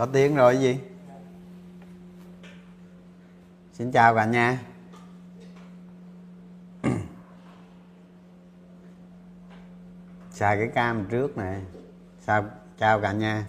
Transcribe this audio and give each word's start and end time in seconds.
có 0.00 0.06
tiếng 0.06 0.36
rồi 0.36 0.58
gì? 0.58 0.78
Xin 3.72 3.92
chào 3.92 4.14
cả 4.14 4.24
nhà. 4.24 4.58
Xài 10.30 10.56
cái 10.56 10.68
cam 10.74 11.06
trước 11.10 11.36
này. 11.36 11.62
Sao, 12.20 12.44
chào 12.78 13.00
cả 13.00 13.12
nhà 13.12 13.46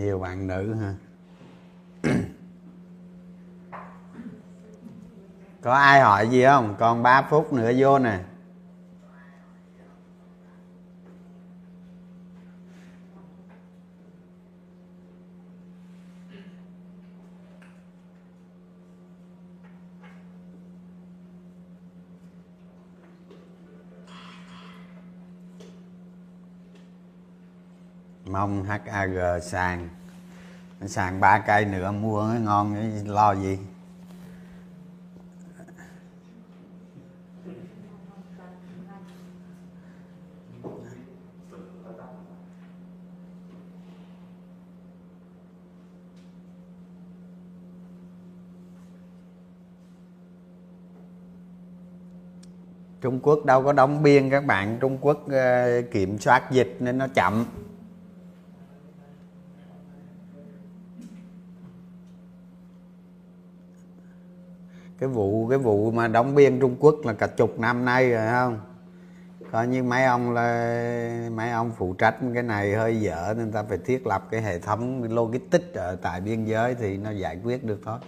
nhiều 0.00 0.18
bạn 0.18 0.46
nữ 0.46 0.74
ha 0.74 0.94
có 5.70 5.76
ai 5.76 6.00
hỏi 6.00 6.28
gì 6.28 6.44
không? 6.44 6.74
Còn 6.78 7.02
3 7.02 7.22
phút 7.22 7.52
nữa 7.52 7.72
vô 7.78 7.98
nè. 7.98 8.18
Mong 28.24 28.64
HAG 28.64 29.40
sàn 29.42 29.88
sàn 30.86 31.20
ba 31.20 31.38
cây 31.38 31.64
nữa, 31.64 31.92
mua 31.92 32.24
ngon 32.24 32.76
lo 33.06 33.34
gì? 33.34 33.58
Trung 53.00 53.20
Quốc 53.22 53.44
đâu 53.44 53.62
có 53.62 53.72
đóng 53.72 54.02
biên 54.02 54.30
các 54.30 54.46
bạn. 54.46 54.78
Trung 54.80 54.98
Quốc 55.00 55.28
ờ, 55.30 55.82
kiểm 55.82 56.18
soát 56.18 56.50
dịch 56.50 56.76
nên 56.80 56.98
nó 56.98 57.06
chậm. 57.14 57.44
Cái 64.98 65.08
vụ 65.08 65.48
cái 65.48 65.58
vụ 65.58 65.90
mà 65.90 66.08
đóng 66.08 66.34
biên 66.34 66.60
Trung 66.60 66.76
Quốc 66.80 66.94
là 67.04 67.12
cả 67.12 67.26
chục 67.26 67.58
năm 67.60 67.84
nay 67.84 68.10
rồi 68.10 68.26
không? 68.30 68.60
Coi 69.50 69.66
như 69.66 69.82
mấy 69.82 70.04
ông 70.04 70.32
là, 70.32 71.28
mấy 71.34 71.50
ông 71.50 71.72
phụ 71.76 71.94
trách 71.94 72.16
cái 72.34 72.42
này 72.42 72.74
hơi 72.74 73.00
dở 73.00 73.34
nên 73.36 73.52
ta 73.52 73.62
phải 73.62 73.78
thiết 73.78 74.06
lập 74.06 74.28
cái 74.30 74.42
hệ 74.42 74.58
thống 74.58 75.02
logistics 75.02 75.74
ở 75.74 75.96
tại 75.96 76.20
biên 76.20 76.44
giới 76.44 76.74
thì 76.74 76.96
nó 76.96 77.10
giải 77.10 77.38
quyết 77.44 77.64
được 77.64 77.80
thôi. 77.84 77.98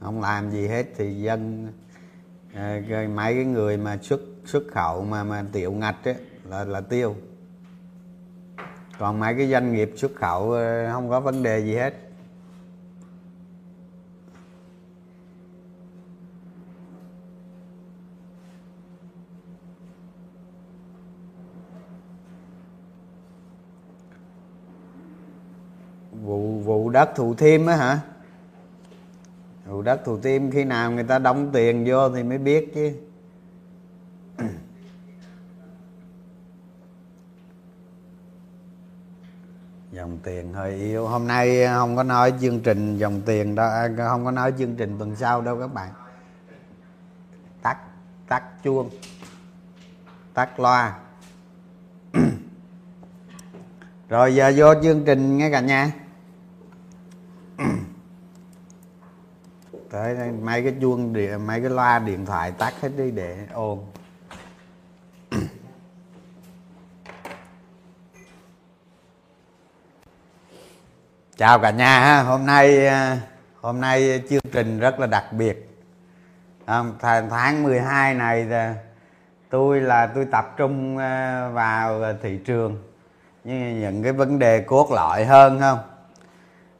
Không 0.00 0.20
làm 0.20 0.50
gì 0.50 0.68
hết 0.68 0.86
thì 0.96 1.14
dân 1.22 1.68
À, 2.54 2.80
mấy 3.14 3.34
cái 3.34 3.44
người 3.44 3.76
mà 3.76 3.98
xuất 4.02 4.20
xuất 4.44 4.62
khẩu 4.72 5.04
mà 5.04 5.24
mà 5.24 5.44
tiểu 5.52 5.72
ngạch 5.72 6.04
ấy, 6.04 6.16
là 6.44 6.64
là 6.64 6.80
tiêu. 6.80 7.16
Còn 8.98 9.20
mấy 9.20 9.34
cái 9.34 9.50
doanh 9.50 9.74
nghiệp 9.74 9.92
xuất 9.96 10.12
khẩu 10.14 10.52
ờ, 10.52 10.92
không 10.92 11.10
có 11.10 11.20
vấn 11.20 11.42
đề 11.42 11.60
gì 11.60 11.74
hết. 11.74 11.94
Vụ 26.10 26.60
vụ 26.60 26.90
đất 26.90 27.10
thủ 27.16 27.34
thiêm 27.34 27.66
á 27.66 27.76
hả? 27.76 28.00
Vụ 29.72 29.82
đất 29.82 30.04
thủ 30.04 30.18
tiêm 30.18 30.50
khi 30.50 30.64
nào 30.64 30.90
người 30.90 31.04
ta 31.04 31.18
đóng 31.18 31.50
tiền 31.52 31.84
vô 31.88 32.08
thì 32.10 32.22
mới 32.22 32.38
biết 32.38 32.72
chứ. 32.74 32.92
Dòng 39.92 40.18
tiền 40.22 40.52
hơi 40.52 40.74
yếu. 40.74 41.06
Hôm 41.06 41.26
nay 41.26 41.66
không 41.66 41.96
có 41.96 42.02
nói 42.02 42.32
chương 42.40 42.60
trình 42.60 42.98
dòng 42.98 43.20
tiền 43.26 43.54
đâu 43.54 43.68
à, 43.68 43.88
không 44.08 44.24
có 44.24 44.30
nói 44.30 44.52
chương 44.58 44.76
trình 44.76 44.98
tuần 44.98 45.16
sau 45.16 45.40
đâu 45.40 45.60
các 45.60 45.74
bạn. 45.74 45.90
Tắt 47.62 47.78
tắt 48.28 48.42
chuông, 48.62 48.90
tắt 50.34 50.60
loa. 50.60 50.98
Rồi 54.08 54.34
giờ 54.34 54.52
vô 54.56 54.74
chương 54.82 55.04
trình 55.04 55.36
nghe 55.36 55.50
cả 55.50 55.60
nhà. 55.60 55.92
tới 59.92 60.14
đây, 60.14 60.30
mấy 60.30 60.62
cái 60.62 60.74
chuông 60.80 61.12
điện 61.12 61.46
mấy 61.46 61.60
cái 61.60 61.70
loa 61.70 61.98
điện 61.98 62.26
thoại 62.26 62.52
tắt 62.58 62.74
hết 62.80 62.88
đi 62.96 63.10
để 63.10 63.36
ồn 63.52 63.86
chào 71.36 71.58
cả 71.58 71.70
nhà 71.70 72.00
ha. 72.00 72.22
Hôm 72.22 72.46
nay 72.46 72.86
à, 72.86 73.18
hôm 73.60 73.80
nay 73.80 74.22
chương 74.30 74.42
trình 74.52 74.78
rất 74.78 75.00
là 75.00 75.06
đặc 75.06 75.32
biệt. 75.32 75.68
À, 76.66 76.84
tháng 77.00 77.62
12 77.62 78.14
này 78.14 78.46
tôi 79.50 79.80
là 79.80 80.06
tôi 80.06 80.24
tập 80.24 80.54
trung 80.56 80.98
à, 80.98 81.48
vào 81.48 82.02
thị 82.22 82.40
trường. 82.44 82.82
Như 83.44 83.54
những 83.80 84.02
cái 84.02 84.12
vấn 84.12 84.38
đề 84.38 84.60
cốt 84.60 84.90
lõi 84.92 85.24
hơn 85.24 85.60
không? 85.60 85.78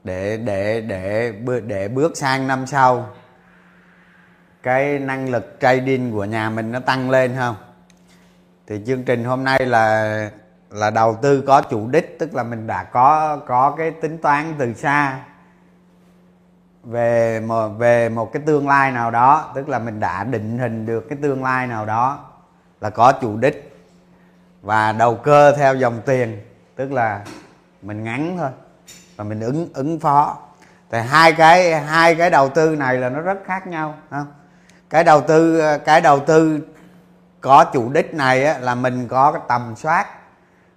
Để 0.05 0.37
để 0.37 0.81
để 0.81 1.33
để 1.67 1.89
bước 1.89 2.17
sang 2.17 2.47
năm 2.47 2.67
sau, 2.67 3.09
cái 4.63 4.99
năng 4.99 5.31
lực 5.31 5.57
trading 5.61 6.13
của 6.13 6.25
nhà 6.25 6.51
mình 6.51 6.73
nó 6.73 6.81
tăng 6.81 7.11
lên 7.11 7.35
không? 7.39 7.57
Thì 8.67 8.81
chương 8.87 9.03
trình 9.03 9.25
hôm 9.25 9.45
nay 9.45 9.67
là 9.67 10.31
là 10.71 10.91
đầu 10.91 11.19
tư 11.23 11.45
có 11.47 11.63
chủ 11.63 11.89
đích, 11.89 12.17
tức 12.19 12.35
là 12.35 12.43
mình 12.43 12.67
đã 12.67 12.85
có 12.85 13.37
có 13.47 13.75
cái 13.79 13.91
tính 13.91 14.19
toán 14.19 14.55
từ 14.59 14.75
xa 14.75 15.19
về 16.83 17.41
một 17.41 17.69
về 17.69 18.09
một 18.09 18.33
cái 18.33 18.43
tương 18.47 18.69
lai 18.69 18.93
nào 18.93 19.11
đó, 19.11 19.53
tức 19.55 19.69
là 19.69 19.79
mình 19.79 20.01
đã 20.01 20.25
định 20.25 20.59
hình 20.59 20.87
được 20.87 21.07
cái 21.09 21.19
tương 21.23 21.45
lai 21.45 21.67
nào 21.67 21.87
đó 21.87 22.31
là 22.81 22.91
có 22.91 23.13
chủ 23.13 23.37
đích 23.37 23.79
và 24.63 24.93
đầu 24.93 25.17
cơ 25.17 25.57
theo 25.57 25.75
dòng 25.75 26.01
tiền, 26.07 26.41
tức 26.77 26.93
là 26.93 27.25
mình 27.83 28.05
ngắn 28.05 28.37
thôi 28.39 28.51
và 29.17 29.25
mình 29.25 29.41
ứng 29.41 29.69
ứng 29.75 30.01
phó. 30.01 30.39
Thì 30.91 30.99
hai 31.01 31.33
cái 31.33 31.81
hai 31.81 32.15
cái 32.15 32.31
đầu 32.31 32.49
tư 32.49 32.77
này 32.77 32.99
là 32.99 33.09
nó 33.09 33.21
rất 33.21 33.39
khác 33.45 33.67
nhau 33.67 33.95
không? 34.11 34.27
Cái 34.91 35.05
đầu 35.05 35.21
tư 35.21 35.63
cái 35.85 36.01
đầu 36.01 36.21
tư 36.21 36.61
có 37.41 37.65
chủ 37.65 37.91
đích 37.93 38.15
này 38.15 38.45
á, 38.45 38.59
là 38.59 38.75
mình 38.75 39.09
có 39.09 39.33
cái 39.33 39.43
tầm 39.49 39.77
soát 39.77 40.07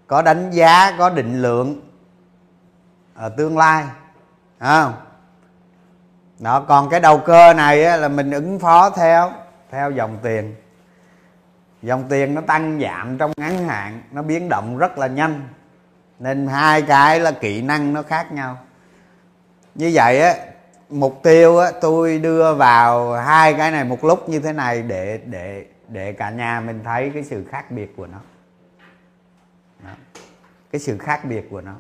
có 0.08 0.22
đánh 0.22 0.52
giá 0.52 0.96
có 0.98 1.10
định 1.10 1.42
lượng 1.42 1.82
ở 3.16 3.30
tương 3.30 3.58
lai 3.58 3.86
không? 4.60 4.94
Đó 6.40 6.60
còn 6.60 6.90
cái 6.90 7.00
đầu 7.00 7.18
cơ 7.18 7.54
này 7.54 7.84
á, 7.84 7.98
là 7.98 8.08
mình 8.08 8.32
ứng 8.32 8.60
phó 8.60 8.90
theo 8.90 9.32
theo 9.72 9.92
dòng 9.92 10.18
tiền. 10.24 10.56
Dòng 11.82 12.04
tiền 12.10 12.36
nó 12.36 12.42
tăng 12.42 12.80
giảm 12.82 13.18
trong 13.18 13.32
ngắn 13.38 13.68
hạn 13.68 14.02
nó 14.12 14.22
biến 14.22 14.50
động 14.50 14.78
rất 14.78 14.98
là 14.98 15.08
nhanh 15.08 15.48
nên 16.20 16.48
hai 16.48 16.82
cái 16.82 17.20
là 17.20 17.32
kỹ 17.32 17.62
năng 17.62 17.94
nó 17.94 18.02
khác 18.02 18.32
nhau. 18.32 18.58
Như 19.76 19.92
vậy 19.94 20.22
á, 20.22 20.36
mục 20.90 21.20
tiêu 21.24 21.58
á, 21.58 21.72
tôi 21.82 22.20
đưa 22.20 22.54
vào 22.54 23.14
hai 23.14 23.54
cái 23.54 23.72
này 23.72 23.84
một 23.84 24.04
lúc 24.04 24.30
như 24.30 24.40
thế 24.40 24.54
này 24.54 24.82
để 24.82 25.20
để 25.26 25.66
để 25.88 26.14
cả 26.14 26.30
nhà 26.30 26.62
mình 26.66 26.82
thấy 26.84 27.12
cái 27.14 27.24
sự 27.24 27.46
khác 27.52 27.72
biệt 27.72 27.94
của 27.98 28.08
nó. 28.08 28.18
Đó. 29.84 29.90
cái 30.72 30.80
sự 30.80 30.98
khác 30.98 31.26
biệt 31.26 31.48
của 31.52 31.62
nó. 31.62 31.76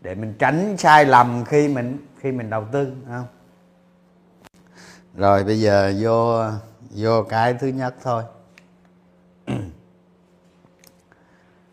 Để 0.00 0.14
mình 0.14 0.34
tránh 0.38 0.76
sai 0.78 1.04
lầm 1.04 1.44
khi 1.44 1.68
mình 1.68 2.06
khi 2.20 2.32
mình 2.32 2.50
đầu 2.50 2.64
tư 2.72 2.92
không? 3.08 3.26
Rồi 5.16 5.44
bây 5.44 5.60
giờ 5.60 5.92
vô 6.00 6.44
vô 6.90 7.22
cái 7.22 7.54
thứ 7.54 7.66
nhất 7.66 7.94
thôi. 8.02 8.24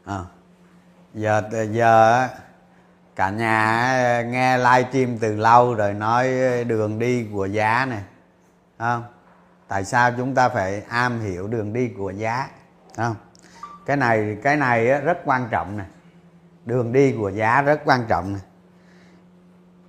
À 0.06 0.26
giờ 1.14 1.42
giờ 1.72 2.28
cả 3.16 3.30
nhà 3.30 4.22
nghe 4.22 4.58
livestream 4.58 5.18
từ 5.18 5.36
lâu 5.36 5.76
rồi 5.76 5.94
nói 5.94 6.34
đường 6.64 7.00
đi 7.00 7.28
của 7.34 7.46
giá 7.46 7.86
này 7.86 8.02
không? 8.80 9.04
Tại 9.68 9.86
sao 9.86 10.12
chúng 10.18 10.36
ta 10.36 10.50
phải 10.50 10.84
am 10.90 11.20
hiểu 11.20 11.48
đường 11.48 11.74
đi 11.74 11.88
của 11.98 12.12
giá? 12.12 12.50
Không? 12.98 13.16
Cái 13.86 13.98
này 13.98 14.38
cái 14.44 14.58
này 14.58 14.86
rất 14.86 15.18
quan 15.26 15.48
trọng 15.52 15.78
nè. 15.78 15.84
Đường 16.66 16.94
đi 16.94 17.16
của 17.20 17.30
giá 17.30 17.62
rất 17.62 17.82
quan 17.86 18.06
trọng 18.08 18.34
nè. 18.34 18.40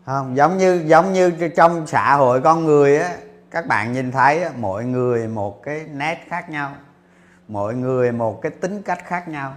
Không? 0.06 0.36
Giống 0.36 0.58
như 0.58 0.82
giống 0.86 1.12
như 1.12 1.32
trong 1.56 1.86
xã 1.86 2.14
hội 2.14 2.40
con 2.40 2.64
người 2.64 2.98
á 2.98 3.16
các 3.50 3.66
bạn 3.66 3.92
nhìn 3.92 4.12
thấy 4.12 4.42
á, 4.42 4.50
mỗi 4.56 4.84
người 4.84 5.28
một 5.28 5.62
cái 5.62 5.86
nét 5.92 6.24
khác 6.28 6.50
nhau. 6.50 6.72
Mỗi 7.48 7.74
người 7.74 8.12
một 8.12 8.42
cái 8.42 8.52
tính 8.52 8.82
cách 8.82 8.98
khác 9.06 9.28
nhau 9.28 9.54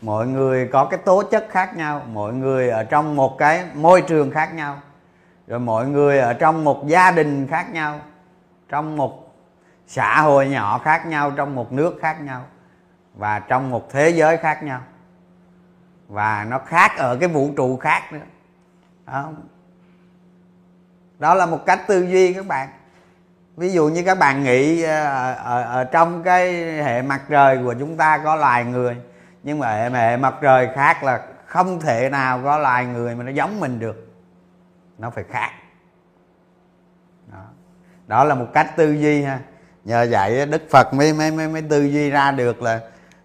mọi 0.00 0.26
người 0.26 0.68
có 0.72 0.84
cái 0.84 1.00
tố 1.04 1.22
chất 1.22 1.46
khác 1.50 1.76
nhau 1.76 2.02
mọi 2.12 2.32
người 2.32 2.70
ở 2.70 2.84
trong 2.84 3.16
một 3.16 3.38
cái 3.38 3.64
môi 3.74 4.02
trường 4.02 4.30
khác 4.30 4.54
nhau 4.54 4.80
rồi 5.46 5.60
mọi 5.60 5.86
người 5.86 6.18
ở 6.18 6.32
trong 6.32 6.64
một 6.64 6.86
gia 6.86 7.10
đình 7.10 7.46
khác 7.46 7.72
nhau 7.72 8.00
trong 8.68 8.96
một 8.96 9.34
xã 9.86 10.20
hội 10.20 10.48
nhỏ 10.48 10.78
khác 10.78 11.06
nhau 11.06 11.30
trong 11.30 11.54
một 11.54 11.72
nước 11.72 11.98
khác 12.00 12.20
nhau 12.20 12.44
và 13.14 13.38
trong 13.38 13.70
một 13.70 13.90
thế 13.90 14.10
giới 14.10 14.36
khác 14.36 14.62
nhau 14.62 14.80
và 16.08 16.46
nó 16.48 16.58
khác 16.58 16.96
ở 16.96 17.16
cái 17.16 17.28
vũ 17.28 17.50
trụ 17.56 17.76
khác 17.76 18.12
nữa. 18.12 18.26
Đó, 19.06 19.30
đó 21.18 21.34
là 21.34 21.46
một 21.46 21.66
cách 21.66 21.80
tư 21.86 22.06
duy 22.06 22.32
các 22.32 22.46
bạn. 22.46 22.68
Ví 23.56 23.70
dụ 23.72 23.88
như 23.88 24.02
các 24.02 24.18
bạn 24.18 24.42
nghĩ 24.44 24.82
ờ, 24.82 25.04
ở, 25.04 25.34
ở, 25.34 25.62
ở 25.62 25.84
trong 25.84 26.22
cái 26.22 26.52
hệ 26.82 27.02
mặt 27.02 27.22
trời 27.28 27.58
của 27.64 27.74
chúng 27.74 27.96
ta 27.96 28.18
có 28.18 28.36
loài 28.36 28.64
người 28.64 28.96
nhưng 29.42 29.58
mà 29.58 29.74
hệ, 29.74 29.90
hệ 29.90 30.16
mặt 30.16 30.34
trời 30.40 30.68
khác 30.74 31.04
là 31.04 31.20
không 31.46 31.80
thể 31.80 32.08
nào 32.10 32.40
có 32.44 32.58
loài 32.58 32.86
người 32.86 33.14
mà 33.14 33.24
nó 33.24 33.30
giống 33.30 33.60
mình 33.60 33.78
được. 33.78 34.08
Nó 34.98 35.10
phải 35.10 35.24
khác. 35.30 35.50
Đó, 37.32 37.44
đó 38.06 38.24
là 38.24 38.34
một 38.34 38.46
cách 38.54 38.76
tư 38.76 38.92
duy 38.92 39.22
ha. 39.22 39.40
Nhờ 39.84 40.06
vậy 40.10 40.46
đức 40.46 40.62
phật 40.70 40.94
mới 40.94 41.12
mới 41.12 41.30
mới, 41.30 41.48
mới 41.48 41.62
tư 41.62 41.84
duy 41.84 42.10
ra 42.10 42.30
được 42.30 42.62
là 42.62 42.80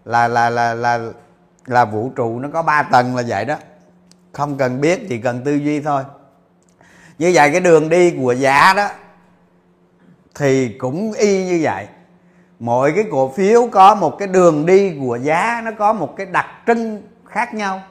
là 0.05 0.27
là 0.27 0.49
là 0.49 0.73
là 0.73 0.99
là 1.65 1.85
vũ 1.85 2.11
trụ 2.15 2.39
nó 2.39 2.49
có 2.53 2.63
ba 2.63 2.83
tầng 2.83 3.15
là 3.15 3.23
vậy 3.27 3.45
đó. 3.45 3.55
Không 4.31 4.57
cần 4.57 4.81
biết 4.81 5.05
chỉ 5.09 5.17
cần 5.17 5.43
tư 5.43 5.55
duy 5.55 5.81
thôi. 5.81 6.03
Như 7.17 7.31
vậy 7.33 7.51
cái 7.51 7.59
đường 7.59 7.89
đi 7.89 8.11
của 8.11 8.31
giá 8.31 8.73
đó 8.73 8.89
thì 10.35 10.77
cũng 10.77 11.13
y 11.13 11.45
như 11.45 11.59
vậy 11.63 11.87
mỗi 12.63 12.93
cái 12.95 13.05
cổ 13.11 13.33
phiếu 13.35 13.67
có 13.71 13.95
một 13.95 14.17
cái 14.19 14.27
đường 14.27 14.65
đi 14.65 14.95
của 14.99 15.17
giá, 15.21 15.61
nó 15.65 15.71
có 15.77 15.93
một 15.93 16.17
cái 16.17 16.25
đặc 16.25 16.45
trưng 16.67 17.01
khác 17.25 17.53
nhau. 17.53 17.81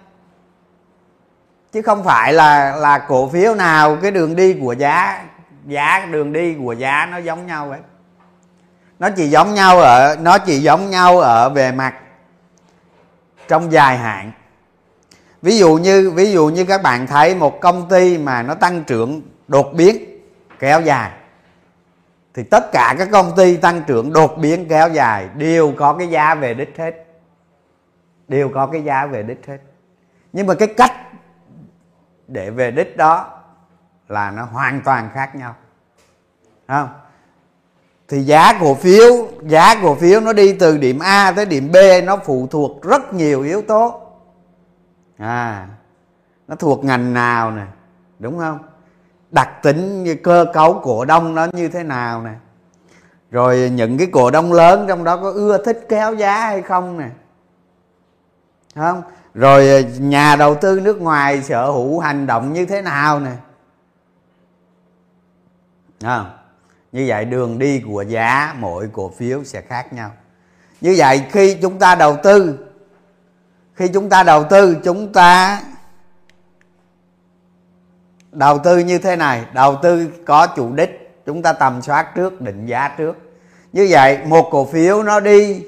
Chứ 1.72 1.82
không 1.82 2.04
phải 2.04 2.32
là 2.32 2.76
là 2.76 2.98
cổ 2.98 3.28
phiếu 3.28 3.54
nào 3.54 3.96
cái 4.02 4.10
đường 4.10 4.36
đi 4.36 4.56
của 4.60 4.72
giá 4.72 5.24
giá 5.66 6.06
đường 6.10 6.32
đi 6.32 6.54
của 6.64 6.72
giá 6.72 7.08
nó 7.10 7.16
giống 7.19 7.46
nhau 7.46 7.70
ấy 7.70 7.80
nó 8.98 9.10
chỉ 9.10 9.28
giống 9.28 9.54
nhau 9.54 9.80
ở, 9.80 10.16
nó 10.20 10.38
chỉ 10.38 10.58
giống 10.58 10.90
nhau 10.90 11.20
ở 11.20 11.48
về 11.48 11.72
mặt 11.72 11.94
trong 13.48 13.72
dài 13.72 13.98
hạn. 13.98 14.32
Ví 15.42 15.58
dụ 15.58 15.76
như, 15.76 16.10
ví 16.10 16.32
dụ 16.32 16.48
như 16.48 16.64
các 16.64 16.82
bạn 16.82 17.06
thấy 17.06 17.34
một 17.34 17.60
công 17.60 17.88
ty 17.88 18.18
mà 18.18 18.42
nó 18.42 18.54
tăng 18.54 18.84
trưởng 18.84 19.22
đột 19.48 19.72
biến, 19.72 20.20
kéo 20.58 20.80
dài 20.80 21.10
thì 22.34 22.43
tất 22.43 22.73
cả 22.73 22.94
các 22.99 23.08
công 23.12 23.32
ty 23.37 23.56
tăng 23.56 23.82
trưởng 23.87 24.12
đột 24.12 24.38
biến 24.38 24.69
kéo 24.69 24.88
dài 24.88 25.29
đều 25.37 25.73
có 25.76 25.93
cái 25.99 26.08
giá 26.08 26.34
về 26.34 26.55
đích 26.55 26.79
hết. 26.79 27.06
Đều 28.29 28.50
có 28.55 28.67
cái 28.67 28.84
giá 28.84 29.06
về 29.06 29.23
đích 29.23 29.46
hết. 29.46 29.58
Nhưng 30.32 30.46
mà 30.46 30.55
cái 30.55 30.69
cách 30.76 30.93
để 32.29 32.50
về 32.50 32.70
đích 32.70 32.96
đó 32.96 33.40
là 34.08 34.31
nó 34.31 34.44
hoàn 34.44 34.81
toàn 34.84 35.11
khác 35.14 35.37
nhau. 35.37 35.55
Không? 36.69 36.88
Thì 38.08 38.20
giá 38.20 38.58
cổ 38.61 38.75
phiếu, 38.75 39.28
giá 39.43 39.75
cổ 39.82 39.94
phiếu 39.94 40.20
nó 40.20 40.32
đi 40.32 40.52
từ 40.52 40.78
điểm 40.78 40.99
A 40.99 41.33
tới 41.33 41.47
điểm 41.47 41.73
B, 41.73 41.76
nó 42.04 42.16
phụ 42.16 42.47
thuộc 42.50 42.83
rất 42.83 43.14
nhiều 43.14 43.42
yếu 43.42 43.62
tố. 43.62 44.00
À 45.18 45.68
nó 46.49 46.56
thuộc 46.56 46.85
ngành 46.85 47.14
nào 47.14 47.50
nè, 47.50 47.66
đúng 48.18 48.38
không? 48.38 48.59
Đặc 49.32 49.62
tính 49.62 50.02
như 50.02 50.14
cơ 50.14 50.46
cấu 50.52 50.80
cổ 50.82 51.04
đông 51.04 51.34
nó 51.34 51.46
như 51.52 51.68
thế 51.68 51.82
nào 51.82 52.22
nè? 52.22 52.32
Rồi 53.30 53.70
những 53.74 53.98
cái 53.98 54.06
cổ 54.12 54.30
đông 54.30 54.52
lớn 54.52 54.84
trong 54.88 55.04
đó 55.04 55.16
có 55.16 55.30
ưa 55.30 55.64
thích 55.64 55.86
kéo 55.88 56.14
giá 56.14 56.40
hay 56.40 56.62
không 56.62 56.98
nè? 56.98 57.08
Không? 58.74 59.02
Rồi 59.34 59.86
nhà 59.98 60.36
đầu 60.36 60.54
tư 60.54 60.80
nước 60.80 61.00
ngoài 61.00 61.42
sở 61.42 61.70
hữu 61.70 62.00
hành 62.00 62.26
động 62.26 62.52
như 62.52 62.66
thế 62.66 62.82
nào 62.82 63.20
nè? 63.20 63.32
Không? 66.02 66.30
Như 66.92 67.04
vậy 67.08 67.24
đường 67.24 67.58
đi 67.58 67.82
của 67.86 68.02
giá 68.02 68.54
mỗi 68.58 68.88
cổ 68.92 69.12
phiếu 69.18 69.44
sẽ 69.44 69.60
khác 69.60 69.92
nhau. 69.92 70.10
Như 70.80 70.94
vậy 70.98 71.24
khi 71.30 71.58
chúng 71.62 71.78
ta 71.78 71.94
đầu 71.94 72.16
tư, 72.22 72.58
khi 73.74 73.88
chúng 73.88 74.08
ta 74.08 74.22
đầu 74.22 74.44
tư, 74.50 74.76
chúng 74.84 75.12
ta 75.12 75.62
đầu 78.32 78.58
tư 78.58 78.78
như 78.78 78.98
thế 78.98 79.16
này, 79.16 79.44
đầu 79.52 79.76
tư 79.82 80.08
có 80.26 80.46
chủ 80.46 80.72
đích, 80.72 81.22
chúng 81.26 81.42
ta 81.42 81.52
tầm 81.52 81.82
soát 81.82 82.14
trước, 82.14 82.40
định 82.40 82.66
giá 82.66 82.94
trước. 82.98 83.16
Như 83.72 83.86
vậy, 83.90 84.18
một 84.26 84.48
cổ 84.50 84.64
phiếu 84.64 85.02
nó 85.02 85.20
đi 85.20 85.64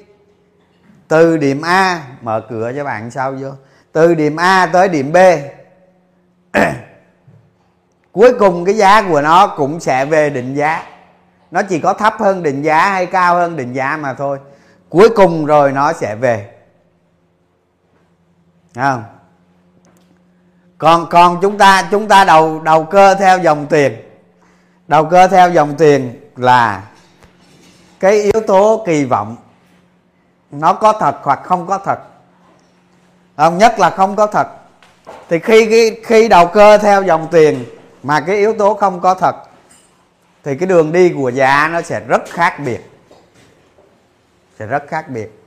từ 1.09 1.37
điểm 1.37 1.63
A, 1.63 2.03
mở 2.23 2.41
cửa 2.51 2.73
cho 2.77 2.85
bạn 2.85 3.11
sau 3.11 3.33
vô, 3.33 3.51
từ 3.93 4.15
điểm 4.15 4.37
A 4.37 4.67
tới 4.67 4.89
điểm 4.89 5.13
B. 5.13 5.17
Cuối 8.13 8.35
cùng 8.39 8.65
cái 8.65 8.77
giá 8.77 9.03
của 9.09 9.23
nó 9.23 9.47
cũng 9.47 9.81
sẽ 9.81 10.05
về 10.05 10.31
định 10.31 10.55
giá. 10.55 10.87
Nó 11.51 11.63
chỉ 11.63 11.81
có 11.81 11.95
thấp 11.95 12.15
hơn 12.19 12.43
định 12.43 12.63
giá 12.63 12.91
hay 12.91 13.07
cao 13.07 13.35
hơn 13.35 13.57
định 13.57 13.73
giá 13.73 13.97
mà 13.97 14.15
thôi. 14.15 14.39
Cuối 14.89 15.09
cùng 15.17 15.47
rồi 15.47 15.73
nó 15.73 15.93
sẽ 15.93 16.17
về. 16.17 16.51
Không? 18.75 19.05
Còn 20.79 21.07
còn 21.11 21.39
chúng 21.43 21.59
ta 21.59 21.89
chúng 21.91 22.09
ta 22.09 22.25
đầu 22.25 22.61
đầu 22.61 22.85
cơ 22.85 23.15
theo 23.15 23.39
dòng 23.39 23.67
tiền. 23.67 23.97
Đầu 24.89 25.05
cơ 25.05 25.29
theo 25.29 25.51
dòng 25.51 25.75
tiền 25.79 26.21
là 26.37 26.83
cái 28.01 28.23
yếu 28.23 28.41
tố 28.47 28.85
kỳ 28.87 29.05
vọng. 29.05 29.37
Nó 30.51 30.73
có 30.73 30.93
thật 30.93 31.17
hoặc 31.23 31.41
không 31.45 31.67
có 31.67 31.79
thật. 31.79 31.99
Không 33.37 33.59
nhất 33.59 33.79
là 33.79 33.91
không 33.91 34.17
có 34.17 34.27
thật. 34.27 34.49
Thì 35.29 35.39
khi 35.39 35.67
khi, 35.67 36.01
khi 36.05 36.29
đầu 36.29 36.47
cơ 36.47 36.79
theo 36.79 37.03
dòng 37.03 37.29
tiền 37.31 37.65
mà 38.03 38.21
cái 38.21 38.37
yếu 38.37 38.55
tố 38.59 38.75
không 38.75 39.01
có 39.01 39.15
thật 39.15 39.37
thì 40.45 40.57
cái 40.57 40.67
đường 40.67 40.93
đi 40.93 41.13
của 41.17 41.29
giá 41.29 41.69
nó 41.73 41.83
sẽ 41.83 42.01
rất 42.01 42.23
khác 42.31 42.61
biệt. 42.65 42.81
Sẽ 44.59 44.67
rất 44.67 44.83
khác 44.89 45.09
biệt. 45.09 45.41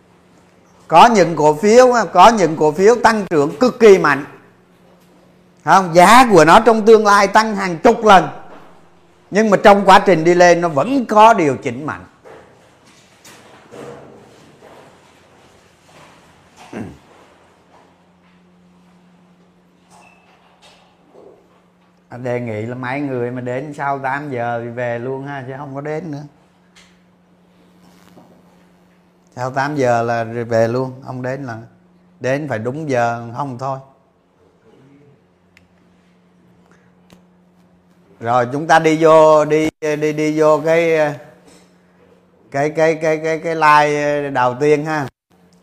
Có 0.87 1.05
những 1.05 1.35
cổ 1.35 1.53
phiếu 1.53 1.93
có 2.13 2.29
những 2.29 2.57
cổ 2.57 2.71
phiếu 2.71 2.95
tăng 2.95 3.25
trưởng 3.29 3.55
cực 3.59 3.79
kỳ 3.79 3.97
mạnh 3.97 4.25
không, 5.75 5.95
giá 5.95 6.27
của 6.31 6.45
nó 6.45 6.59
trong 6.59 6.85
tương 6.85 7.05
lai 7.05 7.27
tăng 7.27 7.55
hàng 7.55 7.77
chục 7.77 8.05
lần. 8.05 8.27
Nhưng 9.31 9.49
mà 9.49 9.57
trong 9.63 9.85
quá 9.85 9.99
trình 9.99 10.23
đi 10.23 10.33
lên, 10.33 10.61
nó 10.61 10.69
vẫn 10.69 11.05
có 11.05 11.33
điều 11.33 11.57
chỉnh 11.57 11.85
mạnh. 11.85 12.05
Đề 22.23 22.39
nghị 22.39 22.61
là 22.61 22.75
mấy 22.75 22.99
người 22.99 23.31
mà 23.31 23.41
đến 23.41 23.73
sau 23.73 23.99
8 23.99 24.31
giờ 24.31 24.61
thì 24.63 24.69
về 24.69 24.99
luôn 24.99 25.27
ha, 25.27 25.43
chứ 25.47 25.53
không 25.57 25.75
có 25.75 25.81
đến 25.81 26.11
nữa. 26.11 26.23
Sau 29.35 29.51
8 29.51 29.75
giờ 29.75 30.01
là 30.01 30.23
về 30.23 30.67
luôn, 30.67 31.01
không 31.05 31.21
đến 31.21 31.43
là 31.43 31.57
đến 32.19 32.47
phải 32.49 32.59
đúng 32.59 32.89
giờ, 32.89 33.27
không 33.37 33.57
thôi. 33.59 33.79
Rồi 38.19 38.47
chúng 38.53 38.67
ta 38.67 38.79
đi 38.79 38.97
vô, 38.99 39.45
đi 39.45 39.69
đi 39.81 40.13
đi 40.13 40.39
vô 40.39 40.61
cái 40.65 40.97
cái 42.51 42.69
cái 42.69 42.95
cái 42.95 43.17
cái 43.23 43.39
cái 43.39 43.55
like 43.55 44.29
đầu 44.29 44.55
tiên 44.59 44.85
ha. 44.85 45.07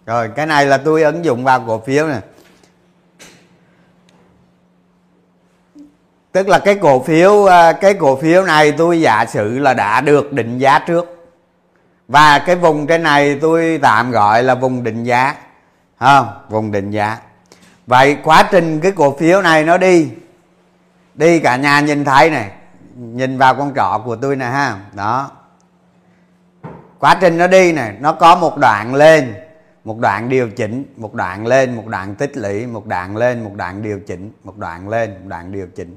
Rồi, 0.06 0.30
cái 0.36 0.46
này 0.46 0.66
là 0.66 0.78
tôi 0.78 1.02
ứng 1.02 1.24
dụng 1.24 1.44
vào 1.44 1.64
cổ 1.66 1.82
phiếu 1.86 2.06
nè. 2.06 2.20
Tức 6.32 6.48
là 6.48 6.58
cái 6.58 6.74
cổ 6.74 7.02
phiếu 7.02 7.46
à, 7.46 7.72
cái 7.72 7.94
cổ 7.94 8.16
phiếu 8.16 8.44
này 8.44 8.72
tôi 8.72 9.00
giả 9.00 9.26
sử 9.26 9.58
là 9.58 9.74
đã 9.74 10.00
được 10.00 10.32
định 10.32 10.58
giá 10.58 10.78
trước. 10.78 11.34
Và 12.08 12.38
cái 12.38 12.56
vùng 12.56 12.86
trên 12.86 13.02
này 13.02 13.38
tôi 13.40 13.78
tạm 13.82 14.10
gọi 14.10 14.42
là 14.42 14.54
vùng 14.54 14.82
định 14.82 15.04
giá 15.04 15.34
không 15.98 16.28
vùng 16.48 16.72
định 16.72 16.90
giá. 16.90 17.18
Vậy 17.86 18.16
quá 18.24 18.48
trình 18.50 18.80
cái 18.80 18.92
cổ 18.92 19.16
phiếu 19.18 19.42
này 19.42 19.64
nó 19.64 19.78
đi 19.78 20.08
đi 21.14 21.40
cả 21.40 21.56
nhà 21.56 21.80
nhìn 21.80 22.04
thấy 22.04 22.30
này, 22.30 22.50
nhìn 22.94 23.38
vào 23.38 23.54
con 23.54 23.72
trọ 23.74 24.02
của 24.04 24.16
tôi 24.16 24.36
nè 24.36 24.44
ha. 24.44 24.80
Đó. 24.92 25.30
Quá 26.98 27.18
trình 27.20 27.38
nó 27.38 27.46
đi 27.46 27.72
này, 27.72 27.96
nó 28.00 28.12
có 28.12 28.36
một 28.36 28.58
đoạn 28.58 28.94
lên, 28.94 29.34
một 29.84 29.98
đoạn 29.98 30.28
điều 30.28 30.50
chỉnh, 30.50 30.84
một 30.96 31.14
đoạn 31.14 31.46
lên, 31.46 31.76
một 31.76 31.86
đoạn 31.86 32.14
tích 32.14 32.36
lũy, 32.36 32.66
một 32.66 32.86
đoạn 32.86 33.16
lên, 33.16 33.44
một 33.44 33.52
đoạn 33.54 33.82
điều 33.82 34.00
chỉnh, 34.06 34.32
một 34.44 34.58
đoạn 34.58 34.88
lên, 34.88 35.10
một 35.10 35.26
đoạn 35.28 35.52
điều 35.52 35.66
chỉnh. 35.66 35.96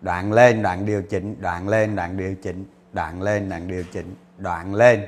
Đoạn 0.00 0.32
lên, 0.32 0.62
đoạn 0.62 0.86
điều 0.86 1.02
chỉnh, 1.02 1.36
đoạn 1.40 1.68
lên, 1.68 1.96
đoạn 1.96 2.16
điều 2.16 2.34
chỉnh, 2.42 2.64
đoạn 2.92 3.22
lên, 3.22 3.48
đoạn 3.48 3.68
điều 3.68 3.84
chỉnh, 3.92 4.14
đoạn 4.38 4.74
lên. 4.74 5.06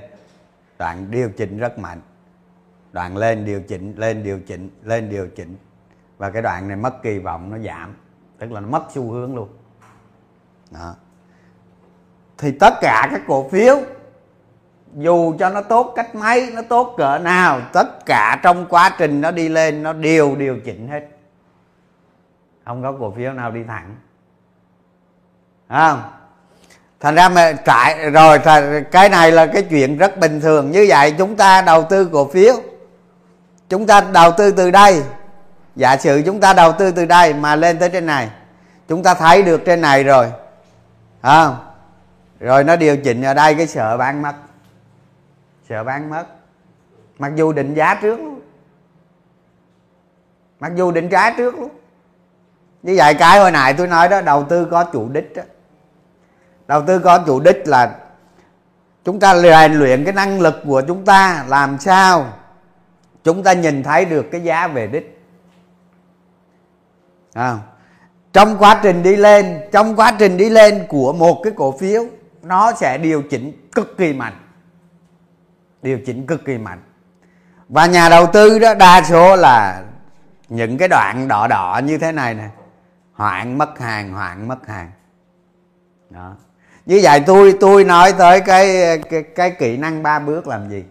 Đoạn 0.79 1.07
điều 1.11 1.31
chỉnh 1.31 1.59
rất 1.59 1.79
mạnh. 1.79 2.01
Đoạn 2.93 3.17
lên, 3.17 3.45
điều 3.45 3.61
chỉnh, 3.61 3.95
lên, 3.97 4.23
điều 4.23 4.41
chỉnh, 4.47 4.71
lên, 4.85 5.11
điều 5.11 5.29
chỉnh. 5.37 5.57
Và 6.19 6.31
cái 6.31 6.43
đoạn 6.43 6.69
này 6.69 6.77
mất 6.77 7.03
kỳ 7.03 7.19
vọng, 7.19 7.51
nó 7.51 7.59
giảm 7.59 7.95
tức 8.43 8.53
là 8.53 8.61
nó 8.61 8.69
mất 8.69 8.83
xu 8.95 9.11
hướng 9.11 9.37
luôn. 9.37 9.49
Đó. 10.71 10.95
Thì 12.39 12.53
tất 12.61 12.75
cả 12.81 13.09
các 13.11 13.21
cổ 13.29 13.49
phiếu, 13.49 13.81
dù 14.97 15.35
cho 15.39 15.51
nó 15.51 15.63
tốt 15.63 15.93
cách 15.97 16.15
mấy, 16.15 16.51
nó 16.55 16.63
tốt 16.63 16.95
cỡ 16.99 17.19
nào, 17.19 17.61
tất 17.73 18.07
cả 18.07 18.41
trong 18.43 18.67
quá 18.67 18.95
trình 18.99 19.21
nó 19.21 19.31
đi 19.31 19.49
lên, 19.49 19.83
nó 19.83 19.93
đều 19.93 20.37
điều 20.37 20.59
chỉnh 20.65 20.89
hết. 20.89 21.01
Không 22.65 22.83
có 22.83 22.93
cổ 23.01 23.13
phiếu 23.17 23.33
nào 23.33 23.51
đi 23.51 23.61
thẳng. 23.69 23.97
Không? 25.69 26.03
Thành 27.01 27.15
ra 27.15 27.29
mà 27.29 27.53
trại 27.67 28.11
rồi 28.11 28.39
cái 28.91 29.09
này 29.09 29.33
là 29.33 29.47
cái 29.47 29.63
chuyện 29.63 29.99
rất 29.99 30.19
bình 30.19 30.41
thường. 30.41 30.71
Như 30.71 30.87
vậy 30.89 31.15
chúng 31.19 31.37
ta 31.37 31.63
đầu 31.63 31.87
tư 31.91 32.09
cổ 32.13 32.29
phiếu. 32.29 32.55
Chúng 33.69 33.87
ta 33.87 34.01
đầu 34.01 34.33
tư 34.39 34.51
từ 34.51 34.71
đây 34.71 35.03
giả 35.77 35.97
sử 35.97 36.23
chúng 36.27 36.41
ta 36.41 36.53
đầu 36.53 36.73
tư 36.73 36.93
từ 36.93 37.07
đây 37.07 37.35
mà 37.35 37.57
lên 37.57 37.79
tới 37.79 37.89
trên 37.89 38.07
này, 38.07 38.31
chúng 38.89 39.03
ta 39.03 39.15
thấy 39.15 39.43
được 39.43 39.63
trên 39.67 39.81
này 39.81 40.05
rồi 40.05 40.33
không 41.23 41.57
rồi 42.41 42.65
nó 42.65 42.77
điều 42.77 42.97
chỉnh 42.97 43.23
ở 43.23 43.35
đây, 43.35 43.55
cái 43.55 43.67
sợ 43.67 43.97
bán 43.97 44.23
mất, 44.23 44.35
sợ 45.69 45.85
bán 45.85 46.11
mất. 46.11 46.25
Mặc 47.19 47.33
dù 47.35 47.53
định 47.53 47.75
giá 47.75 47.95
trước 47.95 48.21
luôn. 48.21 48.41
Mặc 50.61 50.73
dù 50.77 50.91
định 50.91 51.09
giá 51.09 51.35
trước 51.37 51.55
luôn. 51.55 51.71
Như 52.83 52.95
vậy 52.97 53.15
cái 53.15 53.39
hồi 53.39 53.51
nãy 53.51 53.75
tôi 53.75 53.87
nói 53.87 54.09
đó, 54.09 54.21
đầu 54.21 54.45
tư 54.45 54.69
có 54.71 54.85
chủ 54.85 55.09
đích 55.09 55.37
đó 55.37 55.43
đầu 56.69 56.83
tư 56.87 56.99
có 56.99 57.19
chủ 57.27 57.41
đích 57.41 57.69
là 57.69 57.97
chúng 59.05 59.21
ta 59.21 59.37
rèn 59.37 59.73
luyện 59.73 60.05
cái 60.05 60.13
năng 60.13 60.41
lực 60.41 60.55
của 60.67 60.83
chúng 60.89 61.05
ta, 61.05 61.45
làm 61.49 61.79
sao 61.79 62.33
chúng 63.25 63.43
ta 63.43 63.53
nhìn 63.53 63.83
thấy 63.83 64.05
được 64.05 64.27
cái 64.33 64.41
giá 64.41 64.69
về 64.69 64.87
đích 64.87 65.22
à, 67.33 67.59
trong 68.33 68.57
quá 68.59 68.81
trình 68.83 69.03
đi 69.03 69.17
lên 69.17 69.61
trong 69.73 69.97
quá 69.97 70.17
trình 70.19 70.37
đi 70.37 70.49
lên 70.49 70.87
của 70.89 71.13
một 71.13 71.41
cái 71.45 71.53
cổ 71.57 71.79
phiếu 71.79 72.05
nó 72.43 72.73
sẽ 72.73 72.99
điều 72.99 73.23
chỉnh 73.23 73.69
cực 73.73 73.99
kỳ 73.99 74.13
mạnh. 74.13 74.35
Điều 75.83 75.99
chỉnh 76.07 76.27
cực 76.27 76.45
kỳ 76.45 76.59
mạnh. 76.59 76.83
Và 77.69 77.87
nhà 77.87 78.09
đầu 78.09 78.27
tư 78.27 78.59
đó 78.59 78.75
đa 78.75 79.03
số 79.03 79.37
là 79.37 79.83
những 80.49 80.79
cái 80.79 80.89
đoạn 80.89 81.29
đỏ 81.29 81.47
đỏ 81.47 81.81
như 81.85 81.99
thế 81.99 82.13
này 82.13 82.35
nè. 82.35 82.49
Hoạn 83.13 83.59
mất 83.59 83.79
hàng 83.79 84.13
hoạn 84.13 84.49
mất 84.49 84.67
hàng. 84.67 84.91
Đó. 86.11 86.35
Như 86.87 87.01
vậy 87.03 87.23
tôi 87.27 87.57
tôi 87.61 87.85
nói 87.85 88.13
tới 88.19 88.41
cái 88.41 88.99
cái, 88.99 89.23
cái 89.23 89.51
kỹ 89.51 89.77
năng 89.77 90.03
ba 90.03 90.19
bước 90.19 90.47
làm 90.47 90.71
gì? 90.71 90.85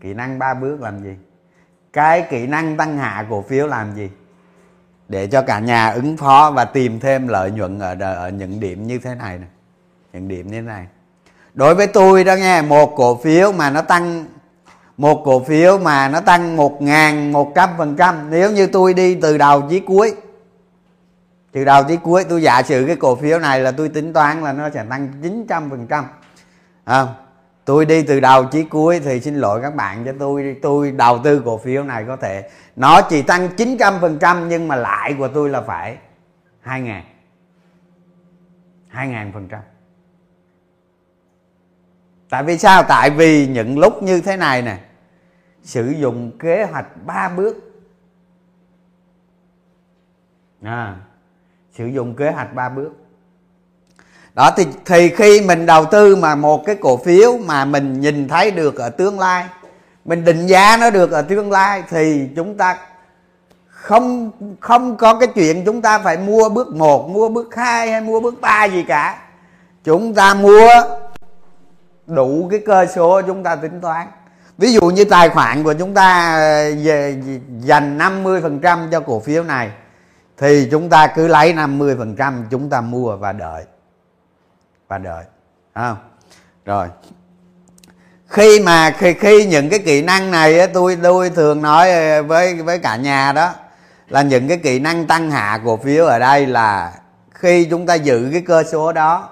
Kỹ 0.00 0.14
năng 0.14 0.38
ba 0.38 0.54
bước 0.54 0.80
làm 0.80 1.02
gì? 1.02 1.16
Cái 1.92 2.26
kỹ 2.30 2.46
năng 2.46 2.76
tăng 2.76 2.98
hạ 2.98 3.26
cổ 3.30 3.42
phiếu 3.42 3.66
làm 3.66 3.94
gì? 3.94 4.10
Để 5.12 5.26
cho 5.26 5.42
cả 5.42 5.58
nhà 5.58 5.90
ứng 5.90 6.16
phó 6.16 6.50
và 6.50 6.64
tìm 6.64 7.00
thêm 7.00 7.28
lợi 7.28 7.50
nhuận 7.50 7.78
ở, 7.78 7.96
ở 8.00 8.28
những 8.28 8.60
điểm 8.60 8.86
như 8.86 8.98
thế 8.98 9.14
này 9.14 9.38
này 9.38 9.48
những 10.12 10.28
điểm 10.28 10.46
như 10.46 10.60
thế 10.60 10.60
này. 10.60 10.86
Đối 11.54 11.74
với 11.74 11.86
tôi 11.86 12.24
đó 12.24 12.34
nghe 12.34 12.62
một 12.62 12.96
cổ 12.96 13.16
phiếu 13.16 13.52
mà 13.52 13.70
nó 13.70 13.82
tăng 13.82 14.24
một 14.96 15.22
cổ 15.24 15.44
phiếu 15.44 15.78
mà 15.78 16.08
nó 16.08 16.20
tăng 16.20 16.56
một 16.56 16.82
ngàn 16.82 17.32
một 17.32 17.52
trăm 17.54 17.70
phần 17.78 17.96
trăm 17.96 18.30
nếu 18.30 18.52
như 18.52 18.66
tôi 18.66 18.94
đi 18.94 19.14
từ 19.14 19.38
đầu 19.38 19.62
chí 19.70 19.80
cuối 19.80 20.14
từ 21.52 21.64
đầu 21.64 21.84
chí 21.88 21.96
cuối 21.96 22.24
tôi 22.24 22.42
giả 22.42 22.62
sử 22.62 22.84
cái 22.86 22.96
cổ 22.96 23.16
phiếu 23.16 23.38
này 23.38 23.60
là 23.60 23.70
tôi 23.70 23.88
tính 23.88 24.12
toán 24.12 24.42
là 24.42 24.52
nó 24.52 24.70
sẽ 24.74 24.84
tăng 24.90 25.08
900 25.22 25.70
phần 25.70 25.86
trăm 25.86 26.04
tôi 27.64 27.86
đi 27.86 28.02
từ 28.02 28.20
đầu 28.20 28.44
chí 28.44 28.64
cuối 28.64 29.00
thì 29.00 29.20
xin 29.20 29.34
lỗi 29.34 29.62
các 29.62 29.74
bạn 29.74 30.04
cho 30.04 30.12
tôi. 30.18 30.56
Tôi 30.62 30.90
đầu 30.90 31.20
tư 31.24 31.42
cổ 31.44 31.58
phiếu 31.58 31.84
này 31.84 32.04
có 32.06 32.16
thể. 32.16 32.50
Nó 32.76 33.00
chỉ 33.02 33.22
tăng 33.22 33.48
900% 33.56 34.46
nhưng 34.46 34.68
mà 34.68 34.76
lãi 34.76 35.14
của 35.18 35.28
tôi 35.28 35.48
là 35.48 35.60
phải 35.60 35.98
2 36.60 36.80
ngàn. 36.80 37.04
2 38.88 39.08
ngàn 39.08 39.32
phần 39.32 39.48
trăm. 39.48 39.60
Tại 42.28 42.42
vì 42.42 42.58
sao? 42.58 42.82
Tại 42.82 43.10
vì 43.10 43.46
những 43.46 43.78
lúc 43.78 44.02
như 44.02 44.20
thế 44.20 44.36
này 44.36 44.62
nè 44.62 44.78
sử 45.62 45.90
dụng 45.90 46.38
kế 46.38 46.64
hoạch 46.64 47.06
ba 47.06 47.28
bước. 47.28 47.56
À, 50.62 50.96
sử 51.72 51.86
dụng 51.86 52.16
kế 52.16 52.30
hoạch 52.30 52.54
ba 52.54 52.68
bước 52.68 53.01
đó, 54.34 54.50
thì 54.56 54.66
thì 54.84 55.08
khi 55.08 55.40
mình 55.40 55.66
đầu 55.66 55.84
tư 55.84 56.16
mà 56.16 56.34
một 56.34 56.66
cái 56.66 56.76
cổ 56.80 56.96
phiếu 56.96 57.38
mà 57.38 57.64
mình 57.64 58.00
nhìn 58.00 58.28
thấy 58.28 58.50
được 58.50 58.76
ở 58.76 58.88
tương 58.88 59.18
lai, 59.20 59.44
mình 60.04 60.24
định 60.24 60.46
giá 60.46 60.76
nó 60.80 60.90
được 60.90 61.10
ở 61.10 61.22
tương 61.22 61.52
lai, 61.52 61.82
thì 61.90 62.28
chúng 62.36 62.56
ta 62.56 62.78
không 63.66 64.30
không 64.60 64.96
có 64.96 65.14
cái 65.14 65.28
chuyện 65.34 65.64
chúng 65.64 65.82
ta 65.82 65.98
phải 65.98 66.16
mua 66.16 66.48
bước 66.48 66.74
một, 66.74 67.08
mua 67.08 67.28
bước 67.28 67.54
hai 67.54 67.90
hay 67.90 68.00
mua 68.00 68.20
bước 68.20 68.40
ba 68.40 68.64
gì 68.64 68.84
cả. 68.88 69.18
Chúng 69.84 70.14
ta 70.14 70.34
mua 70.34 70.68
đủ 72.06 72.48
cái 72.50 72.60
cơ 72.66 72.86
số 72.86 73.22
chúng 73.22 73.42
ta 73.42 73.56
tính 73.56 73.80
toán. 73.80 74.06
Ví 74.58 74.72
dụ 74.72 74.80
như 74.80 75.04
tài 75.04 75.28
khoản 75.28 75.64
của 75.64 75.72
chúng 75.72 75.94
ta 75.94 76.34
ờ, 76.34 76.74
về 76.84 77.16
dành 77.60 77.98
50% 77.98 78.90
cho 78.90 79.00
cổ 79.00 79.20
phiếu 79.20 79.42
này, 79.42 79.70
thì 80.38 80.68
chúng 80.70 80.88
ta 80.88 81.06
cứ 81.06 81.28
lấy 81.28 81.52
50% 81.52 82.42
chúng 82.50 82.70
ta 82.70 82.80
mua 82.80 83.16
và 83.16 83.32
đợi 83.32 83.64
và 84.92 84.98
đợi 84.98 85.24
không? 85.74 85.96
Rồi. 86.64 86.88
Khi 88.26 88.60
mà 88.60 88.90
khi 88.98 89.12
khi 89.12 89.46
những 89.46 89.68
cái 89.68 89.78
kỹ 89.78 90.02
năng 90.02 90.30
này 90.30 90.68
tôi 90.68 90.98
tôi 91.02 91.30
thường 91.30 91.62
nói 91.62 91.88
với 92.22 92.62
với 92.62 92.78
cả 92.78 92.96
nhà 92.96 93.32
đó 93.32 93.54
là 94.08 94.22
những 94.22 94.48
cái 94.48 94.58
kỹ 94.58 94.78
năng 94.78 95.06
tăng 95.06 95.30
hạ 95.30 95.60
cổ 95.64 95.76
phiếu 95.76 96.04
ở 96.04 96.18
đây 96.18 96.46
là 96.46 96.92
khi 97.30 97.64
chúng 97.64 97.86
ta 97.86 97.94
giữ 97.94 98.28
cái 98.32 98.40
cơ 98.40 98.62
số 98.72 98.92
đó 98.92 99.28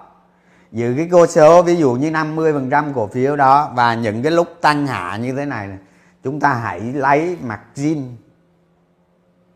giữ 0.72 0.94
cái 0.96 1.08
cơ 1.12 1.26
số 1.26 1.62
ví 1.62 1.76
dụ 1.76 1.92
như 1.92 2.10
50% 2.10 2.92
cổ 2.94 3.06
phiếu 3.06 3.36
đó 3.36 3.72
và 3.74 3.94
những 3.94 4.22
cái 4.22 4.32
lúc 4.32 4.48
tăng 4.60 4.86
hạ 4.86 5.16
như 5.16 5.32
thế 5.32 5.44
này, 5.44 5.66
này 5.66 5.78
chúng 6.24 6.40
ta 6.40 6.54
hãy 6.54 6.80
lấy 6.80 7.36
mặt 7.42 7.60
zin 7.74 8.02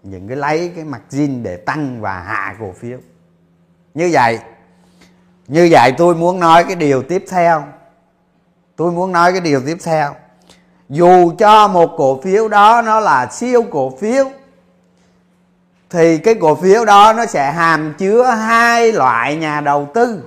những 0.03 0.29
cái 0.29 0.37
lấy 0.37 0.73
cái 0.77 0.85
mặt 0.85 1.03
zin 1.11 1.43
để 1.43 1.57
tăng 1.57 2.01
và 2.01 2.21
hạ 2.21 2.57
cổ 2.61 2.73
phiếu. 2.73 2.99
Như 3.95 4.11
vậy 4.13 4.39
như 5.49 5.69
vậy 5.71 5.93
tôi 5.99 6.15
muốn 6.15 6.41
nói 6.41 6.65
cái 6.65 6.77
điều 6.77 7.03
tiếp 7.03 7.25
theo. 7.31 7.65
Tôi 8.77 8.93
muốn 8.93 9.13
nói 9.13 9.33
cái 9.33 9.41
điều 9.41 9.61
tiếp 9.67 9.77
theo. 9.85 10.15
Dù 10.89 11.33
cho 11.39 11.69
một 11.69 11.95
cổ 11.97 12.21
phiếu 12.23 12.49
đó 12.49 12.83
nó 12.83 13.01
là 13.01 13.27
siêu 13.27 13.63
cổ 13.71 13.97
phiếu, 14.01 14.31
thì 15.91 16.19
cái 16.19 16.35
cổ 16.35 16.55
phiếu 16.55 16.85
đó 16.85 17.13
nó 17.13 17.27
sẽ 17.27 17.53
hàm 17.53 17.95
chứa 17.99 18.25
hai 18.25 18.93
loại 18.93 19.37
nhà 19.37 19.61
đầu 19.61 19.89
tư. 19.95 20.23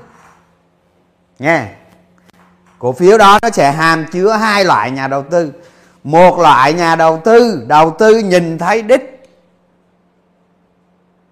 Nghe. 1.39 1.67
Cổ 2.79 2.91
phiếu 2.91 3.17
đó 3.17 3.39
nó 3.41 3.49
sẽ 3.49 3.71
hàm 3.71 4.05
chứa 4.11 4.31
hai 4.31 4.65
loại 4.65 4.91
nhà 4.91 5.07
đầu 5.07 5.23
tư. 5.23 5.53
Một 6.03 6.39
loại 6.39 6.73
nhà 6.73 6.95
đầu 6.95 7.21
tư 7.23 7.65
đầu 7.67 7.95
tư 7.99 8.17
nhìn 8.17 8.57
thấy 8.57 8.81
đích. 8.81 9.29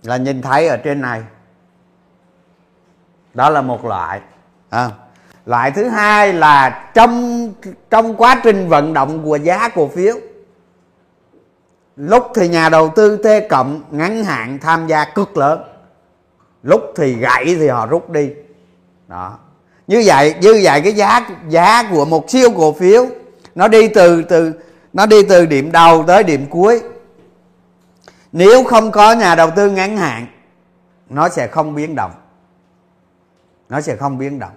Là 0.03 0.17
nhìn 0.17 0.41
thấy 0.41 0.67
ở 0.67 0.77
trên 0.77 1.01
này 1.01 1.21
đó 3.35 3.49
là 3.49 3.61
một 3.61 3.85
loại. 3.85 4.21
À. 4.69 4.89
loại 5.45 5.71
thứ 5.71 5.87
hai 5.87 6.33
là 6.33 6.89
trong 6.93 7.53
trong 7.89 8.15
quá 8.15 8.41
trình 8.43 8.69
vận 8.69 8.93
động 8.93 9.23
của 9.23 9.35
giá 9.35 9.69
cổ 9.69 9.87
phiếu 9.87 10.15
lúc 11.95 12.31
thì 12.35 12.47
nhà 12.47 12.69
đầu 12.69 12.89
tư 12.95 13.17
t 13.17 13.27
cộng 13.49 13.81
ngắn 13.91 14.23
hạn 14.23 14.59
tham 14.61 14.87
gia 14.87 15.05
cực 15.05 15.37
lớn. 15.37 15.63
Lúc 16.63 16.81
thì 16.95 17.13
gãy 17.13 17.45
thì 17.45 17.67
họ 17.67 17.85
rút 17.85 18.09
đi. 18.09 18.29
Đó. 19.07 19.37
Như 19.87 20.03
vậy 20.05 20.35
như 20.41 20.59
vậy 20.63 20.81
cái 20.81 20.93
giá 20.93 21.27
giá 21.49 21.83
của 21.91 22.05
một 22.05 22.29
siêu 22.29 22.49
cổ 22.57 22.73
phiếu 22.73 23.05
nó 23.55 23.67
đi 23.67 23.87
từ 23.87 24.23
từ 24.23 24.53
nó 24.93 25.05
đi 25.05 25.23
từ 25.23 25.45
điểm 25.45 25.71
đầu 25.71 26.03
tới 26.07 26.23
điểm 26.23 26.45
cuối. 26.49 26.81
Nếu 28.31 28.63
không 28.63 28.91
có 28.91 29.13
nhà 29.13 29.35
đầu 29.35 29.49
tư 29.55 29.69
ngắn 29.69 29.97
hạn 29.97 30.27
nó 31.09 31.29
sẽ 31.29 31.47
không 31.47 31.75
biến 31.75 31.95
động 31.95 32.11
nó 33.69 33.81
sẽ 33.81 33.95
không 33.95 34.17
biến 34.17 34.39
động. 34.39 34.55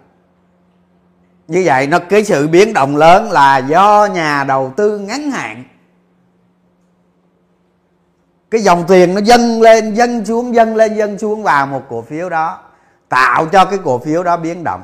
Như 1.48 1.62
vậy 1.66 1.86
nó 1.86 1.98
cái 1.98 2.24
sự 2.24 2.48
biến 2.48 2.72
động 2.72 2.96
lớn 2.96 3.30
là 3.30 3.58
do 3.58 4.08
nhà 4.14 4.44
đầu 4.44 4.72
tư 4.76 4.98
ngắn 4.98 5.30
hạn. 5.30 5.64
Cái 8.50 8.60
dòng 8.60 8.84
tiền 8.88 9.14
nó 9.14 9.20
dâng 9.20 9.62
lên, 9.62 9.94
dâng 9.94 10.24
xuống, 10.24 10.54
dâng 10.54 10.76
lên, 10.76 10.96
dâng 10.96 11.18
xuống 11.18 11.42
vào 11.42 11.66
một 11.66 11.82
cổ 11.88 12.02
phiếu 12.02 12.28
đó, 12.28 12.60
tạo 13.08 13.46
cho 13.46 13.64
cái 13.64 13.78
cổ 13.84 13.98
phiếu 13.98 14.22
đó 14.22 14.36
biến 14.36 14.64
động. 14.64 14.82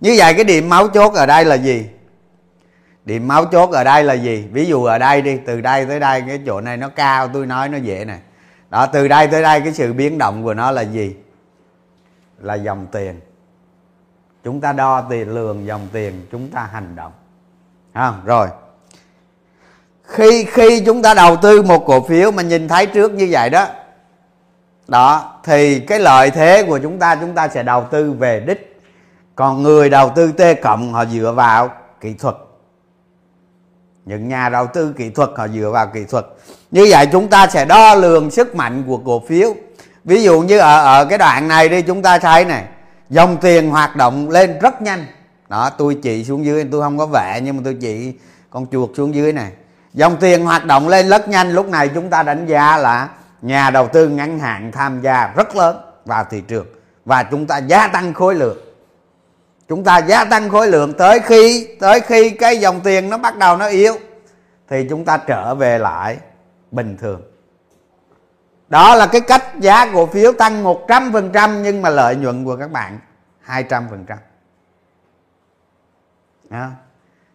Như 0.00 0.14
vậy 0.18 0.34
cái 0.34 0.44
điểm 0.44 0.68
máu 0.68 0.88
chốt 0.88 1.14
ở 1.14 1.26
đây 1.26 1.44
là 1.44 1.54
gì? 1.54 1.86
Điểm 3.04 3.28
máu 3.28 3.44
chốt 3.44 3.70
ở 3.70 3.84
đây 3.84 4.04
là 4.04 4.14
gì? 4.14 4.48
Ví 4.52 4.66
dụ 4.66 4.84
ở 4.84 4.98
đây 4.98 5.22
đi, 5.22 5.38
từ 5.46 5.60
đây 5.60 5.86
tới 5.86 6.00
đây, 6.00 6.24
cái 6.26 6.40
chỗ 6.46 6.60
này 6.60 6.76
nó 6.76 6.88
cao, 6.88 7.28
tôi 7.28 7.46
nói 7.46 7.68
nó 7.68 7.78
dễ 7.78 8.04
này 8.04 8.18
đó, 8.70 8.86
từ 8.86 9.08
đây 9.08 9.26
tới 9.26 9.42
đây 9.42 9.60
cái 9.60 9.72
sự 9.72 9.92
biến 9.92 10.18
động 10.18 10.44
của 10.44 10.54
nó 10.54 10.70
là 10.70 10.82
gì? 10.82 11.14
Là 12.38 12.54
dòng 12.54 12.86
tiền 12.92 13.20
chúng 14.44 14.60
ta 14.60 14.72
đo 14.72 15.00
tiền, 15.00 15.34
lường 15.34 15.66
dòng 15.66 15.88
tiền, 15.92 16.26
chúng 16.32 16.48
ta 16.50 16.68
hành 16.72 16.96
động. 16.96 17.12
Không? 17.94 18.20
Rồi. 18.24 18.48
Khi 20.04 20.44
khi 20.44 20.82
chúng 20.86 21.02
ta 21.02 21.14
đầu 21.14 21.36
tư 21.36 21.62
một 21.62 21.86
cổ 21.86 22.00
phiếu 22.00 22.30
mà 22.30 22.42
nhìn 22.42 22.68
thấy 22.68 22.86
trước 22.86 23.12
như 23.12 23.28
vậy 23.30 23.50
đó 23.50 23.66
đó, 24.88 25.40
thì 25.44 25.80
cái 25.80 25.98
lợi 25.98 26.30
thế 26.30 26.64
của 26.68 26.78
chúng 26.78 26.98
ta 26.98 27.16
chúng 27.16 27.34
ta 27.34 27.48
sẽ 27.48 27.62
đầu 27.62 27.84
tư 27.90 28.12
về 28.12 28.40
đích. 28.40 28.80
Còn 29.34 29.62
người 29.62 29.90
đầu 29.90 30.10
tư 30.14 30.32
t 30.32 30.40
cộng, 30.62 30.92
họ 30.92 31.04
dựa 31.04 31.32
vào 31.36 31.70
kỹ 32.00 32.14
thuật. 32.14 32.34
Những 34.04 34.28
nhà 34.28 34.48
đầu 34.48 34.66
tư 34.66 34.94
kỹ 34.96 35.10
thuật, 35.10 35.30
họ 35.36 35.48
dựa 35.48 35.70
vào 35.70 35.86
kỹ 35.86 36.04
thuật. 36.04 36.26
Như 36.70 36.86
vậy 36.90 37.06
chúng 37.12 37.28
ta 37.28 37.46
sẽ 37.46 37.64
đo 37.64 37.94
lường 37.94 38.30
sức 38.30 38.54
mạnh 38.54 38.84
của 38.86 38.96
cổ 38.96 39.22
phiếu. 39.28 39.54
Ví 40.04 40.22
dụ 40.22 40.40
như 40.40 40.58
ở 40.58 40.84
ở 40.84 41.04
cái 41.04 41.18
đoạn 41.18 41.48
này 41.48 41.68
đi, 41.68 41.82
chúng 41.82 42.02
ta 42.02 42.18
thấy 42.18 42.44
này 42.44 42.64
dòng 43.10 43.36
tiền 43.36 43.70
hoạt 43.70 43.96
động 43.96 44.30
lên 44.30 44.58
rất 44.58 44.82
nhanh. 44.82 45.06
Đó, 45.48 45.70
tôi 45.78 45.98
chỉ 46.02 46.24
xuống 46.24 46.44
dưới, 46.44 46.64
tôi 46.72 46.82
không 46.82 46.98
có 46.98 47.06
vẽ, 47.06 47.40
nhưng 47.44 47.56
mà 47.56 47.62
tôi 47.64 47.76
chỉ 47.80 48.12
con 48.50 48.66
chuột 48.72 48.90
xuống 48.96 49.14
dưới 49.14 49.32
này. 49.32 49.52
Dòng 49.94 50.16
tiền 50.16 50.44
hoạt 50.44 50.64
động 50.64 50.88
lên 50.88 51.08
rất 51.08 51.28
nhanh. 51.28 51.52
Lúc 51.52 51.68
này 51.68 51.90
chúng 51.94 52.10
ta 52.10 52.22
đánh 52.22 52.46
giá 52.46 52.76
là 52.76 53.08
nhà 53.42 53.70
đầu 53.70 53.88
tư 53.88 54.08
ngắn 54.08 54.38
hạn 54.38 54.72
tham 54.72 55.00
gia 55.00 55.32
rất 55.36 55.56
lớn 55.56 55.76
vào 56.04 56.24
thị 56.30 56.40
trường 56.40 56.66
và 57.04 57.22
chúng 57.22 57.46
ta 57.46 57.58
gia 57.58 57.88
tăng 57.88 58.14
khối 58.14 58.34
lượng. 58.34 58.58
Chúng 59.68 59.84
ta 59.84 59.98
gia 59.98 60.24
tăng 60.24 60.50
khối 60.50 60.68
lượng 60.68 60.92
tới 60.92 61.20
khi 61.20 61.68
tới 61.80 62.00
khi 62.00 62.30
cái 62.30 62.58
dòng 62.58 62.80
tiền 62.80 63.10
nó 63.10 63.18
bắt 63.18 63.38
đầu 63.38 63.56
nó 63.56 63.66
yếu, 63.66 63.94
thì 64.68 64.86
chúng 64.90 65.04
ta 65.04 65.16
trở 65.16 65.54
về 65.54 65.78
lại 65.78 66.18
bình 66.70 66.96
thường 66.96 67.22
đó 68.68 68.94
là 68.94 69.06
cái 69.06 69.20
cách 69.20 69.44
giá 69.58 69.90
cổ 69.94 70.06
phiếu 70.06 70.32
tăng 70.32 70.64
100% 70.64 71.60
nhưng 71.60 71.82
mà 71.82 71.88
lợi 71.90 72.16
nhuận 72.16 72.44
của 72.44 72.56
các 72.56 72.70
bạn 72.70 72.98
200% 73.46 74.16
à, 76.50 76.70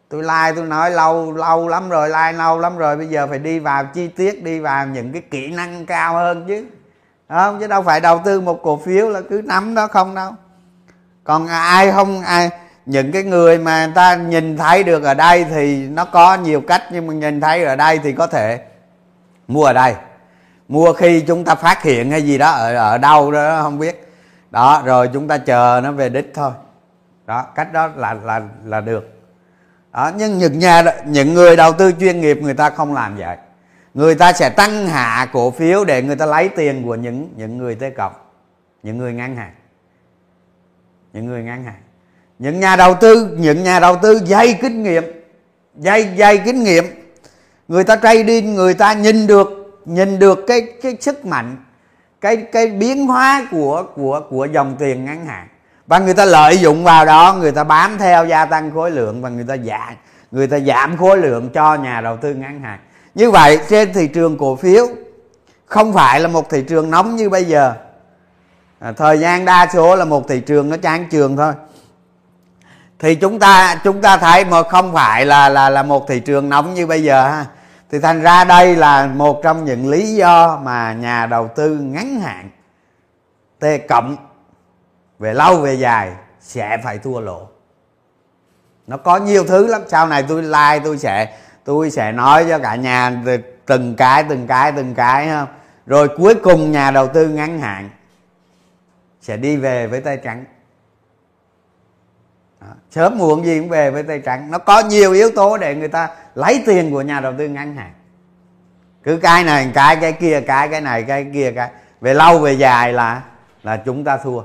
tôi 0.09 0.23
like 0.23 0.51
tôi 0.55 0.65
nói 0.65 0.91
lâu 0.91 1.31
lâu 1.31 1.67
lắm 1.67 1.89
rồi 1.89 2.09
like 2.09 2.31
lâu 2.31 2.59
lắm 2.59 2.77
rồi 2.77 2.97
bây 2.97 3.07
giờ 3.07 3.27
phải 3.27 3.39
đi 3.39 3.59
vào 3.59 3.85
chi 3.85 4.07
tiết 4.07 4.43
đi 4.43 4.59
vào 4.59 4.87
những 4.87 5.11
cái 5.11 5.21
kỹ 5.21 5.51
năng 5.51 5.85
cao 5.85 6.13
hơn 6.13 6.45
chứ. 6.47 6.65
Không 7.29 7.59
chứ 7.59 7.67
đâu 7.67 7.81
phải 7.81 7.99
đầu 7.99 8.21
tư 8.25 8.41
một 8.41 8.59
cổ 8.63 8.77
phiếu 8.77 9.09
là 9.09 9.21
cứ 9.29 9.41
nắm 9.45 9.75
đó 9.75 9.87
không 9.87 10.15
đâu. 10.15 10.31
Còn 11.23 11.47
ai 11.47 11.91
không 11.91 12.21
ai 12.21 12.49
những 12.85 13.11
cái 13.11 13.23
người 13.23 13.57
mà 13.57 13.85
người 13.85 13.95
ta 13.95 14.15
nhìn 14.15 14.57
thấy 14.57 14.83
được 14.83 15.03
ở 15.03 15.13
đây 15.13 15.43
thì 15.43 15.87
nó 15.87 16.05
có 16.05 16.35
nhiều 16.35 16.61
cách 16.61 16.83
nhưng 16.91 17.07
mà 17.07 17.13
nhìn 17.13 17.41
thấy 17.41 17.63
ở 17.63 17.75
đây 17.75 17.99
thì 18.03 18.13
có 18.13 18.27
thể 18.27 18.61
mua 19.47 19.65
ở 19.65 19.73
đây 19.73 19.95
mua 20.73 20.93
khi 20.93 21.21
chúng 21.21 21.43
ta 21.43 21.55
phát 21.55 21.83
hiện 21.83 22.11
hay 22.11 22.21
gì 22.21 22.37
đó 22.37 22.51
ở 22.51 22.75
ở 22.75 22.97
đâu 22.97 23.31
đó 23.31 23.61
không 23.61 23.79
biết. 23.79 24.07
Đó, 24.51 24.81
rồi 24.85 25.09
chúng 25.13 25.27
ta 25.27 25.37
chờ 25.37 25.81
nó 25.83 25.91
về 25.91 26.09
đích 26.09 26.31
thôi. 26.33 26.51
Đó, 27.25 27.45
cách 27.55 27.73
đó 27.73 27.89
là 27.95 28.13
là 28.13 28.41
là 28.65 28.81
được. 28.81 29.21
Đó, 29.93 30.11
nhưng 30.17 30.37
những 30.37 30.59
nhà 30.59 30.83
những 31.05 31.33
người 31.33 31.55
đầu 31.55 31.73
tư 31.73 31.91
chuyên 31.99 32.21
nghiệp 32.21 32.39
người 32.41 32.53
ta 32.53 32.69
không 32.69 32.93
làm 32.93 33.17
vậy. 33.17 33.37
Người 33.93 34.15
ta 34.15 34.33
sẽ 34.33 34.49
tăng 34.49 34.87
hạ 34.87 35.27
cổ 35.33 35.51
phiếu 35.51 35.85
để 35.85 36.01
người 36.01 36.15
ta 36.15 36.25
lấy 36.25 36.49
tiền 36.49 36.83
của 36.85 36.95
những 36.95 37.29
những 37.35 37.57
người 37.57 37.75
tê 37.75 37.89
cộng 37.89 38.13
những 38.83 38.97
người 38.97 39.13
ngân 39.13 39.35
hàng 39.35 39.53
những 41.13 41.25
người 41.25 41.43
ngân 41.43 41.63
hàng 41.63 41.81
những 42.39 42.59
nhà 42.59 42.75
đầu 42.75 42.95
tư, 43.01 43.35
những 43.37 43.63
nhà 43.63 43.79
đầu 43.79 43.95
tư 44.01 44.19
dày 44.25 44.59
kinh 44.61 44.83
nghiệm 44.83 45.03
dày 45.75 46.15
dày 46.17 46.37
kinh 46.37 46.63
nghiệm, 46.63 46.85
người 47.67 47.83
ta 47.83 47.95
trading 47.95 48.55
người 48.55 48.73
ta 48.73 48.93
nhìn 48.93 49.27
được 49.27 49.62
nhìn 49.85 50.19
được 50.19 50.39
cái 50.47 50.67
cái 50.81 50.97
sức 51.01 51.25
mạnh 51.25 51.57
cái 52.21 52.37
cái 52.37 52.67
biến 52.67 53.07
hóa 53.07 53.47
của 53.51 53.83
của 53.95 54.21
của 54.29 54.45
dòng 54.45 54.75
tiền 54.79 55.05
ngắn 55.05 55.25
hạn. 55.25 55.47
Và 55.87 55.99
người 55.99 56.13
ta 56.13 56.25
lợi 56.25 56.57
dụng 56.57 56.83
vào 56.83 57.05
đó 57.05 57.35
người 57.39 57.51
ta 57.51 57.63
bám 57.63 57.97
theo 57.97 58.25
gia 58.25 58.45
tăng 58.45 58.71
khối 58.71 58.91
lượng 58.91 59.21
và 59.21 59.29
người 59.29 59.45
ta 59.47 59.57
giảm 59.57 59.95
người 60.31 60.47
ta 60.47 60.59
giảm 60.59 60.97
khối 60.97 61.17
lượng 61.17 61.49
cho 61.49 61.75
nhà 61.75 62.01
đầu 62.01 62.17
tư 62.17 62.33
ngắn 62.33 62.61
hạn. 62.61 62.79
Như 63.15 63.31
vậy 63.31 63.59
trên 63.69 63.93
thị 63.93 64.07
trường 64.07 64.37
cổ 64.37 64.55
phiếu 64.55 64.87
không 65.65 65.93
phải 65.93 66.19
là 66.19 66.27
một 66.27 66.49
thị 66.49 66.61
trường 66.61 66.91
nóng 66.91 67.15
như 67.15 67.29
bây 67.29 67.43
giờ. 67.43 67.73
À, 68.79 68.91
thời 68.91 69.19
gian 69.19 69.45
đa 69.45 69.67
số 69.73 69.95
là 69.95 70.05
một 70.05 70.27
thị 70.27 70.39
trường 70.39 70.69
nó 70.69 70.77
chán 70.77 71.07
trường 71.11 71.37
thôi. 71.37 71.53
Thì 72.99 73.15
chúng 73.15 73.39
ta 73.39 73.81
chúng 73.83 74.01
ta 74.01 74.17
thấy 74.17 74.45
mà 74.45 74.63
không 74.63 74.93
phải 74.93 75.25
là 75.25 75.49
là 75.49 75.69
là 75.69 75.83
một 75.83 76.07
thị 76.07 76.19
trường 76.19 76.49
nóng 76.49 76.73
như 76.73 76.87
bây 76.87 77.03
giờ 77.03 77.27
ha 77.27 77.45
thì 77.93 77.99
thành 77.99 78.21
ra 78.21 78.43
đây 78.43 78.75
là 78.75 79.07
một 79.07 79.39
trong 79.43 79.65
những 79.65 79.89
lý 79.89 80.15
do 80.15 80.59
mà 80.63 80.93
nhà 80.93 81.25
đầu 81.25 81.47
tư 81.55 81.77
ngắn 81.77 82.19
hạn 82.19 82.49
t 83.59 83.65
cộng, 83.89 84.15
về 85.19 85.33
lâu 85.33 85.57
về 85.57 85.73
dài 85.73 86.11
sẽ 86.39 86.77
phải 86.83 86.97
thua 86.97 87.19
lỗ. 87.19 87.47
Nó 88.87 88.97
có 88.97 89.17
nhiều 89.17 89.43
thứ 89.47 89.67
lắm. 89.67 89.81
Sau 89.87 90.07
này 90.07 90.25
tôi 90.27 90.43
like, 90.43 90.79
tôi 90.83 90.97
sẽ 90.97 91.37
tôi 91.63 91.91
sẽ 91.91 92.11
nói 92.11 92.45
cho 92.49 92.59
cả 92.59 92.75
nhà 92.75 93.21
từng 93.65 93.95
cái 93.95 94.23
từng 94.29 94.47
cái 94.47 94.71
từng 94.71 94.93
cái 94.95 95.29
không 95.29 95.47
rồi 95.85 96.09
cuối 96.17 96.35
cùng 96.35 96.71
nhà 96.71 96.91
đầu 96.91 97.07
tư 97.07 97.27
ngắn 97.27 97.59
hạn 97.59 97.89
sẽ 99.21 99.37
đi 99.37 99.57
về 99.57 99.87
với 99.87 100.01
tay 100.01 100.17
trắng. 100.17 100.45
Đó. 102.61 102.67
sớm 102.91 103.17
muộn 103.17 103.45
gì 103.45 103.59
cũng 103.59 103.69
về 103.69 103.91
với 103.91 104.03
tay 104.03 104.19
trắng. 104.19 104.51
Nó 104.51 104.57
có 104.57 104.79
nhiều 104.79 105.13
yếu 105.13 105.29
tố 105.35 105.57
để 105.57 105.75
người 105.75 105.87
ta 105.87 106.09
lấy 106.35 106.63
tiền 106.65 106.91
của 106.91 107.01
nhà 107.01 107.19
đầu 107.19 107.33
tư 107.37 107.49
ngân 107.49 107.75
hàng 107.75 107.93
cứ 109.03 109.17
cái 109.17 109.43
này, 109.43 109.71
cái 109.73 109.95
cái 109.95 110.13
kia, 110.13 110.41
cái 110.47 110.69
cái 110.69 110.81
này, 110.81 111.03
cái 111.03 111.27
kia, 111.33 111.51
cái. 111.55 111.69
Về 112.01 112.13
lâu, 112.13 112.39
về 112.39 112.53
dài 112.53 112.93
là 112.93 113.21
là 113.63 113.77
chúng 113.77 114.03
ta 114.03 114.17
thua. 114.17 114.41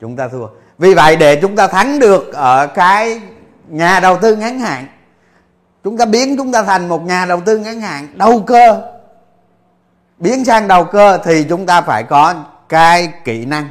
Chúng 0.00 0.16
ta 0.16 0.28
thua. 0.28 0.48
Vì 0.78 0.94
vậy, 0.94 1.16
để 1.16 1.38
chúng 1.42 1.56
ta 1.56 1.68
thắng 1.68 1.98
được 1.98 2.32
ở 2.34 2.66
cái 2.66 3.20
nhà 3.68 4.00
đầu 4.00 4.18
tư 4.18 4.36
ngắn 4.36 4.58
hạn, 4.58 4.86
chúng 5.84 5.98
ta 5.98 6.04
biến 6.04 6.36
chúng 6.36 6.52
ta 6.52 6.62
thành 6.62 6.88
một 6.88 7.02
nhà 7.02 7.26
đầu 7.26 7.40
tư 7.40 7.58
ngắn 7.58 7.80
hạn 7.80 8.08
đầu 8.14 8.42
cơ. 8.46 8.92
Biến 10.18 10.44
sang 10.44 10.68
đầu 10.68 10.84
cơ 10.84 11.18
thì 11.24 11.44
chúng 11.48 11.66
ta 11.66 11.80
phải 11.80 12.02
có 12.02 12.44
cái 12.68 13.12
kỹ 13.24 13.46
năng. 13.46 13.68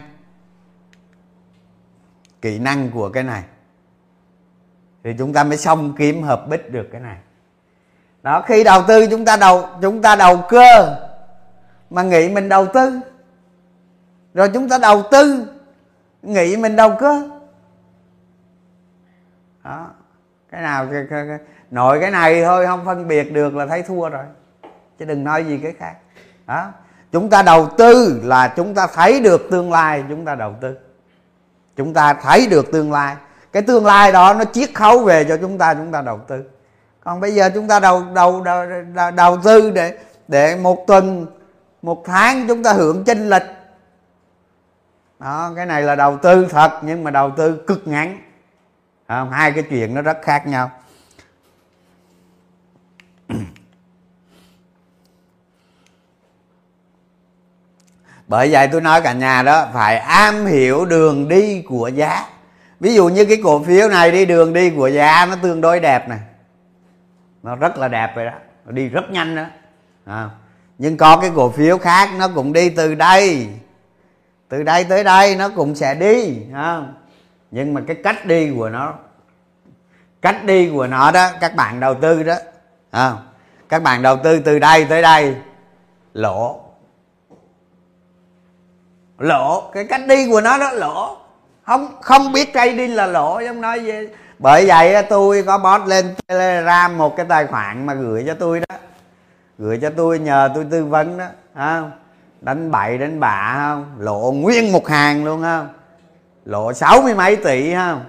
Kỹ 2.42 2.60
năng 2.60 2.90
của 2.90 3.10
cái 3.10 3.24
này 3.24 3.44
thì 5.06 5.14
chúng 5.18 5.34
ta 5.34 5.44
mới 5.44 5.58
xong 5.58 5.94
kiếm 5.98 6.24
hợp 6.24 6.48
bích 6.48 6.72
được 6.72 6.88
cái 6.92 7.02
này. 7.02 7.18
Đó 8.24 8.42
khi 8.42 8.64
đầu 8.64 8.84
tư 8.88 9.08
chúng 9.08 9.26
ta 9.26 9.38
đầu 9.38 9.70
chúng 9.82 10.02
ta 10.02 10.16
đầu 10.16 10.44
cơ 10.50 10.98
mà 11.90 12.04
nghĩ 12.04 12.30
mình 12.30 12.50
đầu 12.50 12.68
tư. 12.74 13.00
Rồi 14.34 14.50
chúng 14.54 14.70
ta 14.70 14.78
đầu 14.78 15.04
tư 15.12 15.48
nghĩ 16.22 16.58
mình 16.58 16.76
đầu 16.76 16.96
cơ. 17.00 17.30
Đó 19.64 19.88
cái 20.52 20.62
nào 20.62 20.88
cái, 20.92 21.06
cái, 21.10 21.26
cái, 21.28 21.38
nội 21.72 22.00
cái 22.02 22.12
này 22.12 22.44
thôi 22.44 22.66
không 22.66 22.86
phân 22.86 23.08
biệt 23.08 23.34
được 23.34 23.56
là 23.56 23.66
thấy 23.66 23.84
thua 23.84 24.10
rồi. 24.10 24.26
Chứ 25.00 25.06
đừng 25.06 25.24
nói 25.24 25.44
gì 25.44 25.60
cái 25.64 25.74
khác. 25.80 25.96
Đó 26.46 26.72
chúng 27.12 27.30
ta 27.30 27.42
đầu 27.42 27.70
tư 27.78 28.22
là 28.24 28.54
chúng 28.56 28.76
ta 28.76 28.88
thấy 28.88 29.20
được 29.20 29.48
tương 29.52 29.72
lai 29.72 30.04
chúng 30.10 30.26
ta 30.26 30.36
đầu 30.36 30.56
tư. 30.62 30.78
Chúng 31.76 31.94
ta 31.94 32.14
thấy 32.14 32.48
được 32.48 32.72
tương 32.72 32.92
lai 32.92 33.16
cái 33.56 33.64
tương 33.64 33.86
lai 33.86 34.12
đó 34.12 34.34
nó 34.34 34.46
chiết 34.54 34.70
khấu 34.74 35.00
về 35.00 35.24
cho 35.24 35.38
chúng 35.42 35.58
ta 35.58 35.74
chúng 35.74 35.92
ta 35.92 36.02
đầu 36.02 36.20
tư. 36.28 36.44
Còn 37.00 37.20
bây 37.20 37.36
giờ 37.36 37.50
chúng 37.54 37.68
ta 37.68 37.80
đầu 37.80 38.04
đầu 38.14 38.44
đầu, 38.44 38.66
đầu, 38.96 39.12
đầu 39.12 39.38
tư 39.44 39.72
để 39.72 39.98
để 40.28 40.56
một 40.56 40.88
tuần 40.88 41.28
một 41.82 42.04
tháng 42.06 42.48
chúng 42.48 42.64
ta 42.64 42.74
hưởng 42.74 43.04
chênh 43.04 43.30
lịch 43.30 43.44
đó 45.20 45.54
cái 45.56 45.66
này 45.66 45.82
là 45.82 45.96
đầu 45.96 46.18
tư 46.18 46.48
thật 46.50 46.80
nhưng 46.82 47.04
mà 47.04 47.12
đầu 47.12 47.32
tư 47.38 47.64
cực 47.68 47.88
ngắn. 47.88 48.22
Không? 49.08 49.32
hai 49.32 49.52
cái 49.52 49.64
chuyện 49.70 49.94
nó 49.94 50.02
rất 50.02 50.18
khác 50.22 50.48
nhau. 50.48 50.72
Bởi 58.28 58.52
vậy 58.52 58.68
tôi 58.72 58.82
nói 58.82 59.02
cả 59.02 59.14
nhà 59.14 59.44
đó 59.44 59.68
phải 59.74 59.98
am 59.98 60.46
hiểu 60.46 60.86
đường 60.86 61.28
đi 61.28 61.62
của 61.62 61.88
giá 61.88 62.35
ví 62.80 62.96
dụ 62.96 63.10
như 63.10 63.26
cái 63.26 63.38
cổ 63.44 63.64
phiếu 63.64 63.90
này 63.90 64.12
đi 64.12 64.26
đường 64.26 64.54
đi 64.54 64.70
của 64.70 64.88
giá 64.88 65.26
nó 65.30 65.36
tương 65.42 65.62
đối 65.62 65.80
đẹp 65.80 66.10
này 66.10 66.20
nó 67.44 67.56
rất 67.56 67.78
là 67.78 67.88
đẹp 67.88 68.16
rồi 68.16 68.26
đó. 68.26 68.32
Nó 68.66 68.72
đi 68.72 68.90
rất 68.90 69.12
nhanh 69.12 69.36
đó. 69.36 69.44
À. 70.06 70.30
nhưng 70.78 70.98
có 70.98 71.18
cái 71.22 71.32
cổ 71.36 71.50
phiếu 71.50 71.78
khác 71.78 72.10
nó 72.18 72.28
cũng 72.36 72.54
đi 72.54 72.70
từ 72.70 72.96
đây. 72.96 73.50
Từ 74.50 74.64
đây 74.64 74.84
tới 74.84 75.04
đây 75.04 75.36
nó 75.36 75.50
cũng 75.50 75.76
sẽ 75.76 75.96
đi 75.96 76.38
à. 76.54 76.82
nhưng 77.52 77.74
mà 77.74 77.82
cái 77.88 77.96
cách 78.04 78.26
đi 78.26 78.52
của 78.58 78.70
nó 78.70 78.94
cách 80.22 80.46
đi 80.46 80.70
của 80.70 80.88
nó 80.88 81.12
đó 81.12 81.30
các 81.42 81.56
bạn 81.56 81.80
đầu 81.80 81.94
tư 81.94 82.24
đó 82.24 82.36
à, 82.92 83.14
các 83.70 83.84
bạn 83.84 84.02
đầu 84.02 84.18
tư 84.24 84.40
từ 84.40 84.60
đây 84.60 84.86
tới 84.86 85.02
đây 85.02 85.36
lỗ. 86.14 86.62
Lỗ 89.18 89.72
cái 89.74 89.86
cách 89.86 90.02
đi 90.08 90.30
của 90.30 90.42
nó 90.42 90.58
đó 90.58 90.72
lỗ 90.72 91.18
không 91.66 91.96
không 92.02 92.32
biết 92.32 92.54
trading 92.54 92.96
là 92.96 93.06
lỗi 93.06 93.46
giống 93.46 93.62
nói 93.62 93.80
vậy 93.80 94.10
bởi 94.40 94.68
vậy 94.68 95.04
tôi 95.10 95.44
có 95.44 95.58
post 95.58 95.90
lên 95.90 96.16
telegram 96.28 96.98
một 96.98 97.16
cái 97.18 97.26
tài 97.30 97.48
khoản 97.48 97.86
mà 97.86 97.94
gửi 97.94 98.24
cho 98.28 98.34
tôi 98.34 98.60
đó. 98.60 98.76
Gửi 99.58 99.80
cho 99.82 99.90
tôi 99.98 100.20
nhờ 100.20 100.50
tôi 100.56 100.66
tư 100.72 100.86
vấn 100.86 101.18
đó 101.18 101.26
không 101.56 101.92
đánh 102.42 102.72
bậy, 102.72 102.98
đánh 102.98 103.20
bạ 103.20 103.56
không 103.58 103.96
lộ 104.00 104.32
nguyên 104.32 104.72
một 104.72 104.88
hàng 104.88 105.26
luôn 105.26 105.42
không 105.42 105.70
lộ 106.46 106.74
sáu 106.74 107.02
mươi 107.02 107.16
mấy 107.16 107.36
tỷ 107.36 107.74
không 107.74 108.06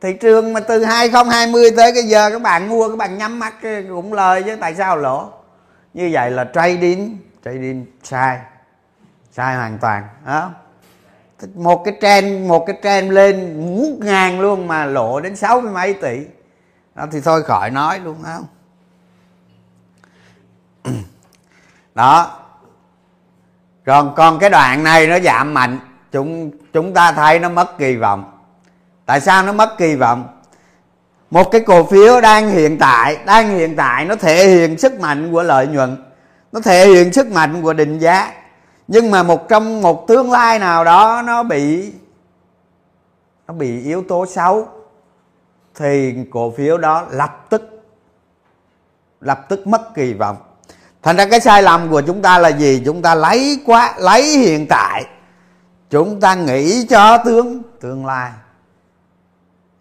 thị 0.00 0.12
trường 0.20 0.52
mà 0.52 0.60
từ 0.60 0.84
2020 0.84 1.70
tới 1.76 1.92
cái 1.94 2.02
giờ 2.02 2.30
các 2.30 2.42
bạn 2.42 2.68
mua, 2.68 2.88
các 2.88 2.96
bạn 2.98 3.18
nhắm 3.18 3.38
mắt 3.38 3.54
cũng 3.88 4.12
lời 4.12 4.42
chứ, 4.42 4.56
tại 4.60 4.74
sao 4.74 4.96
lỗ? 4.96 5.30
Như 5.94 6.10
vậy 6.12 6.30
là 6.30 6.46
trading 6.54 7.18
trading 7.44 7.86
sai 8.02 8.38
sai 9.32 9.56
hoàn 9.56 9.78
toàn 9.78 10.08
đó 10.26 10.50
một 11.54 11.84
cái 11.84 11.94
trend, 12.00 12.48
một 12.48 12.66
cái 12.66 12.76
trend 12.82 13.12
lên 13.12 13.60
ngút 13.60 13.98
ngàn 13.98 14.40
luôn 14.40 14.68
mà 14.68 14.84
lộ 14.84 15.20
đến 15.20 15.36
sáu 15.36 15.60
mươi 15.60 15.72
mấy 15.72 15.94
tỷ. 15.94 16.18
Đó, 16.94 17.06
thì 17.12 17.20
thôi 17.20 17.42
khỏi 17.42 17.70
nói 17.70 18.00
luôn 18.00 18.16
không? 18.22 18.44
Đó. 21.94 22.36
Còn 23.86 24.14
còn 24.16 24.38
cái 24.38 24.50
đoạn 24.50 24.84
này 24.84 25.06
nó 25.06 25.18
giảm 25.18 25.54
mạnh. 25.54 25.78
Chúng 26.12 26.50
chúng 26.72 26.94
ta 26.94 27.12
thấy 27.12 27.38
nó 27.38 27.48
mất 27.48 27.78
kỳ 27.78 27.96
vọng. 27.96 28.38
Tại 29.06 29.20
sao 29.20 29.42
nó 29.42 29.52
mất 29.52 29.78
kỳ 29.78 29.94
vọng? 29.94 30.40
Một 31.30 31.50
cái 31.50 31.60
cổ 31.60 31.84
phiếu 31.84 32.20
đang 32.20 32.50
hiện 32.50 32.78
tại, 32.78 33.16
đang 33.26 33.48
hiện 33.48 33.76
tại 33.76 34.04
nó 34.04 34.16
thể 34.16 34.48
hiện 34.48 34.78
sức 34.78 35.00
mạnh 35.00 35.32
của 35.32 35.42
lợi 35.42 35.66
nhuận. 35.66 35.96
Nó 36.52 36.60
thể 36.60 36.86
hiện 36.86 37.12
sức 37.12 37.26
mạnh 37.26 37.62
của 37.62 37.72
định 37.72 37.98
giá 37.98 38.32
nhưng 38.92 39.10
mà 39.10 39.22
một 39.22 39.48
trong 39.48 39.82
một 39.82 40.08
tương 40.08 40.30
lai 40.30 40.58
nào 40.58 40.84
đó 40.84 41.22
nó 41.26 41.42
bị 41.42 41.92
nó 43.48 43.54
bị 43.54 43.84
yếu 43.84 44.04
tố 44.08 44.26
xấu, 44.26 44.68
thì 45.74 46.14
cổ 46.30 46.50
phiếu 46.56 46.78
đó 46.78 47.06
lập 47.10 47.46
tức 47.50 47.82
lập 49.20 49.46
tức 49.48 49.66
mất 49.66 49.94
kỳ 49.94 50.12
vọng. 50.12 50.36
Thành 51.02 51.16
ra 51.16 51.26
cái 51.30 51.40
sai 51.40 51.62
lầm 51.62 51.90
của 51.90 52.00
chúng 52.00 52.22
ta 52.22 52.38
là 52.38 52.48
gì? 52.48 52.82
Chúng 52.84 53.02
ta 53.02 53.14
lấy 53.14 53.60
quá, 53.66 53.94
lấy 53.98 54.22
hiện 54.22 54.66
tại. 54.68 55.04
Chúng 55.90 56.20
ta 56.20 56.34
nghĩ 56.34 56.86
cho 56.86 57.18
tương 57.18 57.62
tương 57.80 58.06
lai. 58.06 58.30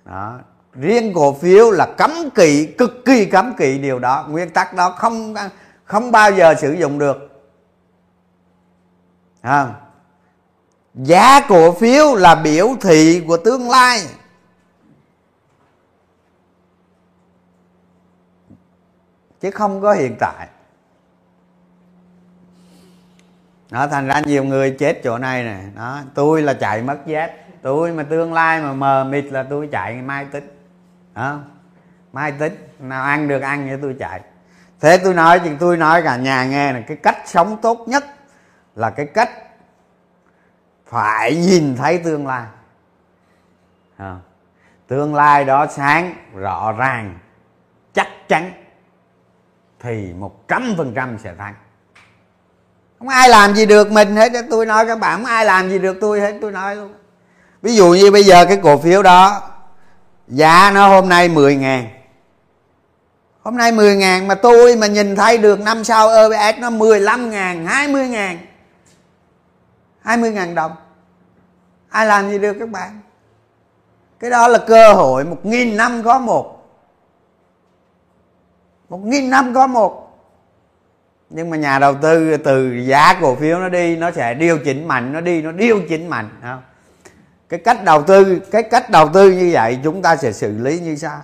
Đó. 0.06 0.40
Riêng 0.74 1.14
cổ 1.16 1.34
phiếu 1.34 1.72
là 1.72 1.86
cấm 1.98 2.30
kỵ, 2.36 2.66
cực 2.66 3.06
kỳ 3.06 3.26
cấm 3.26 3.54
kỵ 3.58 3.78
điều 3.78 4.00
đó. 4.00 4.26
Nguyên 4.30 4.50
tắc 4.50 4.74
đó 4.74 4.90
không 4.98 5.36
không 5.86 6.12
bao 6.12 6.32
giờ 6.32 6.56
sử 6.62 6.74
dụng 6.74 7.00
được 7.00 7.29
à, 9.42 9.74
giá 10.94 11.40
cổ 11.48 11.72
phiếu 11.72 12.16
là 12.16 12.36
biểu 12.36 12.68
thị 12.82 13.24
của 13.28 13.38
tương 13.38 13.70
lai. 13.70 14.02
Chứ 19.42 19.52
không 19.52 19.82
có 19.82 19.94
hiện 19.94 20.16
tại. 20.20 20.48
Đó 23.70 23.88
thành 23.88 24.08
ra 24.08 24.22
nhiều 24.26 24.44
người 24.44 24.76
chết 24.80 25.02
chỗ 25.04 25.18
này 25.18 25.44
nè. 25.44 25.62
Đó 25.76 26.02
tôi 26.14 26.42
là 26.42 26.54
chạy 26.54 26.82
mất 26.82 26.98
dép 27.06 27.46
tôi 27.62 27.92
mà 27.92 28.04
tương 28.04 28.34
lai 28.34 28.62
mà 28.62 28.74
mờ 28.74 29.04
mịt 29.04 29.26
là 29.26 29.44
tôi 29.50 29.70
chạy 29.72 29.94
mai 29.94 30.26
tính. 30.26 30.48
Đó 31.14 31.40
mai 32.14 32.32
tính. 32.32 32.68
Nào 32.80 33.04
ăn 33.04 33.28
được 33.28 33.42
ăn 33.42 33.70
vậy 33.70 33.80
tôi 33.82 33.96
chạy. 34.00 34.22
Thế 34.80 34.98
tôi 35.04 35.14
nói 35.14 35.40
thì 35.44 35.52
tôi 35.60 35.78
nói 35.78 36.02
cả 36.02 36.18
nhà 36.18 36.46
nghe 36.46 36.74
là 36.74 36.82
cái 36.88 36.98
cách 36.98 37.18
sống 37.26 37.58
tốt 37.62 37.84
nhất 37.88 38.06
là 38.80 38.90
cái 38.90 39.06
cách 39.06 39.30
phải 40.86 41.36
nhìn 41.36 41.76
thấy 41.76 41.98
tương 41.98 42.28
lai. 42.28 42.46
À, 43.98 44.18
tương 44.88 45.16
lai 45.16 45.46
đó 45.46 45.68
sáng 45.70 46.16
rõ 46.36 46.72
ràng 46.72 47.20
chắc 47.94 48.08
chắn 48.28 48.52
thì 49.80 50.14
một 50.14 50.48
trăm 50.48 50.74
phần 50.78 50.94
trăm 50.96 51.18
sẽ 51.20 51.36
thắng 51.36 51.54
không 53.00 53.08
ai 53.08 53.30
làm 53.30 53.56
gì 53.56 53.66
được 53.66 53.92
mình 53.92 54.16
hết 54.16 54.32
tôi 54.50 54.66
nói 54.66 54.86
các 54.88 55.00
bạn 55.00 55.18
không 55.18 55.26
ai 55.26 55.46
làm 55.46 55.70
gì 55.70 55.80
được 55.80 55.98
tôi 56.02 56.20
hết 56.20 56.34
tôi 56.42 56.52
nói 56.52 56.76
luôn. 56.76 56.94
Ví 57.62 57.76
dụ 57.76 57.94
như 57.94 58.12
bây 58.12 58.24
giờ 58.24 58.46
cái 58.46 58.60
cổ 58.64 58.78
phiếu 58.78 59.04
đó 59.04 59.42
giá 60.28 60.72
nó 60.74 60.88
hôm 60.88 61.10
nay 61.10 61.30
10 61.30 61.56
ngàn. 61.56 61.88
Hôm 63.44 63.58
nay 63.58 63.72
10 63.72 63.96
ngàn 63.96 64.28
mà 64.28 64.36
tôi 64.36 64.76
mà 64.76 64.88
nhìn 64.88 65.16
thấy 65.16 65.38
được 65.38 65.60
năm 65.60 65.84
sau 65.84 66.10
EPS 66.10 66.60
nó 66.60 66.70
15 66.70 67.30
ngàn 67.30 67.66
20 67.66 68.08
ngàn. 68.08 68.40
20 70.10 70.32
ngàn 70.32 70.56
đồng. 70.56 70.76
Ai 71.90 72.06
làm 72.06 72.30
gì 72.30 72.40
được 72.40 72.56
các 72.60 72.70
bạn? 72.70 73.00
Cái 74.20 74.30
đó 74.30 74.48
là 74.48 74.60
cơ 74.68 74.94
hội 74.94 75.26
một 75.26 75.46
nghìn 75.46 75.78
năm 75.78 76.04
có 76.04 76.20
một. 76.20 76.70
Một 78.90 78.98
nghìn 78.98 79.30
năm 79.30 79.54
có 79.54 79.68
một. 79.68 80.20
Nhưng 81.30 81.50
mà 81.50 81.58
nhà 81.58 81.80
đầu 81.80 81.96
tư 82.02 82.38
từ 82.38 82.72
giá 82.74 83.20
cổ 83.22 83.36
phiếu 83.36 83.60
nó 83.60 83.70
đi, 83.70 83.96
nó 83.96 84.12
sẽ 84.12 84.34
điều 84.34 84.58
chỉnh 84.58 84.88
mạnh, 84.88 85.14
nó 85.14 85.22
đi, 85.22 85.42
nó 85.42 85.52
điều 85.52 85.82
chỉnh 85.90 86.08
mạnh 86.08 86.30
không? 86.42 86.62
Cái 87.50 87.60
cách 87.60 87.84
đầu 87.84 88.04
tư, 88.04 88.42
cái 88.52 88.64
cách 88.64 88.90
đầu 88.90 89.10
tư 89.14 89.32
như 89.32 89.50
vậy 89.54 89.80
chúng 89.84 90.02
ta 90.02 90.16
sẽ 90.16 90.32
xử 90.32 90.58
lý 90.58 90.80
như 90.80 90.96
sao 90.96 91.22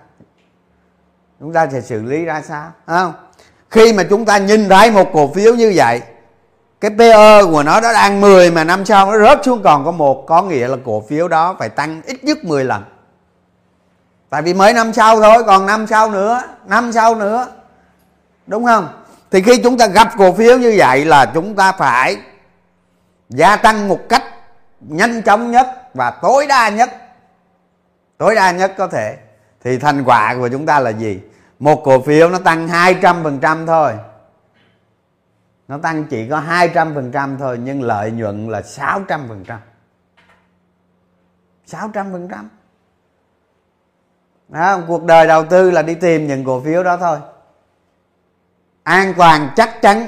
chúng 1.39 1.53
ta 1.53 1.67
sẽ 1.67 1.81
xử 1.81 2.03
lý 2.03 2.25
ra 2.25 2.41
sao 2.41 2.71
không? 2.85 3.13
Khi 3.69 3.93
mà 3.93 4.03
chúng 4.09 4.25
ta 4.25 4.37
nhìn 4.37 4.69
thấy 4.69 4.91
một 4.91 5.09
cổ 5.13 5.33
phiếu 5.33 5.55
như 5.55 5.73
vậy 5.75 6.01
cái 6.85 6.97
PE 6.97 7.43
của 7.43 7.63
nó 7.63 7.81
đã 7.81 7.93
đang 7.93 8.21
10 8.21 8.51
mà 8.51 8.63
năm 8.63 8.85
sau 8.85 9.11
nó 9.11 9.27
rớt 9.27 9.45
xuống 9.45 9.61
còn 9.63 9.85
có 9.85 9.91
một, 9.91 10.25
có 10.27 10.43
nghĩa 10.43 10.67
là 10.67 10.77
cổ 10.85 11.03
phiếu 11.09 11.27
đó 11.27 11.55
phải 11.59 11.69
tăng 11.69 12.01
ít 12.05 12.23
nhất 12.23 12.37
10 12.43 12.63
lần. 12.63 12.83
Tại 14.29 14.41
vì 14.41 14.53
mới 14.53 14.73
năm 14.73 14.93
sau 14.93 15.21
thôi, 15.21 15.43
còn 15.47 15.65
năm 15.65 15.87
sau 15.87 16.11
nữa, 16.11 16.41
năm 16.65 16.91
sau 16.91 17.15
nữa, 17.15 17.47
đúng 18.47 18.65
không? 18.65 18.87
Thì 19.31 19.41
khi 19.41 19.57
chúng 19.63 19.77
ta 19.77 19.87
gặp 19.87 20.09
cổ 20.17 20.31
phiếu 20.31 20.57
như 20.57 20.73
vậy 20.77 21.05
là 21.05 21.25
chúng 21.25 21.55
ta 21.55 21.71
phải 21.71 22.17
gia 23.29 23.55
tăng 23.55 23.87
một 23.87 23.99
cách 24.09 24.23
nhanh 24.79 25.21
chóng 25.21 25.51
nhất 25.51 25.67
và 25.93 26.11
tối 26.11 26.45
đa 26.47 26.69
nhất. 26.69 26.89
Tối 28.17 28.35
đa 28.35 28.51
nhất 28.51 28.73
có 28.77 28.87
thể. 28.87 29.17
Thì 29.63 29.77
thành 29.77 30.03
quả 30.03 30.35
của 30.39 30.49
chúng 30.49 30.65
ta 30.65 30.79
là 30.79 30.89
gì? 30.89 31.19
Một 31.59 31.81
cổ 31.83 32.01
phiếu 32.01 32.29
nó 32.29 32.39
tăng 32.39 32.67
200% 32.67 33.67
thôi 33.67 33.93
nó 35.67 35.77
tăng 35.77 36.05
chỉ 36.05 36.29
có 36.29 36.41
200% 36.41 37.37
thôi 37.37 37.59
nhưng 37.63 37.81
lợi 37.81 38.11
nhuận 38.11 38.49
là 38.49 38.61
600% 38.61 39.57
600% 41.67 42.43
đó, 44.49 44.79
cuộc 44.87 45.03
đời 45.03 45.27
đầu 45.27 45.45
tư 45.45 45.71
là 45.71 45.81
đi 45.81 45.95
tìm 45.95 46.27
những 46.27 46.45
cổ 46.45 46.61
phiếu 46.61 46.83
đó 46.83 46.97
thôi. 46.97 47.17
An 48.83 49.13
toàn 49.17 49.49
chắc 49.55 49.81
chắn 49.81 50.07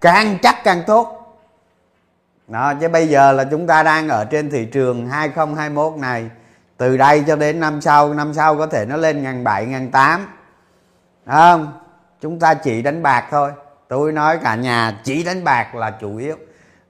càng 0.00 0.38
chắc 0.42 0.56
càng 0.64 0.82
tốt. 0.86 1.12
Đó 2.48 2.74
chứ 2.80 2.88
bây 2.88 3.08
giờ 3.08 3.32
là 3.32 3.44
chúng 3.44 3.66
ta 3.66 3.82
đang 3.82 4.08
ở 4.08 4.24
trên 4.24 4.50
thị 4.50 4.66
trường 4.72 5.08
2021 5.08 5.98
này. 5.98 6.30
Từ 6.76 6.96
đây 6.96 7.24
cho 7.26 7.36
đến 7.36 7.60
năm 7.60 7.80
sau 7.80 8.14
năm 8.14 8.34
sau 8.34 8.56
có 8.56 8.66
thể 8.66 8.84
nó 8.84 8.96
lên 8.96 9.22
ngàn 9.22 9.44
bảy 9.44 9.66
ngàn 9.66 9.90
tám. 9.90 10.26
Không? 11.26 11.72
Chúng 12.20 12.38
ta 12.38 12.54
chỉ 12.54 12.82
đánh 12.82 13.02
bạc 13.02 13.26
thôi 13.30 13.52
tôi 13.88 14.12
nói 14.12 14.38
cả 14.42 14.54
nhà 14.54 15.00
chỉ 15.04 15.22
đánh 15.22 15.44
bạc 15.44 15.74
là 15.74 15.90
chủ 15.90 16.16
yếu. 16.16 16.36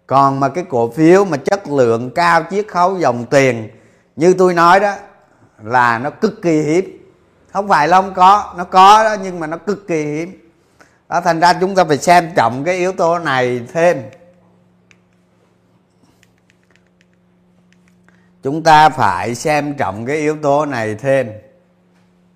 Còn 0.06 0.40
mà 0.40 0.48
cái 0.48 0.64
cổ 0.68 0.90
phiếu 0.90 1.24
mà 1.24 1.36
chất 1.36 1.68
lượng 1.68 2.10
cao 2.14 2.44
chiết 2.50 2.68
khấu 2.68 2.98
dòng 2.98 3.26
tiền 3.26 3.68
như 4.16 4.34
tôi 4.38 4.54
nói 4.54 4.80
đó 4.80 4.94
là 5.62 5.98
nó 5.98 6.10
cực 6.10 6.42
kỳ 6.42 6.62
hiếm. 6.62 7.12
Không 7.52 7.68
phải 7.68 7.88
là 7.88 8.02
không 8.02 8.14
có 8.14 8.54
nó 8.56 8.64
có 8.64 9.04
đó 9.04 9.16
nhưng 9.22 9.40
mà 9.40 9.46
nó 9.46 9.56
cực 9.56 9.88
kỳ 9.88 10.04
hiếm. 10.04 10.50
Đó 11.08 11.20
thành 11.20 11.40
ra 11.40 11.52
chúng 11.52 11.74
ta 11.74 11.84
phải 11.84 11.98
xem 11.98 12.30
trọng 12.36 12.64
cái 12.64 12.76
yếu 12.76 12.92
tố 12.92 13.18
này 13.18 13.60
thêm. 13.72 14.02
Chúng 18.42 18.62
ta 18.62 18.88
phải 18.88 19.34
xem 19.34 19.74
trọng 19.74 20.06
cái 20.06 20.16
yếu 20.16 20.36
tố 20.42 20.66
này 20.66 20.94
thêm. 20.94 21.32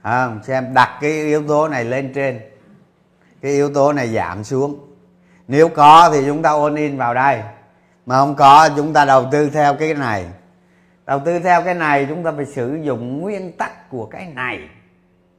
À, 0.02 0.30
xem 0.46 0.74
đặt 0.74 0.98
cái 1.00 1.10
yếu 1.10 1.48
tố 1.48 1.68
này 1.68 1.84
lên 1.84 2.12
trên 2.14 2.40
cái 3.42 3.52
yếu 3.52 3.74
tố 3.74 3.92
này 3.92 4.08
giảm 4.08 4.44
xuống. 4.44 4.78
Nếu 5.48 5.68
có 5.68 6.10
thì 6.12 6.22
chúng 6.26 6.42
ta 6.42 6.50
ôn 6.50 6.74
in 6.74 6.96
vào 6.96 7.14
đây. 7.14 7.42
Mà 8.06 8.18
không 8.18 8.34
có 8.34 8.68
chúng 8.76 8.92
ta 8.92 9.04
đầu 9.04 9.28
tư 9.32 9.50
theo 9.50 9.74
cái 9.74 9.94
này. 9.94 10.26
Đầu 11.06 11.20
tư 11.24 11.38
theo 11.38 11.62
cái 11.62 11.74
này 11.74 12.06
chúng 12.08 12.24
ta 12.24 12.32
phải 12.36 12.46
sử 12.46 12.80
dụng 12.82 13.20
nguyên 13.20 13.52
tắc 13.52 13.90
của 13.90 14.06
cái 14.06 14.26
này. 14.26 14.60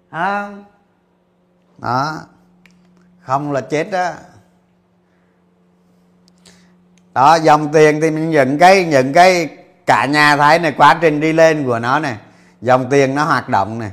À, 0.09 0.49
đó. 1.77 2.13
Không 3.21 3.51
là 3.51 3.61
chết 3.61 3.91
đó 3.91 4.11
đó 7.13 7.35
dòng 7.35 7.71
tiền 7.73 8.01
thì 8.01 8.11
mình 8.11 8.29
nhận 8.29 8.57
cái 8.57 8.85
nhận 8.85 9.13
cái 9.13 9.49
cả 9.85 10.05
nhà 10.05 10.37
thấy 10.37 10.59
này 10.59 10.71
quá 10.77 10.97
trình 11.01 11.19
đi 11.19 11.33
lên 11.33 11.65
của 11.65 11.79
nó 11.79 11.99
này. 11.99 12.17
Dòng 12.61 12.89
tiền 12.89 13.15
nó 13.15 13.23
hoạt 13.23 13.49
động 13.49 13.79
này 13.79 13.91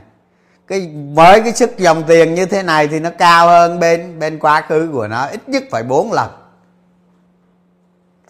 cái 0.68 0.94
với 1.14 1.40
cái 1.40 1.52
sức 1.52 1.78
dòng 1.78 2.04
tiền 2.07 2.35
như 2.35 2.46
thế 2.46 2.62
này 2.62 2.88
thì 2.88 3.00
nó 3.00 3.11
cao 3.18 3.46
hơn 3.46 3.81
bên 3.81 4.18
bên 4.18 4.38
quá 4.38 4.64
khứ 4.68 4.90
của 4.92 5.09
nó 5.09 5.26
ít 5.26 5.48
nhất 5.48 5.62
phải 5.70 5.83
bốn 5.83 6.12
lần. 6.12 6.31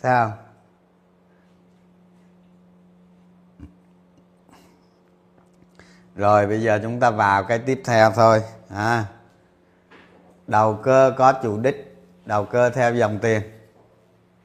Sao? 0.02 0.32
Rồi 6.16 6.46
bây 6.46 6.62
giờ 6.62 6.80
chúng 6.82 7.00
ta 7.00 7.10
vào 7.10 7.44
cái 7.44 7.58
tiếp 7.58 7.82
theo 7.84 8.10
thôi 8.10 8.42
à, 8.74 9.04
đầu 10.46 10.74
cơ 10.74 11.14
có 11.18 11.32
chủ 11.32 11.58
đích 11.58 11.96
đầu 12.24 12.44
cơ 12.44 12.70
theo 12.70 12.94
dòng 12.94 13.18
tiền. 13.18 13.42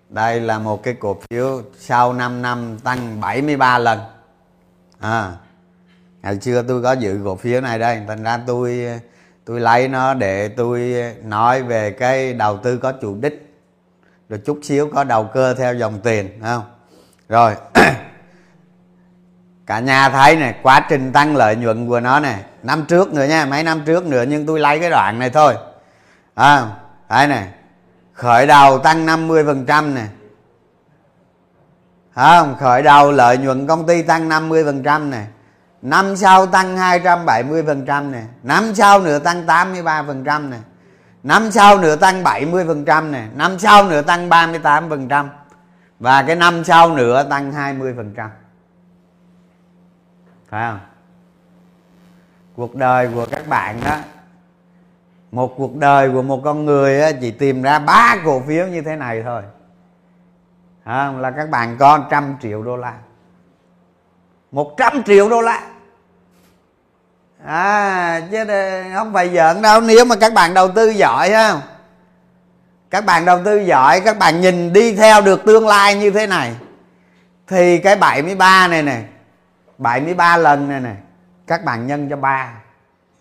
Đây 0.10 0.40
là 0.40 0.60
một 0.60 0.84
cái 0.84 0.94
cổ 0.94 1.18
phiếu 1.30 1.62
sau 1.80 2.14
5 2.14 2.42
năm 2.42 2.80
tăng 2.84 3.22
73 3.22 3.78
lần 3.78 4.00
à, 5.00 5.34
ngày 6.24 6.40
xưa 6.42 6.64
tôi 6.68 6.84
có 6.84 6.92
giữ 6.92 7.20
cổ 7.26 7.36
phiếu 7.36 7.62
này 7.62 7.80
đây. 7.80 8.02
Thành 8.08 8.24
ra 8.24 8.40
tôi 8.48 8.88
tôi 9.46 9.60
lấy 9.60 9.88
nó 9.88 10.14
để 10.14 10.48
tôi 10.48 10.96
nói 11.24 11.64
về 11.64 11.92
cái 11.92 12.34
đầu 12.34 12.58
tư 12.58 12.78
có 12.78 12.92
chủ 12.92 13.16
đích. 13.22 13.62
Rồi 14.30 14.40
chút 14.46 14.60
xíu 14.64 14.90
có 14.94 15.04
đầu 15.04 15.30
cơ 15.34 15.54
theo 15.54 15.74
dòng 15.74 16.00
tiền 16.00 16.40
không? 16.44 16.64
Rồi 17.30 17.56
cả 19.66 19.80
nhà 19.80 20.10
thấy 20.10 20.36
này 20.36 20.56
quá 20.64 20.86
trình 20.90 21.12
tăng 21.12 21.36
lợi 21.36 21.56
nhuận 21.56 21.88
của 21.88 22.00
nó 22.00 22.20
này 22.20 22.44
năm 22.64 22.86
trước 22.88 23.14
nữa 23.14 23.26
nha 23.26 23.46
mấy 23.46 23.64
năm 23.64 23.82
trước 23.86 24.06
nữa 24.06 24.24
nhưng 24.28 24.46
tôi 24.46 24.60
lấy 24.60 24.80
cái 24.80 24.90
đoạn 24.90 25.20
này 25.20 25.30
thôi. 25.30 25.56
À, 26.36 26.68
thấy 27.10 27.28
này 27.28 27.48
khởi 28.14 28.48
đầu 28.48 28.80
tăng 28.80 29.06
50 29.06 29.44
phần 29.46 29.66
trăm 29.66 29.96
này, 29.96 30.08
không? 32.16 32.56
Khởi 32.60 32.84
đầu 32.84 33.12
lợi 33.12 33.38
nhuận 33.38 33.68
công 33.68 33.88
ty 33.88 34.02
tăng 34.02 34.30
50 34.30 34.64
phần 34.66 34.84
trăm 34.84 35.10
này 35.10 35.28
năm 35.84 36.16
sau 36.16 36.46
tăng 36.46 36.78
270 36.78 37.64
phần 37.64 37.86
trăm 37.86 38.12
nè. 38.12 38.24
Năm 38.44 38.76
sau 38.76 39.00
nữa 39.02 39.20
tăng 39.20 39.46
83 39.46 40.04
phần 40.04 40.24
trăm 40.24 40.50
nè. 40.50 40.58
Năm 41.24 41.52
sau 41.52 41.78
nữa 41.78 41.96
tăng 41.96 42.24
70 42.24 42.66
phần 42.68 42.86
trăm 42.86 43.12
nè. 43.12 43.28
Năm 43.36 43.60
sau 43.60 43.90
nữa 43.90 44.02
tăng 44.02 44.30
38 44.30 44.90
phần 44.90 45.08
trăm. 45.08 45.30
Và 46.00 46.24
cái 46.24 46.36
năm 46.36 46.64
sau 46.64 46.96
nữa 46.96 47.28
tăng 47.30 47.52
20 47.52 47.94
phần 47.98 48.14
trăm. 48.16 48.30
Phải 50.50 50.72
không? 50.72 50.80
Cuộc 52.56 52.76
đời 52.76 53.10
của 53.16 53.26
các 53.32 53.48
bạn 53.48 53.80
đó 53.86 53.98
một 55.32 55.54
cuộc 55.58 55.76
đời 55.76 56.12
của 56.12 56.22
một 56.22 56.42
con 56.44 56.66
người 56.66 57.02
á, 57.02 57.12
chỉ 57.22 57.32
tìm 57.32 57.62
ra 57.62 57.80
ba 57.80 58.18
cổ 58.26 58.42
phiếu 58.48 58.68
như 58.68 58.82
thế 58.82 58.96
này 58.96 59.24
thôi. 59.24 59.44
À, 60.84 61.12
là 61.12 61.32
các 61.32 61.50
bạn 61.50 61.78
có 61.80 62.08
trăm 62.10 62.36
triệu 62.42 62.64
đô 62.64 62.78
la. 62.78 62.98
Một 64.52 64.74
trăm 64.78 65.04
triệu 65.04 65.30
đô 65.30 65.42
la 65.42 65.73
à 67.46 68.22
chứ 68.32 68.46
không 68.94 69.14
phải 69.14 69.30
giỡn 69.30 69.62
đâu, 69.62 69.82
nếu 69.82 70.06
mà 70.06 70.16
các 70.16 70.34
bạn 70.34 70.54
đầu 70.54 70.72
tư 70.72 70.90
giỏi, 70.90 71.30
ha. 71.30 71.56
Các 72.90 73.06
bạn 73.06 73.26
đầu 73.26 73.40
tư 73.46 73.58
giỏi, 73.58 74.02
các 74.02 74.18
bạn 74.18 74.42
nhìn 74.42 74.74
đi 74.74 74.96
theo 74.96 75.22
được 75.22 75.46
tương 75.46 75.68
lai 75.68 75.96
như 75.96 76.12
thế 76.12 76.28
này, 76.28 76.56
thì 77.48 77.78
cái 77.78 77.96
73 77.96 78.68
này 78.68 78.84
nè 78.84 79.02
73 79.78 80.38
lần 80.38 80.70
này 80.70 80.80
nè, 80.80 80.94
các 81.48 81.64
bạn 81.64 81.88
nhân 81.88 82.10
cho 82.10 82.18
ba. 82.18 82.54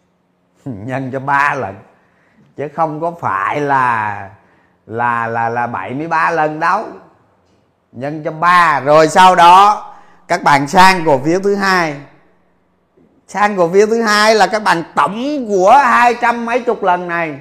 Nhân 0.65 1.11
cho 1.13 1.21
ba 1.21 1.55
lần, 1.55 1.75
chứ 2.57 2.69
không 2.77 3.01
có 3.01 3.13
phải 3.21 3.61
là 3.61 4.29
là 4.87 5.27
là 5.27 5.49
là 5.49 5.67
73 5.67 6.31
lần 6.31 6.61
đâu. 6.61 6.87
Nhân 7.93 8.25
cho 8.25 8.33
ba, 8.33 8.81
rồi 8.81 9.09
sau 9.09 9.35
đó, 9.35 9.93
các 10.29 10.43
bạn 10.43 10.69
sang 10.69 11.05
cổ 11.07 11.21
phiếu 11.25 11.41
thứ 11.41 11.55
hai 11.55 11.97
sang 13.29 13.57
cổ 13.57 13.69
phiếu 13.69 13.87
thứ 13.87 14.03
hai 14.03 14.35
là 14.35 14.47
các 14.47 14.63
bạn 14.63 14.83
tổng 14.95 15.47
của 15.49 15.71
hai 15.71 16.15
trăm 16.15 16.47
mấy 16.47 16.61
chục 16.61 16.83
lần 16.83 17.09
này. 17.09 17.41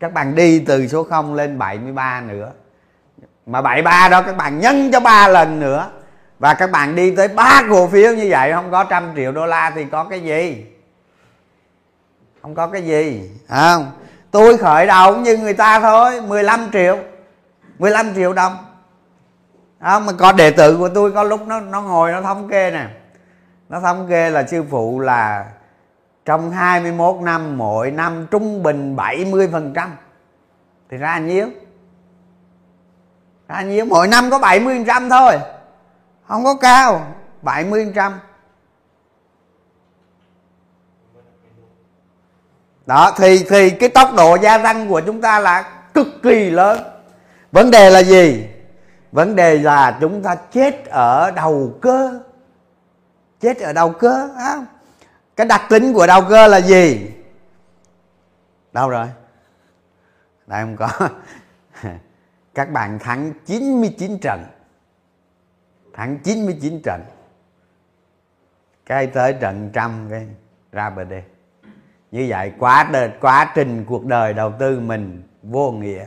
Các 0.00 0.12
bạn 0.12 0.34
đi 0.34 0.58
từ 0.58 0.88
số 0.88 1.04
0 1.04 1.34
lên 1.34 1.58
73 1.58 2.20
nữa. 2.20 2.52
Mà 3.46 3.62
73 3.62 4.08
đó 4.08 4.22
các 4.22 4.36
bạn 4.36 4.60
nhân 4.60 4.90
cho 4.92 5.00
ba 5.00 5.28
lần 5.28 5.60
nữa. 5.60 5.90
Và 6.38 6.54
các 6.54 6.70
bạn 6.70 6.94
đi 6.94 7.16
tới 7.16 7.28
ba 7.28 7.62
cổ 7.70 7.86
phiếu 7.86 8.14
như 8.14 8.26
vậy 8.30 8.52
không 8.52 8.70
có 8.70 8.84
trăm 8.84 9.12
triệu 9.16 9.32
đô 9.32 9.46
la 9.46 9.70
thì 9.74 9.84
có 9.84 10.04
cái 10.04 10.20
gì? 10.20 10.66
Không 12.42 12.54
có 12.54 12.66
cái 12.66 12.82
gì 12.82 13.30
không? 13.48 13.90
Tôi 14.30 14.58
khởi 14.58 14.86
đầu 14.86 15.12
cũng 15.12 15.22
như 15.22 15.36
người 15.36 15.54
ta 15.54 15.80
thôi 15.80 16.20
15 16.20 16.70
triệu. 16.72 16.98
15 17.78 18.14
triệu 18.14 18.32
đồng. 18.32 18.56
À, 19.78 19.98
mà 19.98 20.12
có 20.18 20.32
đệ 20.32 20.50
tử 20.50 20.76
của 20.76 20.88
tôi 20.88 21.12
có 21.12 21.22
lúc 21.22 21.46
nó 21.46 21.60
nó 21.60 21.82
ngồi 21.82 22.12
nó 22.12 22.22
thống 22.22 22.48
kê 22.48 22.70
nè 22.70 22.86
nó 23.70 23.80
thống 23.80 24.06
kê 24.08 24.30
là 24.30 24.46
sư 24.46 24.64
phụ 24.70 25.00
là 25.00 25.50
trong 26.24 26.50
21 26.50 27.16
năm, 27.22 27.58
mỗi 27.58 27.90
năm 27.90 28.26
trung 28.30 28.62
bình 28.62 28.96
70 28.96 29.48
phần 29.52 29.72
trăm. 29.74 29.96
Thì 30.90 30.96
ra 30.96 31.18
nhiêu? 31.18 31.48
Ra 33.48 33.62
nhiêu? 33.62 33.84
Mỗi 33.84 34.08
năm 34.08 34.30
có 34.30 34.38
70 34.38 34.76
phần 34.76 34.84
trăm 34.84 35.10
thôi. 35.10 35.38
Không 36.26 36.44
có 36.44 36.54
cao. 36.54 37.06
70 37.42 37.84
phần 37.84 37.94
trăm. 37.94 38.20
Đó, 42.86 43.12
thì 43.16 43.44
thì 43.48 43.70
cái 43.70 43.88
tốc 43.88 44.08
độ 44.16 44.36
gia 44.42 44.58
tăng 44.58 44.88
của 44.88 45.00
chúng 45.00 45.20
ta 45.20 45.38
là 45.38 45.72
cực 45.94 46.08
kỳ 46.22 46.50
lớn. 46.50 46.80
Vấn 47.52 47.70
đề 47.70 47.90
là 47.90 48.02
gì? 48.02 48.46
Vấn 49.12 49.36
đề 49.36 49.58
là 49.58 49.98
chúng 50.00 50.22
ta 50.22 50.34
chết 50.34 50.86
ở 50.86 51.30
đầu 51.30 51.72
cơ 51.80 52.20
chết 53.40 53.58
ở 53.58 53.72
đầu 53.72 53.92
cơ 53.92 54.28
á 54.38 54.66
cái 55.40 55.46
đặc 55.46 55.62
tính 55.68 55.92
của 55.92 56.06
đầu 56.06 56.22
cơ 56.28 56.46
là 56.46 56.60
gì? 56.60 57.10
Đâu 58.72 58.88
rồi? 58.88 59.06
Đây 60.46 60.62
không 60.62 60.76
có. 60.76 60.88
Các 62.54 62.70
bạn 62.70 62.98
thắng 62.98 63.32
99 63.46 64.18
trận. 64.18 64.44
Thắng 65.94 66.18
99 66.18 66.80
trận. 66.82 67.00
Cái 68.86 69.06
tới 69.06 69.32
trận 69.32 69.70
trăm 69.72 70.06
cái 70.10 70.26
ra 70.72 70.90
bờ 70.90 71.04
đê. 71.04 71.22
Như 72.10 72.26
vậy 72.28 72.52
quá 72.58 72.88
đời, 72.92 73.10
quá 73.20 73.52
trình 73.54 73.84
cuộc 73.84 74.06
đời 74.06 74.34
đầu 74.34 74.52
tư 74.58 74.80
mình 74.80 75.22
vô 75.42 75.72
nghĩa. 75.72 76.06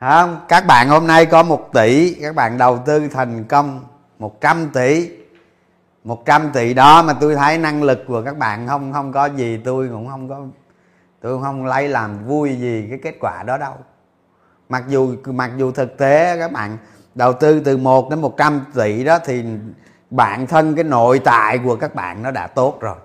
Không? 0.00 0.44
Các 0.48 0.66
bạn 0.66 0.88
hôm 0.88 1.06
nay 1.06 1.26
có 1.26 1.42
một 1.42 1.70
tỷ 1.72 2.14
các 2.14 2.34
bạn 2.34 2.58
đầu 2.58 2.82
tư 2.86 3.08
thành 3.08 3.44
công 3.44 3.84
100 4.18 4.70
tỷ. 4.74 5.21
100 6.04 6.50
tỷ 6.52 6.74
đó 6.74 7.02
mà 7.02 7.12
tôi 7.12 7.34
thấy 7.34 7.58
năng 7.58 7.82
lực 7.82 8.04
của 8.06 8.22
các 8.22 8.38
bạn 8.38 8.66
không 8.66 8.92
không 8.92 9.12
có 9.12 9.26
gì 9.26 9.60
tôi 9.64 9.88
cũng 9.88 10.08
không 10.08 10.28
có 10.28 10.40
tôi 11.20 11.42
không 11.42 11.66
lấy 11.66 11.88
làm 11.88 12.26
vui 12.26 12.56
gì 12.56 12.86
cái 12.88 12.98
kết 13.02 13.14
quả 13.20 13.42
đó 13.42 13.58
đâu. 13.58 13.74
Mặc 14.68 14.84
dù 14.88 15.16
mặc 15.26 15.50
dù 15.56 15.72
thực 15.72 15.98
tế 15.98 16.38
các 16.38 16.52
bạn 16.52 16.78
đầu 17.14 17.32
tư 17.32 17.60
từ 17.60 17.76
1 17.76 18.10
đến 18.10 18.20
100 18.20 18.64
tỷ 18.74 19.04
đó 19.04 19.18
thì 19.24 19.44
bản 20.10 20.46
thân 20.46 20.74
cái 20.74 20.84
nội 20.84 21.20
tại 21.24 21.58
của 21.58 21.76
các 21.76 21.94
bạn 21.94 22.22
nó 22.22 22.30
đã 22.30 22.46
tốt 22.46 22.78
rồi. 22.80 22.96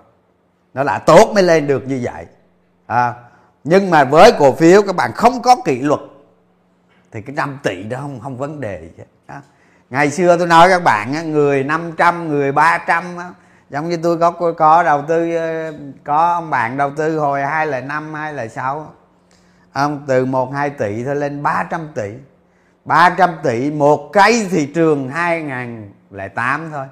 Nó 0.74 0.84
đã 0.84 0.98
tốt 0.98 1.30
mới 1.34 1.42
lên 1.42 1.66
được 1.66 1.86
như 1.86 2.00
vậy. 2.02 2.26
À, 2.86 3.14
nhưng 3.64 3.90
mà 3.90 4.04
với 4.04 4.32
cổ 4.38 4.52
phiếu 4.52 4.82
các 4.82 4.96
bạn 4.96 5.12
không 5.14 5.42
có 5.42 5.56
kỷ 5.64 5.78
luật 5.78 6.00
thì 7.12 7.22
cái 7.22 7.36
trăm 7.36 7.58
tỷ 7.62 7.82
đó 7.82 7.98
không 8.00 8.20
không 8.20 8.36
vấn 8.36 8.60
đề 8.60 8.80
gì 8.80 8.90
hết 8.98 9.04
ngày 9.90 10.10
xưa 10.10 10.36
tôi 10.38 10.46
nói 10.46 10.68
các 10.68 10.84
bạn 10.84 11.32
người 11.32 11.64
500 11.64 12.28
người 12.28 12.52
300 12.52 13.04
giống 13.70 13.88
như 13.88 13.98
tôi 14.02 14.18
có 14.18 14.52
có 14.56 14.82
đầu 14.82 15.02
tư 15.08 15.34
ờ, 15.34 15.72
có 16.04 16.32
ông 16.32 16.50
bạn 16.50 16.76
đầu 16.76 16.90
tư 16.96 17.18
hồi 17.18 17.42
hai 17.42 17.66
là 17.66 17.80
năm, 17.80 18.14
hai 18.14 18.34
là 18.34 18.48
sáu. 18.48 18.94
Ông, 19.72 20.04
từ 20.06 20.24
một, 20.24 20.52
hai 20.52 20.70
tỷ 20.70 21.04
thôi 21.04 21.16
lên 21.16 21.42
300 21.42 21.88
tỷ. 21.94 22.12
300 22.84 23.30
tỷ 23.42 23.70
một 23.70 24.10
cái 24.12 24.46
thị 24.50 24.72
trường 24.74 25.08
2008 25.08 26.70
thôi. 26.72 26.86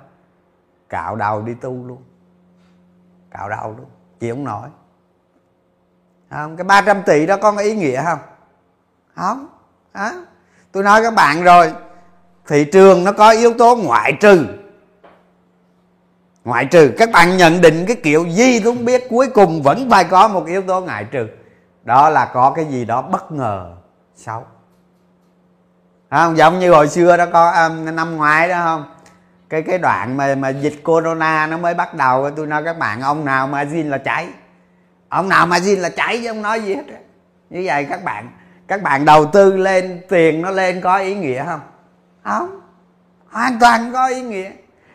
Cạo 0.89 1.17
đầu 1.17 1.43
đi 1.43 1.55
tu 1.55 1.87
luôn. 1.87 2.03
Cạo 3.31 3.49
đầu 3.49 3.75
luôn, 3.79 3.87
chịu 4.21 4.35
không 4.35 4.45
nổi. 4.45 4.69
Không, 6.31 6.57
cái 6.57 6.65
300 6.65 7.03
tỷ 7.03 7.27
đó 7.27 7.37
có 7.37 7.53
ý 7.57 7.75
nghĩa 7.75 8.03
không? 8.05 8.19
Không 9.15 9.49
đó. 9.95 10.13
tôi 10.73 10.83
nói 10.83 11.03
các 11.03 11.15
bạn 11.15 11.43
rồi 11.43 11.73
thị 12.49 12.65
trường 12.65 13.05
nó 13.05 13.13
có 13.13 13.31
yếu 13.31 13.55
tố 13.55 13.77
ngoại 13.77 14.13
trừ. 14.21 14.47
Ngoại 16.45 16.65
trừ 16.65 16.93
các 16.99 17.11
bạn 17.13 17.37
nhận 17.37 17.61
định 17.61 17.85
cái 17.87 17.97
kiểu 17.97 18.27
gì 18.29 18.61
tôi 18.61 18.75
không 18.75 18.85
biết 18.85 19.05
cuối 19.11 19.29
cùng 19.35 19.63
vẫn 19.63 19.91
phải 19.91 20.05
có 20.05 20.29
một 20.29 20.47
yếu 20.47 20.63
tố 20.63 20.81
ngoại 20.81 21.05
trừ. 21.05 21.27
Đó 21.85 22.11
là 22.11 22.25
có 22.25 22.51
cái 22.51 22.65
gì 22.65 22.85
đó 22.85 23.03
bất 23.03 23.33
ngờ 23.33 23.75
xấu. 24.17 24.45
Không? 26.11 26.37
Giống 26.37 26.59
như 26.59 26.73
hồi 26.73 26.89
xưa 26.89 27.17
đó 27.17 27.27
có 27.33 27.51
um, 27.51 27.97
năm 27.97 28.17
ngoái 28.17 28.49
đó 28.49 28.61
không? 28.65 28.85
Cái 29.49 29.63
cái 29.63 29.79
đoạn 29.79 30.17
mà 30.17 30.35
mà 30.35 30.49
dịch 30.49 30.85
corona 30.85 31.47
nó 31.47 31.59
mới 31.59 31.75
bắt 31.75 31.95
đầu 31.95 32.31
tôi 32.31 32.47
nói 32.47 32.65
các 32.65 32.79
bạn 32.79 33.01
ông 33.01 33.25
nào 33.25 33.47
mà 33.47 33.65
zin 33.65 33.89
là 33.89 33.99
cháy. 33.99 34.29
Ông 35.09 35.29
nào 35.29 35.47
mà 35.47 35.59
zin 35.59 35.81
là 35.81 35.89
cháy 35.89 36.21
chứ 36.23 36.29
không 36.29 36.43
nói 36.43 36.61
gì 36.61 36.75
hết 36.75 36.83
như 37.51 37.63
vậy 37.65 37.87
các 37.91 38.05
bạn 38.05 38.31
các 38.69 38.83
bạn 38.83 39.05
đầu 39.05 39.27
tư 39.27 39.57
lên 39.57 40.01
tiền 40.09 40.43
nó 40.43 40.51
lên 40.51 40.81
có 40.81 40.97
ý 40.97 41.15
nghĩa 41.15 41.45
không? 41.45 41.61
Không. 42.27 42.61
Hoàn 43.31 43.59
toàn 43.59 43.93
có 43.93 44.07
ý 44.07 44.23
nghĩa. 44.23 44.51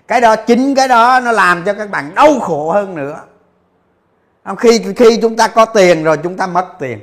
Cái 0.08 0.22
đó 0.22 0.36
chính 0.36 0.76
cái 0.76 0.88
đó 0.88 1.20
nó 1.20 1.32
làm 1.32 1.64
cho 1.66 1.74
các 1.74 1.90
bạn 1.90 2.16
đau 2.16 2.40
khổ 2.40 2.72
hơn 2.72 2.96
nữa. 2.96 3.20
Khi 4.58 4.94
khi 4.96 5.20
chúng 5.22 5.36
ta 5.36 5.48
có 5.48 5.66
tiền 5.66 6.04
rồi 6.04 6.18
chúng 6.18 6.38
ta 6.38 6.48
mất 6.48 6.68
tiền. 6.80 7.00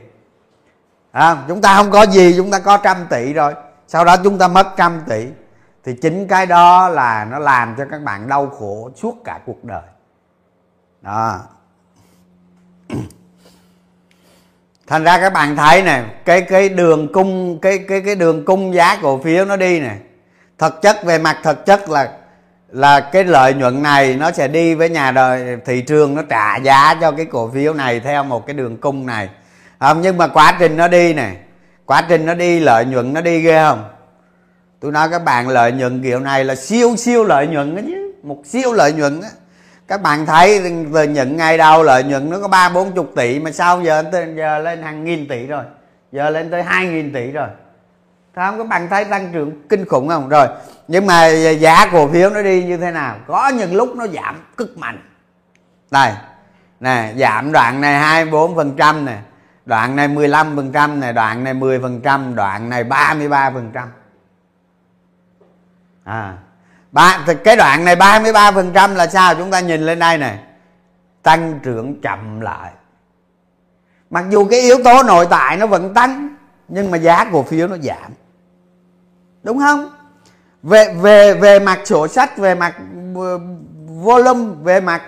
À, 1.12 1.37
chúng 1.49 1.61
ta 1.61 1.77
không 1.77 1.91
có 1.91 2.03
gì 2.03 2.35
chúng 2.37 2.51
ta 2.51 2.59
có 2.59 2.77
trăm 2.77 2.97
tỷ 3.11 3.33
rồi. 3.33 3.55
Sau 3.88 4.05
đó 4.05 4.17
chúng 4.25 4.38
ta 4.38 4.49
mất 4.49 4.67
trăm 4.77 5.03
tỷ. 5.07 5.27
Thì 5.85 5.95
chính 6.03 6.29
cái 6.29 6.47
đó 6.47 6.88
là 6.88 7.27
nó 7.31 7.38
làm 7.38 7.75
cho 7.79 7.85
các 7.91 8.03
bạn 8.03 8.29
đau 8.29 8.47
khổ 8.47 8.91
suốt 8.97 9.17
cả 9.25 9.41
cuộc 9.47 9.64
đời. 9.64 9.83
Đó. 11.03 11.41
Thành 14.87 15.05
ra 15.05 15.19
các 15.19 15.33
bạn 15.33 15.57
thấy 15.57 15.83
nè 15.83 16.05
cái 16.25 16.43
cái 16.43 16.69
đường 16.69 17.12
cung 17.12 17.59
cái 17.62 17.79
cái 17.79 18.01
cái 18.01 18.14
đường 18.14 18.45
cung 18.45 18.75
giá 18.75 18.99
cổ 19.03 19.19
phiếu 19.19 19.45
nó 19.45 19.57
đi 19.57 19.81
nè 19.81 19.97
thực 20.59 20.83
chất, 20.83 21.05
về 21.05 21.18
mặt 21.18 21.37
thực 21.42 21.66
chất 21.66 21.90
là 21.90 22.09
là 22.68 23.01
cái 23.01 23.25
lợi 23.25 23.55
nhuận 23.55 23.83
này 23.83 24.14
nó 24.14 24.31
sẽ 24.31 24.49
đi 24.49 24.75
với 24.75 24.88
nhà 24.88 25.11
đời, 25.11 25.57
thị 25.64 25.81
trường, 25.81 26.14
nó 26.14 26.23
trả 26.23 26.57
giá 26.57 26.94
cho 27.01 27.11
cái 27.11 27.27
cổ 27.27 27.51
phiếu 27.55 27.75
này 27.75 28.01
theo 28.01 28.25
một 28.25 28.47
cái 28.47 28.55
đường 28.55 28.77
cung 28.77 29.07
này. 29.07 29.29
Không, 29.81 30.01
nhưng 30.01 30.16
mà 30.16 30.29
quá 30.29 30.57
trình 30.59 30.77
nó 30.77 30.88
đi 30.88 31.14
này, 31.14 31.37
quá 31.87 32.03
trình 32.09 32.27
nó 32.27 32.35
đi, 32.35 32.61
lợi 32.61 32.85
nhuận 32.85 33.12
nó 33.12 33.21
đi 33.21 33.40
ghê 33.40 33.62
không? 33.62 33.85
Tôi 34.81 34.92
nói 34.92 35.09
các 35.11 35.25
bạn, 35.25 35.49
lợi 35.49 35.73
nhuận 35.73 36.03
kiểu 36.03 36.21
này 36.21 36.44
là 36.44 36.55
siêu 36.55 36.97
siêu 36.97 37.25
lợi 37.25 37.47
nhuận 37.47 37.77
đó 37.77 37.83
chứ, 37.87 38.12
một 38.23 38.42
siêu 38.44 38.73
lợi 38.73 38.92
nhuận 38.92 39.21
á. 39.21 39.29
Các 39.88 40.03
bạn 40.03 40.27
thấy 40.27 40.61
lợi 40.90 41.07
nhuận 41.07 41.37
ngày 41.37 41.59
đầu 41.59 41.83
lợi 41.83 42.05
nhuận 42.05 42.31
nó 42.31 42.38
có 42.40 42.49
ba 42.49 42.68
bốn 42.68 42.92
chục 42.92 43.12
tỷ 43.16 43.40
mà 43.40 43.51
sao 43.53 43.83
giờ 43.83 44.05
giờ 44.37 44.59
lên 44.59 44.83
hàng 44.83 45.05
nghìn 45.05 45.29
tỷ 45.29 45.47
rồi, 45.47 45.64
giờ 46.12 46.31
lên 46.31 46.51
tới 46.51 46.62
hai 46.62 46.87
nghìn 46.87 47.12
tỷ 47.12 47.31
rồi 47.31 47.49
không 48.35 48.59
có 48.59 48.64
bạn 48.64 48.88
thấy 48.88 49.05
tăng 49.05 49.33
trưởng 49.33 49.69
kinh 49.69 49.85
khủng 49.85 50.09
không? 50.09 50.29
Rồi, 50.29 50.47
nhưng 50.88 51.07
mà 51.07 51.27
giá 51.53 51.87
cổ 51.93 52.09
phiếu 52.09 52.31
nó 52.31 52.43
đi 52.43 52.64
như 52.64 52.77
thế 52.77 52.91
nào? 52.91 53.17
Có 53.27 53.49
những 53.49 53.75
lúc 53.75 53.97
nó 53.97 54.07
giảm 54.07 54.37
cực 54.57 54.79
mạnh. 54.79 55.03
Đây, 55.91 56.12
nè, 56.81 57.12
giảm 57.17 57.53
đoạn 57.53 57.81
này 57.81 57.95
24 57.99 58.57
phần 58.57 58.75
trăm 58.77 59.05
nè, 59.05 59.19
đoạn 59.67 59.97
này 59.97 60.09
15 60.09 60.57
phần 60.57 60.73
trăm 60.73 61.01
nè, 61.01 61.12
đoạn 61.12 61.45
này 61.45 61.55
10 61.55 61.81
phần 61.81 62.01
trăm, 62.01 62.35
đoạn 62.35 62.69
này 62.69 62.85
33 62.85 63.51
phần 63.51 63.71
trăm. 63.75 63.88
À 66.05 66.35
ba, 66.93 67.19
thì 67.27 67.35
cái 67.45 67.57
đoạn 67.57 67.85
này 67.85 67.97
33 67.97 68.51
phần 68.51 68.73
trăm 68.73 68.95
là 68.95 69.07
sao? 69.07 69.35
Chúng 69.35 69.51
ta 69.51 69.61
nhìn 69.61 69.81
lên 69.81 69.99
đây 69.99 70.19
này 70.19 70.38
tăng 71.23 71.61
trưởng 71.62 72.01
chậm 72.01 72.41
lại. 72.41 72.73
Mặc 74.11 74.25
dù 74.29 74.45
cái 74.45 74.61
yếu 74.61 74.77
tố 74.85 75.03
nội 75.03 75.27
tại 75.31 75.57
nó 75.57 75.67
vẫn 75.67 75.95
tăng 75.95 76.37
nhưng 76.69 76.91
mà 76.91 76.99
giá 76.99 77.31
cổ 77.33 77.43
phiếu 77.43 77.67
nó 77.67 77.77
giảm. 77.77 78.13
Đúng 79.43 79.59
không? 79.59 79.91
Về 80.63 80.95
về 80.95 81.35
về 81.35 81.59
mặt 81.59 81.81
sổ 81.85 82.09
sách, 82.09 82.39
về 82.39 82.55
mặt 82.55 82.77
ờ, 83.15 83.41
volume, 83.87 84.55
về 84.63 84.81
mặt 84.81 85.03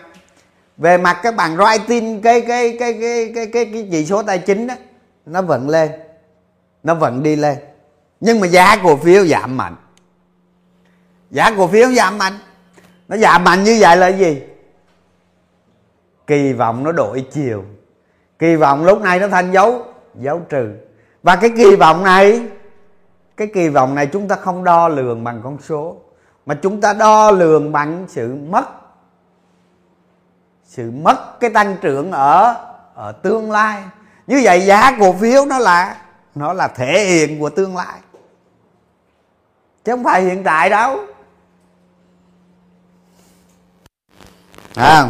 về 0.77 0.99
mặt 0.99 1.21
các 1.23 1.37
bạn 1.37 1.57
writing 1.57 2.21
cái 2.23 2.41
cái 2.41 2.77
cái 2.81 2.93
cái 3.01 3.33
cái 3.35 3.47
cái 3.53 3.65
cái 3.73 3.89
chỉ 3.91 4.07
số 4.07 4.23
tài 4.23 4.39
chính 4.39 4.67
đó, 4.67 4.75
nó 5.27 5.43
vẫn 5.43 5.69
lên. 5.69 5.91
Nó 6.83 6.95
vẫn 6.95 7.23
đi 7.23 7.37
lên. 7.37 7.59
Nhưng 8.21 8.41
mà 8.41 8.47
giá 8.47 8.77
cổ 8.83 8.97
phiếu 8.97 9.27
giảm 9.27 9.57
mạnh. 9.57 9.77
Giá 11.31 11.51
cổ 11.57 11.67
phiếu 11.67 11.93
giảm 11.93 12.19
mạnh. 12.19 12.39
Nó 13.09 13.17
giảm 13.17 13.45
mạnh 13.45 13.65
như 13.65 13.77
vậy 13.81 13.97
là 13.97 14.09
gì? 14.09 14.43
Kỳ 16.27 16.53
vọng 16.53 16.85
nó 16.85 16.93
đổi 16.93 17.27
chiều. 17.33 17.65
Kỳ 18.39 18.57
vọng 18.57 18.85
lúc 18.85 19.01
này 19.01 19.21
nó 19.21 19.29
thành 19.29 19.53
dấu 19.53 19.85
dấu 20.15 20.41
trừ 20.49 20.71
và 21.23 21.37
cái 21.37 21.51
kỳ 21.57 21.77
vọng 21.77 22.05
này 22.05 22.49
cái 23.37 23.51
kỳ 23.55 23.69
vọng 23.69 23.95
này 23.95 24.07
chúng 24.07 24.29
ta 24.29 24.37
không 24.37 24.65
đo 24.65 24.89
lường 24.89 25.25
bằng 25.25 25.41
con 25.45 25.59
số 25.69 25.97
mà 26.47 26.55
chúng 26.55 26.81
ta 26.81 26.93
đo 26.93 27.31
lường 27.31 27.73
bằng 27.73 28.05
sự 28.09 28.35
mất 28.35 28.65
sự 30.65 30.91
mất 30.91 31.41
cái 31.41 31.51
tăng 31.51 31.77
trưởng 31.81 32.13
ở 32.13 32.57
ở 32.95 33.13
tương 33.13 33.51
lai. 33.51 33.83
Như 34.27 34.41
vậy 34.45 34.61
giá 34.61 34.97
cổ 35.01 35.13
phiếu 35.13 35.47
nó 35.47 35.59
là 35.59 36.03
nó 36.35 36.53
là 36.53 36.69
thể 36.69 37.05
hiện 37.05 37.41
của 37.41 37.51
tương 37.51 37.77
lai. 37.77 38.01
Chứ 39.85 39.93
không 39.93 40.05
phải 40.05 40.23
hiện 40.23 40.45
tại 40.45 40.71
đâu. 40.71 41.01
À, 44.75 45.07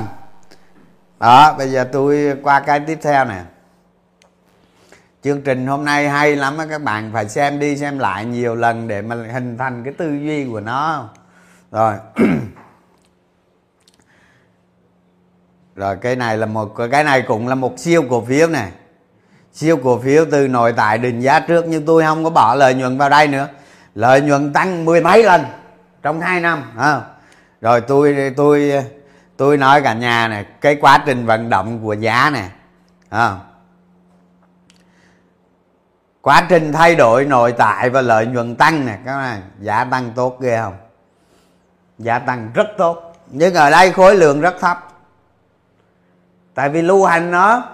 đó 1.19 1.55
bây 1.59 1.71
giờ 1.71 1.89
tôi 1.93 2.37
qua 2.43 2.61
cái 2.61 2.81
tiếp 2.81 2.99
theo 3.03 3.25
nè 3.25 3.43
chương 5.23 5.43
trình 5.43 5.67
hôm 5.67 5.85
nay 5.85 6.09
hay 6.09 6.37
lắm 6.37 6.59
á, 6.59 6.67
các 6.71 6.83
bạn 6.83 7.11
phải 7.13 7.29
xem 7.29 7.59
đi, 7.59 7.77
xem 7.77 7.99
lại 7.99 8.25
nhiều 8.25 8.55
lần 8.55 8.89
để 8.89 9.03
mà 9.03 9.17
hình 9.33 9.59
thành 9.59 9.85
cái 9.85 9.93
tư 9.99 10.19
duy 10.23 10.45
của 10.45 10.61
nó. 10.61 11.09
Rồi. 11.73 11.95
Rồi, 15.77 15.97
cái 15.97 16.17
này 16.17 16.37
là 16.37 16.47
một, 16.47 16.75
cái 16.91 17.05
này 17.05 17.23
cũng 17.23 17.49
là 17.49 17.55
một 17.55 17.79
siêu 17.79 18.05
cổ 18.11 18.25
phiếu 18.25 18.49
này 18.49 18.73
siêu 19.53 19.77
cổ 19.77 19.99
phiếu 19.99 20.25
từ 20.31 20.49
nội 20.49 20.73
tại 20.77 20.99
định 20.99 21.21
giá 21.21 21.41
trước 21.41 21.65
nhưng 21.69 21.87
tôi 21.87 22.03
không 22.03 22.25
có 22.25 22.31
bỏ 22.31 22.55
lợi 22.55 22.75
nhuận 22.75 22.99
vào 22.99 23.09
đây 23.09 23.29
nữa. 23.29 23.49
Lợi 23.95 24.21
nhuận 24.21 24.53
tăng 24.53 24.85
mười 24.85 25.01
mấy 25.01 25.23
lần 25.23 25.45
trong 26.03 26.21
hai 26.21 26.41
năm 26.41 26.63
à. 26.77 27.01
rồi 27.61 27.81
tôi 27.81 28.33
tôi 28.37 28.73
tôi 29.37 29.57
nói 29.57 29.83
cả 29.83 29.95
nhà 29.95 30.29
này 30.29 30.45
cái 30.61 30.77
quá 30.81 31.03
trình 31.07 31.27
vận 31.27 31.51
động 31.51 31.81
của 31.83 31.93
giá 31.93 32.31
này 32.31 32.51
à 33.09 33.37
quá 36.23 36.47
trình 36.49 36.73
thay 36.73 36.95
đổi 36.95 37.25
nội 37.25 37.53
tại 37.53 37.91
và 37.91 38.01
lợi 38.01 38.27
nhuận 38.27 38.57
tăng 38.57 38.87
nè, 38.87 38.99
các 39.05 39.17
bạn. 39.17 39.43
Giá 39.61 39.85
tăng 39.85 40.13
tốt 40.17 40.41
ghê 40.41 40.59
không? 40.63 40.77
Giá 41.99 42.19
tăng 42.19 42.51
rất 42.55 42.67
tốt. 42.79 43.13
Nhưng 43.31 43.55
ở 43.55 43.71
đây 43.71 43.93
khối 43.93 44.17
lượng 44.17 44.41
rất 44.41 44.61
thấp. 44.61 44.89
Tại 46.55 46.69
vì 46.69 46.83
lưu 46.83 47.05
hành 47.05 47.31
nó, 47.31 47.65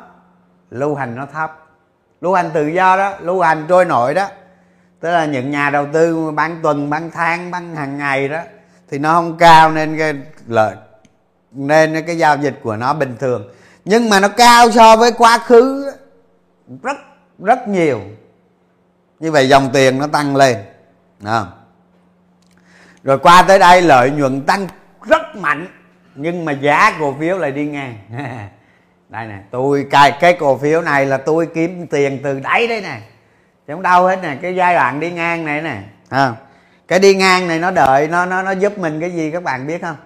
lưu 0.70 0.94
hành 0.94 1.16
nó 1.16 1.26
thấp. 1.32 1.66
Lưu 2.20 2.34
hành 2.34 2.50
tự 2.54 2.66
do 2.66 2.96
đó, 2.96 3.12
lưu 3.20 3.40
hành 3.40 3.66
trôi 3.68 3.84
nổi 3.84 4.14
đó. 4.14 4.28
Tức 5.00 5.10
là 5.10 5.24
những 5.24 5.50
nhà 5.50 5.70
đầu 5.70 5.86
tư 5.92 6.30
bán 6.30 6.60
tuần, 6.62 6.90
bán 6.90 7.10
tháng, 7.10 7.50
bán 7.50 7.76
hàng 7.76 7.98
ngày 7.98 8.28
đó, 8.28 8.40
thì 8.90 8.98
nó 8.98 9.12
không 9.14 9.38
cao 9.38 9.70
nên 9.70 9.98
cái 9.98 10.14
lợi, 10.46 10.76
nên 11.52 12.06
cái 12.06 12.18
giao 12.18 12.36
dịch 12.36 12.60
của 12.62 12.76
nó 12.76 12.94
bình 12.94 13.16
thường. 13.20 13.48
Nhưng 13.84 14.08
mà 14.08 14.20
nó 14.20 14.28
cao 14.28 14.70
so 14.70 14.96
với 14.96 15.12
quá 15.12 15.38
khứ 15.38 15.92
rất 16.82 16.96
rất 17.38 17.68
nhiều 17.68 18.00
như 19.20 19.32
vậy 19.32 19.48
dòng 19.48 19.70
tiền 19.72 19.98
nó 19.98 20.06
tăng 20.06 20.36
lên. 20.36 20.56
À. 21.24 21.44
rồi 23.04 23.18
qua 23.18 23.42
tới 23.42 23.58
đây 23.58 23.82
lợi 23.82 24.10
nhuận 24.10 24.42
tăng 24.42 24.68
rất 25.02 25.36
mạnh 25.36 25.66
nhưng 26.14 26.44
mà 26.44 26.52
giá 26.52 26.96
cổ 27.00 27.14
phiếu 27.20 27.38
lại 27.38 27.52
đi 27.52 27.66
ngang. 27.66 27.98
Đây 29.08 29.26
nè 29.26 29.38
tôi 29.50 29.86
cài 29.90 30.12
cái 30.20 30.36
cổ 30.40 30.58
phiếu 30.58 30.82
này 30.82 31.06
là 31.06 31.16
tôi 31.16 31.48
kiếm 31.54 31.86
tiền 31.86 32.20
từ 32.22 32.40
đáy 32.40 32.66
đấy 32.66 32.80
nè. 32.80 33.00
Chứ 33.66 33.72
không 33.72 33.82
đâu 33.82 34.06
hết 34.06 34.18
nè 34.22 34.36
cái 34.42 34.54
giai 34.54 34.74
đoạn 34.74 35.00
đi 35.00 35.10
ngang 35.10 35.44
này 35.44 35.62
nè. 35.62 35.82
À. 36.08 36.32
cái 36.88 36.98
đi 36.98 37.14
ngang 37.14 37.48
này 37.48 37.58
nó 37.58 37.70
đợi 37.70 38.08
nó 38.08 38.26
nó 38.26 38.42
nó 38.42 38.50
giúp 38.50 38.78
mình 38.78 39.00
cái 39.00 39.10
gì 39.10 39.30
các 39.30 39.42
bạn 39.42 39.66
biết 39.66 39.82
không? 39.82 39.96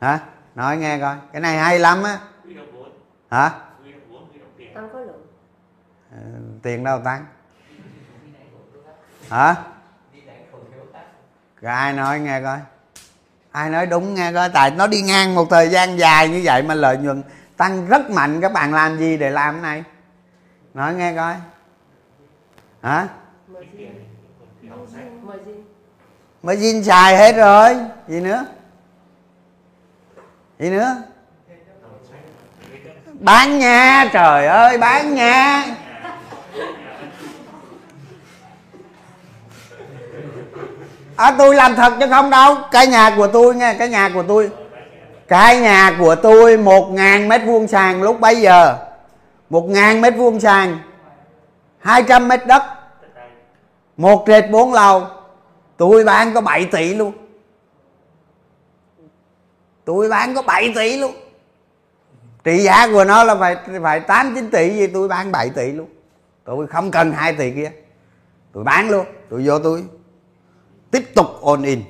Hả? 0.00 0.18
Nói 0.54 0.76
nghe 0.76 0.98
coi 0.98 1.16
cái 1.32 1.40
này 1.40 1.58
hay 1.58 1.78
lắm 1.78 2.02
á. 2.02 2.18
Hả 3.30 3.50
Ờ, 6.14 6.20
tiền 6.62 6.84
đâu 6.84 7.00
tăng? 7.04 7.26
Hả? 9.30 9.54
Rồi 11.60 11.72
ai 11.72 11.92
nói 11.92 12.20
nghe 12.20 12.40
coi. 12.40 12.58
Ai 13.50 13.70
nói 13.70 13.86
đúng 13.86 14.14
nghe 14.14 14.32
coi. 14.32 14.48
Tại 14.48 14.70
nó 14.70 14.86
đi 14.86 15.02
ngang 15.02 15.34
một 15.34 15.46
thời 15.50 15.68
gian 15.68 15.98
dài 15.98 16.28
như 16.28 16.40
vậy 16.44 16.62
mà 16.62 16.74
lợi 16.74 16.96
nhuận 16.96 17.22
tăng 17.56 17.86
rất 17.86 18.10
mạnh. 18.10 18.40
Các 18.40 18.52
bạn 18.52 18.74
làm 18.74 18.98
gì 18.98 19.16
để 19.16 19.30
làm 19.30 19.54
cái 19.54 19.62
này? 19.62 19.84
Nói 20.74 20.94
nghe 20.94 21.14
coi. 21.16 21.34
Hả? 22.82 23.08
Mới 26.42 26.56
xin 26.56 26.84
xài 26.84 27.16
hết 27.16 27.32
rồi. 27.36 27.76
Gì 28.08 28.20
nữa? 28.20 28.46
Gì 30.58 30.70
nữa? 30.70 30.96
Bán 33.12 33.58
nha. 33.58 34.10
Trời 34.12 34.46
ơi, 34.46 34.78
bán 34.78 35.14
nha. 35.14 35.76
À, 41.16 41.34
tôi 41.38 41.54
làm 41.54 41.74
thật 41.74 41.92
chứ 42.00 42.06
không 42.10 42.30
đâu. 42.30 42.56
Cái 42.70 42.86
nhà 42.86 43.14
của 43.16 43.26
tôi 43.26 43.54
nghe 43.54 43.74
cái 43.78 43.88
nhà 43.88 44.10
của 44.14 44.22
tôi. 44.28 44.50
Cái 45.28 45.60
nhà 45.60 45.96
của 45.98 46.14
tôi 46.14 46.56
một 46.56 46.90
ngàn 46.90 47.28
mét 47.28 47.40
vuông 47.46 47.68
sàn 47.68 48.02
lúc 48.02 48.20
bấy 48.20 48.40
giờ. 48.40 48.78
một 49.50 49.68
ngàn 49.68 50.00
mét 50.00 50.16
vuông 50.16 50.40
sàn. 50.40 50.78
hai 51.78 52.02
trăm 52.02 52.28
mét 52.28 52.46
đất. 52.46 52.62
Một 53.96 54.24
trệt 54.26 54.50
bốn 54.50 54.72
lầu. 54.72 55.06
Tôi 55.76 56.04
bán 56.04 56.34
có 56.34 56.40
7 56.40 56.64
tỷ 56.64 56.94
luôn. 56.94 57.12
Tôi 59.84 60.08
bán 60.08 60.34
có 60.34 60.42
7 60.42 60.72
tỷ 60.74 60.96
luôn. 60.96 61.12
Trị 62.44 62.58
giá 62.58 62.88
của 62.92 63.04
nó 63.04 63.24
là 63.24 63.34
phải 63.34 63.56
phải 63.82 64.00
tám 64.00 64.34
chín 64.34 64.50
tỷ 64.50 64.70
gì 64.70 64.86
tôi 64.86 65.08
bán 65.08 65.32
7 65.32 65.50
tỷ 65.50 65.72
luôn. 65.72 65.88
Tôi 66.44 66.66
không 66.66 66.90
cần 66.90 67.12
hai 67.12 67.32
tỷ 67.32 67.50
kia. 67.50 67.72
Tôi 68.52 68.64
bán 68.64 68.90
luôn. 68.90 69.06
Tôi 69.30 69.42
vô 69.46 69.58
tôi 69.58 69.84
tiếp 70.94 71.14
tục 71.14 71.26
all 71.46 71.64
in. 71.64 71.82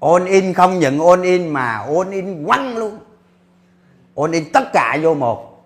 All 0.00 0.26
in 0.26 0.54
không 0.54 0.78
những 0.78 1.06
all 1.06 1.22
in 1.22 1.48
mà 1.48 1.78
all 1.78 2.12
in 2.12 2.46
quăng 2.46 2.76
luôn. 2.76 2.98
All 4.16 4.32
in 4.32 4.52
tất 4.52 4.72
cả 4.72 4.98
vô 5.02 5.14
một. 5.14 5.64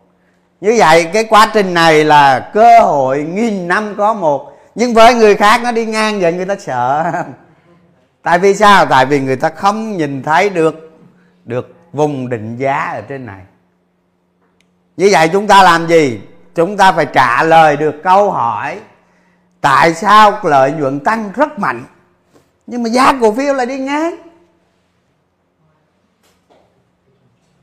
Như 0.61 0.75
vậy, 0.79 1.11
cái 1.13 1.25
quá 1.25 1.51
trình 1.55 1.75
này 1.75 2.05
là 2.05 2.51
cơ 2.55 2.81
hội 2.81 3.23
nghìn 3.23 3.69
năm 3.69 3.95
có 3.99 4.15
một. 4.15 4.53
Nhưng 4.75 4.95
với 4.95 5.15
người 5.15 5.35
khác 5.37 5.61
nó 5.65 5.73
đi 5.73 5.87
ngang 5.87 6.21
vậy, 6.21 6.33
người 6.33 6.47
ta 6.47 6.57
sợ. 6.57 7.13
Tại 8.23 8.39
vì 8.39 8.55
sao? 8.55 8.87
Tại 8.87 9.07
vì 9.07 9.21
người 9.21 9.37
ta 9.37 9.49
không 9.49 9.97
nhìn 9.97 10.23
thấy 10.23 10.49
được 10.49 10.91
được 11.45 11.75
vùng 11.93 12.29
định 12.29 12.57
giá 12.57 12.91
ở 12.95 13.01
trên 13.01 13.27
này. 13.27 13.41
Như 14.97 15.09
vậy 15.13 15.29
chúng 15.33 15.47
ta 15.47 15.63
làm 15.63 15.87
gì? 15.87 16.21
Chúng 16.55 16.77
ta 16.77 16.93
phải 16.93 17.07
trả 17.07 17.43
lời 17.43 17.77
được 17.77 17.95
câu 18.03 18.31
hỏi 18.31 18.79
tại 19.61 19.95
sao 19.95 20.41
lợi 20.43 20.73
nhuận 20.73 21.01
tăng 21.01 21.33
rất 21.33 21.59
mạnh? 21.59 21.85
Nhưng 22.67 22.83
mà 22.83 22.89
giá 22.89 23.13
cổ 23.21 23.33
phiếu 23.33 23.55
lại 23.55 23.67
đi 23.67 23.79
ngang. 23.79 24.17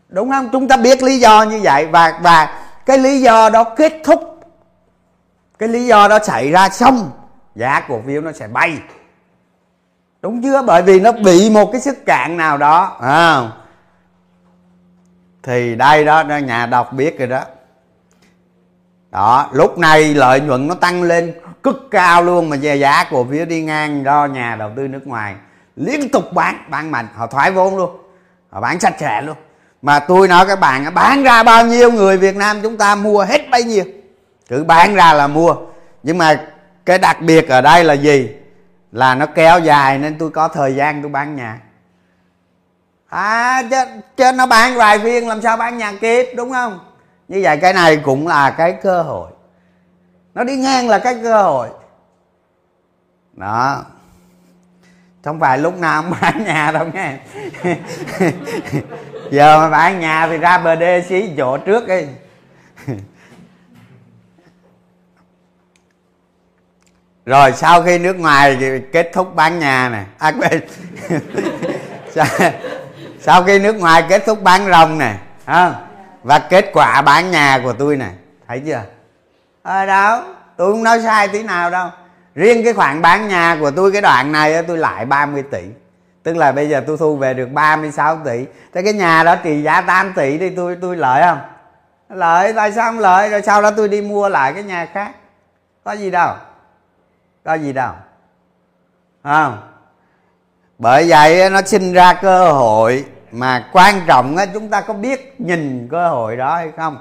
Đúng 0.10 0.32
không? 0.32 0.50
Chúng 0.52 0.68
ta 0.68 0.78
biết 0.78 1.04
lý 1.04 1.20
do 1.20 1.44
như 1.44 1.60
vậy 1.64 1.86
và 1.86 2.20
và 2.22 2.64
cái 2.86 2.98
lý 2.98 3.22
do 3.22 3.50
đó 3.50 3.64
kết 3.64 3.94
thúc. 4.04 4.40
Cái 5.60 5.70
lý 5.70 5.86
do 5.86 6.08
đó 6.08 6.20
xảy 6.24 6.52
ra 6.52 6.70
xong 6.70 7.12
giá 7.56 7.86
cổ 7.88 8.02
phiếu 8.08 8.22
nó 8.22 8.32
sẽ 8.32 8.48
bay. 8.48 8.78
Đúng 10.22 10.42
chưa? 10.44 10.62
Bởi 10.62 10.82
vì 10.82 11.00
nó 11.00 11.12
bị 11.12 11.50
một 11.50 11.72
cái 11.72 11.82
sức 11.82 12.06
cạn 12.06 12.38
nào 12.38 12.58
đó 12.58 12.98
à, 13.02 13.52
thì 15.44 15.76
đây 15.76 16.06
đó 16.06 16.24
nhà 16.24 16.66
đọc 16.66 16.94
biết 16.94 17.20
rồi 17.20 17.28
đó. 17.28 17.44
Đó 19.12 19.50
lúc 19.52 19.78
này 19.78 20.14
lợi 20.14 20.42
nhuận 20.42 20.68
nó 20.68 20.76
tăng 20.76 21.04
lên 21.04 21.34
cực 21.66 21.88
cao 21.92 22.24
luôn 22.24 22.50
mà 22.50 22.56
giá 22.56 23.06
cổ 23.12 23.26
phiếu 23.32 23.46
đi 23.46 23.62
ngang 23.62 24.04
do 24.04 24.26
nhà 24.26 24.56
đầu 24.56 24.72
tư 24.76 24.88
nước 24.88 25.08
ngoài. 25.08 25.36
Liên 25.76 26.10
tục 26.10 26.34
bán 26.34 26.66
bán 26.70 26.92
mạnh. 26.92 27.08
Họ 27.16 27.28
thoái 27.28 27.52
vốn 27.52 27.78
luôn. 27.78 27.98
Họ 28.50 28.62
bán 28.62 28.80
sạch 28.80 28.94
sẽ 29.00 29.22
luôn. 29.22 29.36
Mà 29.82 30.00
tôi 30.00 30.28
nói 30.28 30.46
các 30.48 30.60
bạn 30.60 30.94
bán 30.94 31.24
ra 31.24 31.44
bao 31.44 31.66
nhiêu 31.66 31.92
người 31.92 32.18
Việt 32.18 32.36
Nam 32.36 32.62
chúng 32.64 32.78
ta 32.78 32.96
mua 32.96 33.24
hết 33.24 33.50
bấy 33.52 33.64
nhiêu. 33.64 33.84
Cứ 34.50 34.64
bán 34.64 34.96
ra 34.96 35.14
là 35.14 35.28
mua. 35.28 35.56
Nhưng 36.04 36.18
mà 36.18 36.42
cái 36.86 36.98
đặc 36.98 37.22
biệt 37.22 37.50
ở 37.50 37.62
đây 37.62 37.84
là 37.84 37.94
gì? 37.94 38.30
Là 38.92 39.16
nó 39.16 39.26
kéo 39.26 39.60
dài 39.60 39.98
nên 39.98 40.18
tôi 40.18 40.30
có 40.30 40.48
thời 40.48 40.76
gian 40.76 41.02
tôi 41.02 41.12
bán 41.12 41.36
nhà. 41.36 41.60
À 43.10 43.64
chứ, 43.70 43.78
chứ 44.18 44.32
nó 44.32 44.46
bán 44.46 44.76
vài 44.76 45.00
phiên 45.00 45.28
làm 45.28 45.42
sao 45.42 45.58
bán 45.58 45.78
nhà 45.78 45.94
kịp 46.02 46.34
đúng 46.36 46.52
không? 46.52 46.80
Như 47.28 47.40
vậy 47.44 47.58
cái 47.58 47.74
này 47.74 47.98
cũng 47.98 48.28
là 48.28 48.52
cái 48.52 48.74
cơ 48.84 49.02
hội 49.02 49.32
nó 50.36 50.44
đi 50.44 50.56
ngang 50.56 50.90
là 50.90 51.00
cái 51.00 51.16
cơ 51.24 51.44
hội. 51.44 51.70
Đó. 53.34 53.86
Không 55.24 55.40
phải 55.40 55.58
lúc 55.58 55.78
nào 55.80 56.02
cũng 56.02 56.14
bán 56.22 56.44
nhà 56.44 56.72
đâu 56.72 56.88
nghe. 56.94 57.18
Giờ 59.32 59.60
mà 59.60 59.70
bán 59.70 60.00
nhà 60.00 60.28
thì 60.28 60.38
ra 60.38 60.58
bờ 60.58 60.76
đê 60.76 61.02
xí 61.10 61.30
chỗ 61.38 61.58
trước 61.58 61.88
đi. 61.88 62.06
Rồi 67.26 67.52
à, 67.52 67.52
sau 67.56 67.84
khi 67.84 68.00
nước 68.00 68.20
ngoài 68.20 68.58
kết 68.92 69.10
thúc 69.14 69.36
bán 69.36 69.60
nhà 69.60 69.90
này 69.90 70.06
à, 70.18 70.32
quên. 70.32 70.62
Sau, 73.20 73.44
khi 73.44 73.60
nước 73.60 73.76
ngoài 73.76 74.04
kết 74.10 74.24
thúc 74.26 74.44
bán 74.44 74.72
rồng 74.72 74.98
này 74.98 75.18
và 76.24 76.40
kết 76.40 76.70
quả 76.74 77.02
bán 77.02 77.32
nhà 77.32 77.60
của 77.64 77.74
tôi 77.74 77.98
này 77.98 78.14
thấy 78.48 78.62
chưa? 78.66 78.84
À, 79.66 79.86
đó 79.86 80.12
đâu 80.12 80.24
tôi 80.58 80.72
không 80.72 80.84
nói 80.84 81.02
sai 81.02 81.28
tí 81.28 81.44
nào 81.44 81.70
đâu. 81.70 81.90
Riêng 82.36 82.64
cái 82.64 82.74
khoản 82.74 83.02
bán 83.02 83.28
nhà 83.28 83.58
của 83.60 83.72
tôi 83.72 83.92
cái 83.92 84.02
đoạn 84.02 84.32
này 84.32 84.64
tôi 84.64 84.78
lại 84.78 85.06
30 85.06 85.44
tỷ. 85.52 85.64
Tức 86.24 86.38
là 86.38 86.52
bây 86.52 86.70
giờ 86.70 86.84
tôi 86.88 86.98
thu 86.98 87.16
về 87.16 87.34
được 87.34 87.50
36 87.54 88.18
tỷ. 88.26 88.46
Thế 88.74 88.82
cái 88.84 88.94
nhà 88.94 89.24
đó 89.24 89.36
trị 89.36 89.64
giá 89.64 89.82
8 89.82 90.14
tỷ 90.16 90.38
thì 90.38 90.50
tôi 90.50 90.78
tôi 90.82 90.96
lợi 90.96 91.24
không? 91.24 91.40
Lợi 92.10 92.54
tại 92.54 92.72
sao 92.72 92.92
không 92.92 93.00
lợi? 93.00 93.30
Rồi 93.30 93.42
sau 93.42 93.62
đó 93.62 93.72
tôi 93.72 93.90
đi 93.90 94.02
mua 94.02 94.30
lại 94.30 94.54
cái 94.54 94.64
nhà 94.64 94.86
khác. 94.86 95.12
Có 95.84 95.92
gì 95.92 96.12
đâu. 96.12 96.36
Có 97.44 97.54
gì 97.54 97.74
đâu. 97.74 97.94
Không? 99.24 99.58
Bởi 100.78 101.10
vậy 101.10 101.50
nó 101.50 101.62
sinh 101.62 101.94
ra 101.94 102.14
cơ 102.14 102.52
hội. 102.52 103.06
Mà 103.32 103.70
quan 103.72 103.96
trọng 104.08 104.38
chúng 104.54 104.70
ta 104.70 104.82
có 104.82 104.94
biết 104.94 105.36
nhìn 105.42 105.88
cơ 105.92 106.10
hội 106.10 106.38
đó 106.38 106.56
hay 106.56 106.72
không? 106.78 106.98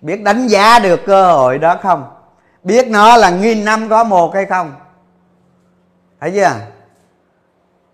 Biết 0.00 0.22
đánh 0.22 0.46
giá 0.46 0.78
được 0.78 1.00
cơ 1.06 1.32
hội 1.32 1.58
đó 1.58 1.76
không? 1.82 2.10
Biết 2.62 2.86
nó 2.86 3.16
là 3.16 3.30
nghìn 3.30 3.64
năm 3.64 3.88
có 3.88 4.04
một 4.04 4.34
hay 4.34 4.46
không? 4.46 4.74
Thấy 6.20 6.32
chưa? 6.34 6.54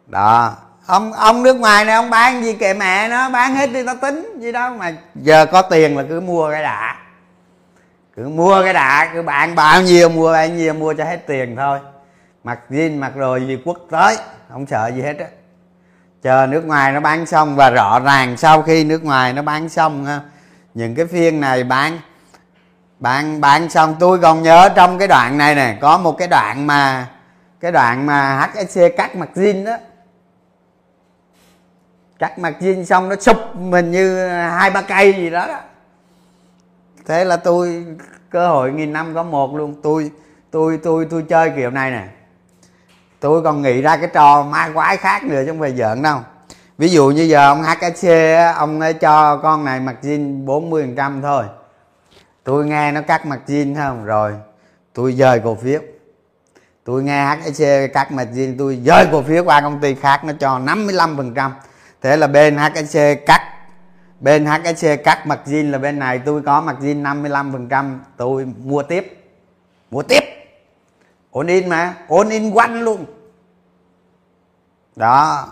Đó. 0.07 0.55
Ông 0.87 1.13
ông 1.13 1.43
nước 1.43 1.57
ngoài 1.57 1.85
này, 1.85 1.95
ông 1.95 2.11
bán 2.11 2.45
gì 2.45 2.53
kệ 2.53 2.75
mẹ 2.75 3.09
nó, 3.09 3.31
bán 3.31 3.55
hết 3.55 3.67
đi, 3.67 3.83
nó 3.83 3.95
tính 3.95 4.41
gì 4.41 4.53
đó, 4.53 4.71
mà 4.71 4.93
giờ 5.15 5.47
có 5.47 5.63
tiền 5.63 5.97
là 5.97 6.05
cứ 6.09 6.21
mua 6.21 6.51
cái 6.51 6.63
đã. 6.63 6.97
Cứ 8.17 8.29
mua 8.29 8.63
cái 8.63 8.73
đã, 8.73 9.11
cứ 9.15 9.23
bạn 9.23 9.55
bao 9.55 9.83
nhiêu 9.83 10.09
mua, 10.09 10.33
bao 10.33 10.49
nhiêu 10.49 10.75
mua 10.75 10.95
cho 10.95 11.05
hết 11.05 11.27
tiền 11.27 11.57
thôi. 11.57 11.79
Mặc 12.45 12.59
jean, 12.71 12.99
mặc 12.99 13.13
rồi 13.17 13.47
gì 13.47 13.59
quốc 13.65 13.79
tới, 13.91 14.17
không 14.51 14.67
sợ 14.67 14.91
gì 14.95 15.03
hết 15.03 15.19
á. 15.19 15.27
Chờ 16.23 16.47
nước 16.47 16.65
ngoài 16.65 16.93
nó 16.93 17.01
bán 17.01 17.27
xong 17.27 17.57
và 17.57 17.71
rõ 17.71 18.01
ràng 18.01 18.37
sau 18.37 18.63
khi 18.63 18.85
nước 18.85 19.05
ngoài 19.05 19.33
nó 19.33 19.43
bán 19.43 19.69
xong, 19.69 20.05
ha 20.05 20.21
những 20.77 20.95
cái 20.95 21.07
phiên 21.07 21.41
này 21.41 21.65
bán 21.65 21.99
bạn 22.99 23.41
bạn 23.41 23.69
xong 23.71 23.97
tôi 24.01 24.19
còn 24.19 24.43
nhớ 24.43 24.69
trong 24.77 24.99
cái 24.99 25.09
đoạn 25.09 25.39
này 25.39 25.55
nè 25.55 25.79
có 25.81 25.99
một 25.99 26.13
cái 26.13 26.29
đoạn 26.29 26.67
mà 26.67 27.09
cái 27.61 27.73
đoạn 27.73 28.07
mà 28.07 28.51
HSC 28.55 28.81
cắt 28.97 29.17
mặt 29.17 29.29
zin 29.35 29.65
đó. 29.65 29.77
Cắt 32.19 32.39
mặt 32.39 32.57
zin 32.61 32.85
xong 32.85 33.09
nó 33.09 33.17
sụp 33.21 33.57
mình 33.57 33.91
như 33.91 34.29
hai 34.29 34.71
ba 34.71 34.83
cây 34.83 35.13
gì 35.13 35.31
đó, 35.31 35.47
đó. 35.47 35.61
Thế 37.07 37.25
là 37.25 37.37
tôi 37.37 37.87
cơ 38.31 38.49
hội 38.49 38.73
nghìn 38.73 38.93
năm 38.93 39.15
có 39.15 39.23
một 39.23 39.57
luôn. 39.57 39.81
Tôi 39.83 40.11
tôi 40.51 40.81
tôi 40.83 41.07
tôi 41.11 41.25
chơi 41.29 41.53
kiểu 41.57 41.71
này 41.71 41.91
nè. 41.91 42.09
Tôi 43.21 43.43
còn 43.43 43.63
nghĩ 43.63 43.83
ra 43.83 43.97
cái 43.97 44.09
trò 44.15 44.43
ma 44.43 44.71
quái 44.75 44.97
khác 44.97 45.25
nữa 45.25 45.43
chứ 45.47 45.51
không 45.51 45.61
phải 45.61 45.77
giỡn 45.77 46.03
đâu 46.03 46.21
ví 46.79 46.89
dụ 46.89 47.11
như 47.11 47.23
giờ 47.23 47.47
ông 47.47 47.63
HKC 47.63 48.09
ông 48.57 48.81
ấy 48.81 48.95
cho 48.95 49.37
con 49.37 49.65
này 49.65 49.81
mặc 49.81 49.97
jean 50.03 50.45
40% 50.45 51.23
thôi. 51.23 51.45
Tôi 52.45 52.67
nghe 52.67 52.93
nó 52.93 53.01
cắt 53.03 53.27
mặt 53.27 53.41
jean 53.47 53.75
không? 53.77 54.05
Rồi 54.05 54.35
tôi 54.93 55.13
dời 55.13 55.41
cổ 55.45 55.55
phiếu. 55.55 55.81
Tôi 56.85 57.03
nghe 57.03 57.37
HSC 57.37 57.63
cắt 57.95 58.13
mặt 58.13 58.29
jean 58.33 58.55
tôi 58.59 58.77
dời 58.77 59.07
cổ 59.13 59.23
phiếu 59.23 59.45
qua 59.45 59.61
công 59.61 59.81
ty 59.81 59.95
khác 59.95 60.25
nó 60.25 60.33
cho 60.41 60.59
55%, 60.59 61.51
thế 62.03 62.17
là 62.17 62.27
bên 62.27 62.57
HSC 62.57 62.99
cắt. 63.27 63.41
Bên 64.21 64.47
HSC 64.47 64.87
cắt 65.05 65.27
mặt 65.27 65.41
jean 65.47 65.71
là 65.71 65.79
bên 65.79 65.99
này 65.99 66.19
tôi 66.19 66.43
có 66.43 66.61
mặt 66.61 66.77
jean 66.81 67.23
55%, 67.23 67.99
tôi 68.17 68.45
mua 68.65 68.83
tiếp. 68.83 69.25
Mua 69.91 70.03
tiếp. 70.03 70.21
Ổn 71.31 71.47
in 71.47 71.69
mà 71.69 71.95
ổn 72.09 72.29
in 72.29 72.51
quanh 72.51 72.81
luôn. 72.83 73.05
Đó 74.97 75.49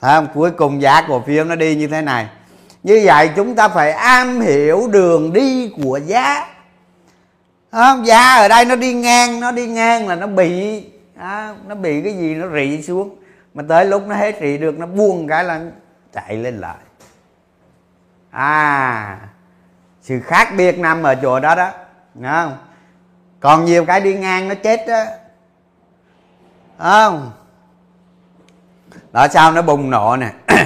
không? 0.00 0.28
Cuối 0.34 0.50
cùng 0.50 0.82
giá 0.82 1.02
cổ 1.08 1.20
phiếu 1.20 1.44
nó 1.44 1.54
đi 1.54 1.76
như 1.76 1.86
thế 1.86 2.02
này. 2.02 2.26
Như 2.82 3.02
vậy 3.04 3.30
chúng 3.36 3.54
ta 3.54 3.68
phải 3.68 3.92
am 3.92 4.40
hiểu 4.40 4.88
đường 4.92 5.32
đi 5.32 5.72
của 5.82 6.00
giá. 6.06 6.46
Không? 7.72 8.06
giá 8.06 8.36
ở 8.36 8.48
đây 8.48 8.64
nó 8.64 8.76
đi 8.76 8.94
ngang 8.94 9.40
nó 9.40 9.52
đi 9.52 9.66
ngang 9.66 10.08
là 10.08 10.14
nó 10.14 10.26
bị 10.26 10.84
à, 11.16 11.54
nó 11.66 11.74
bị 11.74 12.02
cái 12.02 12.12
gì 12.16 12.34
nó 12.34 12.46
rị 12.54 12.82
xuống. 12.82 13.16
Mà 13.54 13.62
tới 13.68 13.84
lúc 13.84 14.06
nó 14.06 14.14
hết 14.14 14.36
rị 14.40 14.58
được 14.58 14.78
nó 14.78 14.86
buông 14.86 15.28
cái 15.28 15.44
là 15.44 15.60
chạy 16.12 16.36
lên 16.36 16.60
lại. 16.60 16.76
À 18.30 19.18
sự 20.06 20.20
khác 20.20 20.48
biệt 20.56 20.78
nằm 20.78 21.02
ở 21.02 21.14
chỗ 21.14 21.40
đó 21.40 21.54
đó. 21.54 21.70
Đúng 22.14 22.24
không? 22.24 22.58
Còn 23.40 23.64
nhiều 23.64 23.84
cái 23.84 24.00
đi 24.00 24.14
ngang 24.14 24.48
nó 24.48 24.54
chết 24.54 24.86
đó. 24.88 25.04
Không? 26.78 27.32
Đó 29.16 29.28
sao 29.28 29.52
nó 29.52 29.62
bùng 29.62 29.90
nổ 29.90 30.16
nè. 30.16 30.32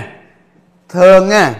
Thường 0.88 1.30
á 1.30 1.54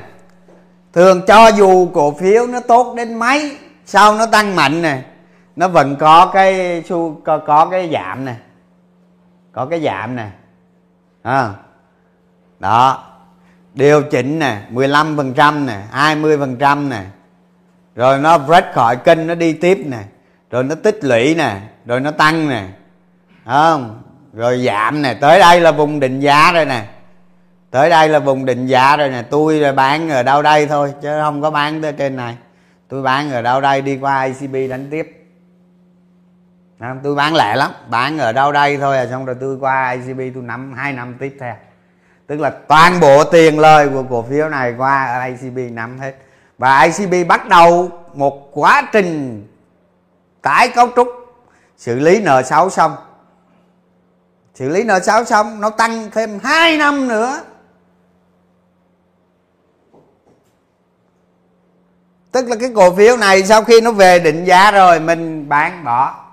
thường 0.93 1.23
cho 1.27 1.49
dù 1.49 1.91
cổ 1.95 2.15
phiếu 2.21 2.47
nó 2.47 2.61
tốt 2.61 2.95
đến 2.97 3.15
mấy 3.15 3.57
sau 3.87 4.15
nó 4.15 4.27
tăng 4.27 4.57
mạnh 4.57 4.83
nè 4.83 5.03
nó 5.57 5.69
vẫn 5.69 5.97
có 5.97 6.31
cái 6.33 6.83
su 6.89 7.21
có, 7.25 7.39
có 7.39 7.69
cái 7.71 7.91
giảm 7.93 8.25
nè. 8.25 8.35
Có 9.53 9.67
cái 9.67 9.81
giảm 9.81 10.17
nè. 10.17 10.29
À, 11.23 11.51
đó. 12.59 13.05
Điều 13.75 14.03
chỉnh 14.03 14.39
nè 14.39 14.63
15 14.71 15.17
phần 15.17 15.35
trăm 15.35 15.67
nè 15.67 15.83
20 15.91 16.39
phần 16.39 16.57
trăm 16.57 16.89
nè. 16.89 17.03
Rồi 17.95 18.19
nó 18.19 18.39
break 18.39 18.73
khỏi 18.75 18.97
kênh 18.97 19.27
nó 19.27 19.35
đi 19.35 19.53
tiếp 19.53 19.83
nè. 19.87 20.05
Rồi 20.51 20.65
nó 20.65 20.75
tích 20.75 21.05
lũy 21.05 21.35
nè 21.35 21.61
rồi 21.87 22.01
nó 22.01 22.11
tăng 22.11 22.49
nè. 22.49 22.69
Không? 23.45 24.03
Rồi 24.33 24.65
giảm 24.67 25.03
nè, 25.03 25.15
tới 25.15 25.39
đây 25.39 25.61
là 25.61 25.73
vùng 25.73 26.01
định 26.01 26.21
giá 26.21 26.53
rồi 26.53 26.65
nè. 26.65 26.85
Tới 27.71 27.91
đây 27.91 28.09
là 28.09 28.19
vùng 28.19 28.45
định 28.45 28.67
giá 28.67 28.97
rồi 28.97 29.09
nè. 29.09 29.23
Tôi 29.31 29.55
là 29.55 29.73
bán 29.73 30.11
ở 30.11 30.23
đâu 30.23 30.43
đây 30.43 30.67
thôi, 30.67 30.93
chứ 31.03 31.09
không 31.23 31.43
có 31.43 31.51
bán 31.51 31.83
tới 31.83 31.93
trên 31.93 32.17
này. 32.17 32.37
Tôi 32.89 33.03
bán 33.03 33.31
ở 33.31 33.43
đâu 33.43 33.61
đây 33.61 33.83
đi 33.83 33.99
qua 33.99 34.23
ICB 34.23 34.71
đánh 34.71 34.89
tiếp. 34.91 35.17
Tôi 37.03 37.15
bán 37.15 37.35
lẻ 37.35 37.57
lắm, 37.57 37.71
bán 37.89 38.19
ở 38.19 38.33
đâu 38.33 38.53
đây 38.53 38.77
thôi 38.77 38.99
à 38.99 39.07
xong 39.07 39.25
rồi 39.25 39.37
tôi 39.41 39.57
qua 39.61 39.91
ICB 39.91 40.21
tôi 40.35 40.43
nắm 40.43 40.73
hai 40.73 40.93
năm 40.93 41.17
tiếp 41.21 41.37
theo. 41.41 41.55
Tức 42.27 42.41
là 42.41 42.51
toàn 42.51 43.01
bộ 43.01 43.25
tiền 43.25 43.59
lời 43.59 43.89
của 43.89 44.03
cổ 44.11 44.23
phiếu 44.31 44.49
này 44.49 44.75
qua 44.79 45.25
ICB 45.27 45.59
nắm 45.73 45.99
hết. 45.99 46.15
Và 46.59 46.81
ICB 46.83 47.29
bắt 47.29 47.49
đầu 47.49 47.91
một 48.15 48.51
quá 48.53 48.83
trình 48.93 49.47
tái 50.43 50.69
cấu 50.69 50.89
trúc, 50.97 51.09
xử 51.77 51.99
lý 51.99 52.21
nợ 52.21 52.43
xấu 52.43 52.71
xong 52.71 52.97
xử 54.55 54.69
lý 54.69 54.85
nợ 54.85 55.01
xấu 55.01 55.25
xong, 55.25 55.61
nó 55.61 55.71
tăng 55.71 56.11
thêm 56.11 56.39
2 56.43 56.77
năm 56.77 57.09
nữa. 57.09 57.41
Tức 62.33 62.49
là 62.49 62.57
cái 62.61 62.73
cổ 62.75 62.95
phiếu 62.95 63.17
này 63.17 63.43
sau 63.43 63.65
khi 63.65 63.81
nó 63.81 63.93
về 63.93 64.19
định 64.19 64.45
giá 64.45 64.71
rồi, 64.71 65.01
mình 65.01 65.49
bán 65.49 65.85
bỏ. 65.85 66.25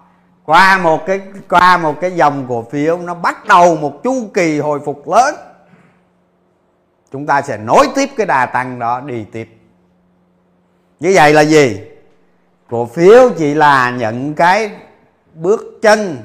Qua 0.45 0.77
một 0.77 1.05
cái, 1.07 1.21
qua 1.49 1.77
một 1.77 1.95
cái 2.01 2.11
dòng 2.15 2.45
cổ 2.49 2.65
phiếu, 2.71 2.97
nó 2.97 3.13
bắt 3.13 3.45
đầu 3.45 3.75
một 3.75 4.03
chu 4.03 4.29
kỳ 4.33 4.59
hồi 4.59 4.79
phục 4.85 5.09
lớn. 5.09 5.35
Chúng 7.11 7.25
ta 7.25 7.41
sẽ 7.41 7.57
nối 7.57 7.87
tiếp 7.95 8.09
cái 8.17 8.25
đà 8.25 8.45
tăng 8.45 8.79
đó 8.79 8.99
đi 8.99 9.25
tiếp. 9.31 9.49
Như 10.99 11.11
vậy 11.15 11.33
là 11.33 11.41
gì? 11.41 11.81
Cổ 12.69 12.85
phiếu 12.85 13.29
chỉ 13.37 13.53
là 13.53 13.89
những 13.89 14.33
cái 14.33 14.71
bước 15.33 15.61
chân 15.81 16.17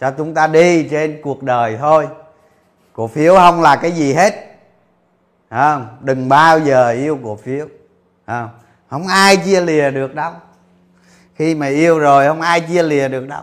cho 0.00 0.10
chúng 0.10 0.34
ta 0.34 0.46
đi 0.46 0.88
trên 0.88 1.20
cuộc 1.22 1.42
đời 1.42 1.76
thôi. 1.80 2.08
Cổ 2.92 3.06
phiếu 3.06 3.34
không 3.34 3.62
là 3.62 3.76
cái 3.76 3.92
gì 3.92 4.14
hết. 4.14 4.34
Không? 5.50 5.98
Đừng 6.00 6.28
bao 6.28 6.60
giờ 6.60 6.90
yêu 6.90 7.18
cổ 7.24 7.36
phiếu. 7.36 7.66
Không? 8.26 8.48
Không 8.90 9.06
ai 9.06 9.36
chia 9.36 9.60
lìa 9.60 9.90
được 9.90 10.14
đâu. 10.14 10.32
Khi 11.34 11.54
mà 11.54 11.66
yêu 11.66 11.98
rồi 11.98 12.26
không 12.26 12.40
ai 12.40 12.60
chia 12.60 12.82
lìa 12.82 13.08
được 13.08 13.28
đâu. 13.28 13.42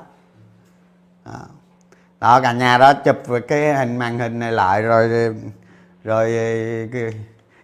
Đó, 2.20 2.42
cả 2.42 2.52
nhà 2.52 2.78
đó 2.78 2.94
chụp 2.94 3.18
cái 3.48 3.74
hình 3.74 3.98
màn 3.98 4.20
hình 4.20 4.40
này 4.40 4.52
lại 4.52 4.82
rồi 4.82 5.36
rồi 6.04 6.30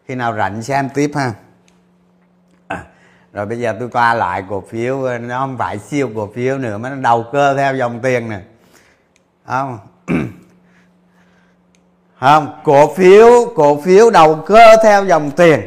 khi 0.06 0.16
nào 0.16 0.36
rảnh 0.38 0.62
xem 0.62 0.90
tiếp 0.94 1.12
ha. 1.16 1.34
Rồi 3.34 3.46
bây 3.46 3.60
giờ 3.60 3.76
tôi 3.80 3.90
qua 3.90 4.14
lại 4.14 4.44
cổ 4.50 4.64
phiếu 4.70 5.08
nó 5.20 5.40
không 5.40 5.58
phải 5.58 5.80
siêu 5.80 6.10
cổ 6.16 6.30
phiếu 6.36 6.58
nữa 6.58 6.78
mà 6.78 6.90
nó 6.90 6.96
đầu 6.96 7.26
cơ 7.32 7.58
theo 7.58 7.76
dòng 7.76 8.00
tiền 8.00 8.30
nè 8.30 8.40
không. 9.48 9.80
Không, 12.20 12.62
cổ 12.64 12.94
phiếu 12.96 13.30
cổ 13.56 13.82
phiếu 13.82 14.10
đầu 14.10 14.44
cơ 14.46 14.76
theo 14.84 15.06
dòng 15.06 15.32
tiền. 15.32 15.62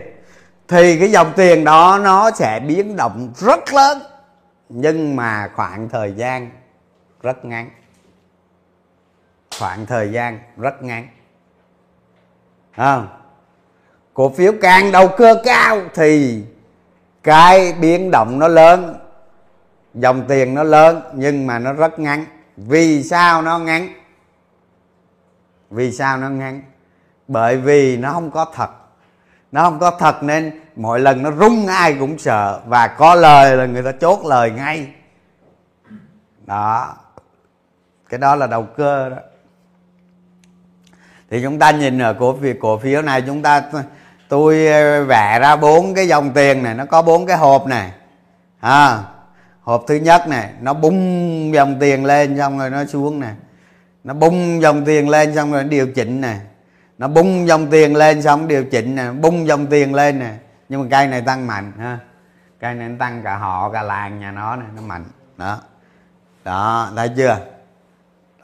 Thì 0.68 0.98
cái 0.98 1.10
dòng 1.10 1.32
tiền 1.36 1.64
đó 1.64 2.00
nó 2.02 2.30
sẽ 2.30 2.60
biến 2.60 2.96
động 2.96 3.32
rất 3.36 3.72
lớn, 3.72 3.98
nhưng 4.68 5.16
mà 5.16 5.50
khoảng 5.54 5.88
thời 5.88 6.12
gian 6.12 6.50
rất 7.22 7.44
ngắn. 7.44 7.70
Khoảng 9.58 9.86
thời 9.86 10.12
gian 10.12 10.38
rất 10.56 10.82
ngắn. 10.82 11.08
Không. 12.76 13.08
Cổ 14.14 14.28
phiếu 14.28 14.52
càng 14.62 14.92
đầu 14.92 15.08
cơ 15.08 15.34
cao 15.44 15.80
thì 15.94 16.42
cái 17.22 17.72
biến 17.72 18.10
động 18.10 18.38
nó 18.38 18.48
lớn, 18.48 18.96
dòng 19.94 20.24
tiền 20.28 20.54
nó 20.54 20.62
lớn 20.62 21.02
nhưng 21.14 21.46
mà 21.46 21.58
nó 21.58 21.72
rất 21.72 21.98
ngắn 21.98 22.24
vì 22.66 23.02
sao 23.02 23.42
nó 23.42 23.58
ngắn? 23.58 23.88
Vì 25.70 25.92
sao 25.92 26.18
nó 26.18 26.28
ngắn? 26.28 26.62
Bởi 27.28 27.56
vì 27.56 27.96
nó 27.96 28.12
không 28.12 28.30
có 28.30 28.44
thật. 28.54 28.70
Nó 29.52 29.62
không 29.62 29.78
có 29.78 29.90
thật 29.90 30.22
nên 30.22 30.60
mỗi 30.76 31.00
lần 31.00 31.22
nó 31.22 31.32
rung 31.32 31.66
ai 31.66 31.96
cũng 31.98 32.18
sợ 32.18 32.60
và 32.66 32.86
có 32.86 33.14
lời 33.14 33.56
là 33.56 33.66
người 33.66 33.82
ta 33.82 33.92
chốt 33.92 34.20
lời 34.24 34.50
ngay. 34.50 34.92
Đó. 36.46 36.96
Cái 38.08 38.18
đó 38.18 38.36
là 38.36 38.46
đầu 38.46 38.62
cơ 38.62 39.08
đó. 39.08 39.16
Thì 41.30 41.42
chúng 41.42 41.58
ta 41.58 41.70
nhìn 41.70 41.98
ở 41.98 42.14
cổ 42.14 42.36
phiếu 42.42 42.54
cổ 42.60 42.78
phiếu 42.78 43.02
này 43.02 43.22
chúng 43.22 43.42
ta 43.42 43.62
tôi 44.28 44.56
vẽ 45.04 45.38
ra 45.40 45.56
bốn 45.56 45.94
cái 45.94 46.08
dòng 46.08 46.30
tiền 46.30 46.62
này 46.62 46.74
nó 46.74 46.84
có 46.84 47.02
bốn 47.02 47.26
cái 47.26 47.36
hộp 47.36 47.66
này. 47.66 47.92
À, 48.60 48.98
hộp 49.62 49.84
thứ 49.86 49.94
nhất 49.94 50.28
này 50.28 50.50
nó 50.60 50.74
bung 50.74 51.54
dòng 51.54 51.76
tiền 51.80 52.04
lên 52.04 52.38
xong 52.38 52.58
rồi 52.58 52.70
nó 52.70 52.84
xuống 52.84 53.20
nè. 53.20 53.30
Nó 54.04 54.14
bung 54.14 54.62
dòng 54.62 54.84
tiền 54.84 55.08
lên 55.08 55.34
xong 55.34 55.52
rồi 55.52 55.62
nó 55.62 55.68
điều 55.68 55.86
chỉnh 55.86 56.20
nè. 56.20 56.36
Nó 56.98 57.08
bung 57.08 57.48
dòng 57.48 57.70
tiền 57.70 57.96
lên 57.96 58.22
xong 58.22 58.48
điều 58.48 58.64
chỉnh 58.64 58.94
nè 58.96 59.10
bung 59.20 59.46
dòng 59.46 59.66
tiền 59.66 59.94
lên 59.94 60.18
nè. 60.18 60.32
Nhưng 60.68 60.80
mà 60.80 60.86
cây 60.90 61.06
này 61.06 61.20
tăng 61.20 61.46
mạnh 61.46 61.72
ha. 61.78 61.98
Cây 62.60 62.74
này 62.74 62.88
nó 62.88 62.94
tăng 62.98 63.22
cả 63.24 63.36
họ 63.36 63.70
cả 63.70 63.82
làng 63.82 64.20
nhà 64.20 64.30
nó 64.30 64.56
này 64.56 64.68
nó 64.76 64.82
mạnh. 64.82 65.04
Đó. 65.36 65.58
Đó 66.44 66.88
thấy 66.96 67.10
chưa? 67.16 67.38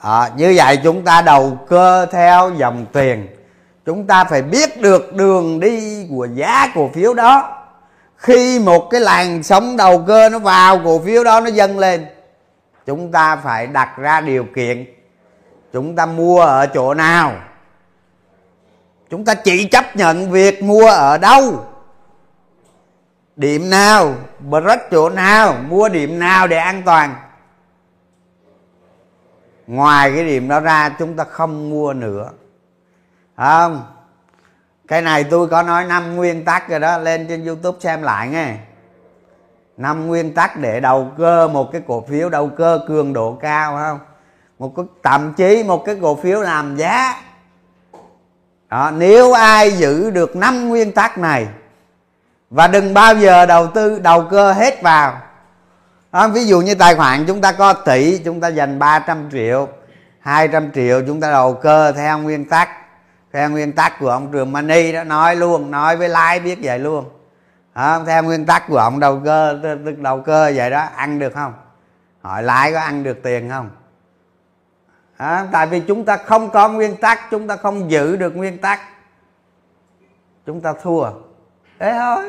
Đó, 0.04 0.28
như 0.36 0.54
vậy 0.56 0.78
chúng 0.84 1.04
ta 1.04 1.22
đầu 1.22 1.58
cơ 1.68 2.06
theo 2.06 2.50
dòng 2.56 2.86
tiền. 2.92 3.26
Chúng 3.86 4.06
ta 4.06 4.24
phải 4.24 4.42
biết 4.42 4.80
được 4.82 5.14
đường 5.14 5.60
đi 5.60 6.06
của 6.10 6.28
giá 6.34 6.72
cổ 6.74 6.90
phiếu 6.94 7.14
đó 7.14 7.65
khi 8.16 8.58
một 8.58 8.88
cái 8.90 9.00
làn 9.00 9.42
sóng 9.42 9.76
đầu 9.76 10.04
cơ 10.06 10.28
nó 10.28 10.38
vào, 10.38 10.80
cổ 10.84 10.98
phiếu 10.98 11.24
đó 11.24 11.40
nó 11.40 11.46
dâng 11.46 11.78
lên, 11.78 12.06
chúng 12.86 13.12
ta 13.12 13.36
phải 13.36 13.66
đặt 13.66 13.98
ra 13.98 14.20
điều 14.20 14.44
kiện, 14.54 14.86
chúng 15.72 15.96
ta 15.96 16.06
mua 16.06 16.40
ở 16.40 16.66
chỗ 16.66 16.94
nào. 16.94 17.32
Chúng 19.10 19.24
ta 19.24 19.34
chỉ 19.34 19.68
chấp 19.68 19.96
nhận 19.96 20.30
việc 20.30 20.62
mua 20.62 20.86
ở 20.86 21.18
đâu. 21.18 21.66
Điểm 23.36 23.70
nào, 23.70 24.14
break 24.50 24.90
chỗ 24.90 25.08
nào, 25.08 25.54
mua 25.68 25.88
điểm 25.88 26.18
nào 26.18 26.46
để 26.46 26.56
an 26.56 26.82
toàn. 26.86 27.14
Ngoài 29.66 30.12
cái 30.14 30.24
điểm 30.24 30.48
đó 30.48 30.60
ra, 30.60 30.88
chúng 30.98 31.16
ta 31.16 31.24
không 31.24 31.70
mua 31.70 31.92
nữa. 31.92 32.30
Không? 33.36 33.95
Cái 34.89 35.03
này 35.03 35.24
tôi 35.24 35.49
có 35.49 35.62
nói 35.62 35.84
năm 35.84 36.16
nguyên 36.16 36.45
tắc 36.45 36.68
rồi 36.68 36.80
đó 36.80 36.99
lên 36.99 37.26
trên 37.28 37.47
youtube 37.47 37.78
xem 37.80 38.03
lại 38.03 38.28
nghe. 38.28 38.55
Năm 39.76 40.07
nguyên 40.07 40.34
tắc 40.34 40.57
để 40.57 40.80
đầu 40.80 41.11
cơ 41.18 41.49
một 41.49 41.72
cái 41.72 41.82
cổ 41.87 42.05
phiếu 42.09 42.28
đầu 42.28 42.49
cơ 42.49 42.80
cường 42.89 43.12
độ 43.12 43.39
cao 43.43 43.76
không? 43.76 43.99
Một 44.59 44.72
cái 44.76 44.84
thậm 45.03 45.32
chí 45.37 45.62
một 45.62 45.84
cái 45.84 45.97
cổ 46.03 46.14
phiếu 46.14 46.41
làm 46.41 46.76
giá. 46.76 47.14
Đó, 48.70 48.91
nếu 48.91 49.32
ai 49.32 49.70
giữ 49.70 50.11
được 50.11 50.37
năm 50.37 50.68
nguyên 50.68 50.93
tắc 50.93 51.18
này 51.18 51.47
và 52.51 52.66
đừng 52.68 52.95
bao 52.95 53.14
giờ 53.14 53.47
đầu 53.47 53.66
tư 53.66 53.99
đầu 53.99 54.26
cơ 54.30 54.53
hết 54.53 54.82
vào. 54.82 55.20
Đó, 56.12 56.28
ví 56.28 56.47
dụ 56.47 56.61
như 56.61 56.74
tài 56.74 56.95
khoản 56.95 57.24
chúng 57.26 57.41
ta 57.41 57.53
có 57.53 57.72
tỷ 57.72 58.18
chúng 58.18 58.41
ta 58.41 58.49
dành 58.49 58.78
300 58.78 59.28
triệu 59.32 59.68
200 60.20 60.70
triệu 60.74 61.03
chúng 61.07 61.20
ta 61.20 61.30
đầu 61.30 61.55
cơ 61.55 61.93
theo 61.93 62.18
nguyên 62.18 62.45
tắc 62.45 62.68
theo 63.37 63.51
nguyên 63.51 63.72
tắc 63.72 63.99
của 63.99 64.09
ông 64.09 64.32
trường 64.32 64.53
mani 64.53 64.93
đó 64.93 65.05
nói 65.05 65.37
luôn 65.37 65.70
nói 65.70 65.97
với 65.97 66.09
lái 66.09 66.41
biết 66.41 66.59
vậy 66.62 66.78
luôn. 66.78 67.05
À, 67.72 68.01
theo 68.07 68.22
nguyên 68.22 68.47
tắc 68.47 68.68
của 68.68 68.76
ông 68.76 69.01
đầu 69.01 69.20
cơ 69.24 69.59
tức 69.62 69.99
đầu 69.99 70.20
cơ 70.20 70.53
vậy 70.55 70.70
đó 70.70 70.89
ăn 70.97 71.18
được 71.18 71.34
không? 71.34 71.55
Hỏi 72.22 72.43
lái 72.43 72.72
có 72.72 72.80
ăn 72.80 73.03
được 73.03 73.22
tiền 73.22 73.51
không? 73.51 73.70
À, 75.16 75.47
tại 75.53 75.66
vì 75.66 75.80
chúng 75.80 76.05
ta 76.05 76.16
không 76.16 76.51
có 76.51 76.68
nguyên 76.68 76.97
tắc 76.97 77.30
chúng 77.30 77.49
ta 77.49 77.57
không 77.57 77.91
giữ 77.91 78.16
được 78.16 78.37
nguyên 78.37 78.59
tắc. 78.59 78.80
Chúng 80.47 80.61
ta 80.61 80.72
thua. 80.82 81.11
Thế 81.78 81.93
thôi. 81.93 82.24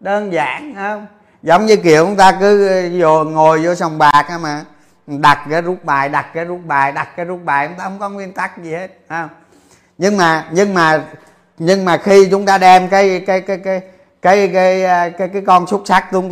Đơn 0.00 0.32
giản 0.32 0.74
không 0.74 1.06
giống 1.42 1.66
như 1.66 1.76
kiểu 1.76 2.06
chúng 2.06 2.16
ta 2.16 2.32
cứ 2.40 2.88
vô 3.00 3.24
ngồi 3.24 3.64
vô 3.64 3.74
sòng 3.74 3.98
bạc 3.98 4.28
mà 4.42 4.64
đặt 5.06 5.46
cái 5.50 5.62
rút 5.62 5.84
bài 5.84 6.08
đặt 6.08 6.26
cái 6.34 6.44
rút 6.44 6.60
bài 6.64 6.92
đặt 6.92 7.08
cái 7.16 7.26
rút 7.26 7.40
bài 7.44 7.68
chúng 7.68 7.78
ta 7.78 7.84
không 7.84 7.98
có 7.98 8.08
nguyên 8.08 8.32
tắc 8.32 8.58
gì 8.58 8.72
hết 8.72 8.88
không 9.08 9.28
nhưng 9.98 10.16
mà 10.16 10.46
nhưng 10.52 10.74
mà 10.74 11.04
nhưng 11.58 11.84
mà 11.84 11.96
khi 11.96 12.28
chúng 12.30 12.46
ta 12.46 12.58
đem 12.58 12.88
cái 12.88 13.22
cái 13.26 13.40
cái 13.40 13.58
cái 13.58 13.80
cái 14.22 14.48
cái 14.48 14.82
cái, 15.18 15.28
cái, 15.28 15.42
con 15.46 15.66
xúc 15.66 15.82
sắc 15.84 16.08
chúng 16.12 16.30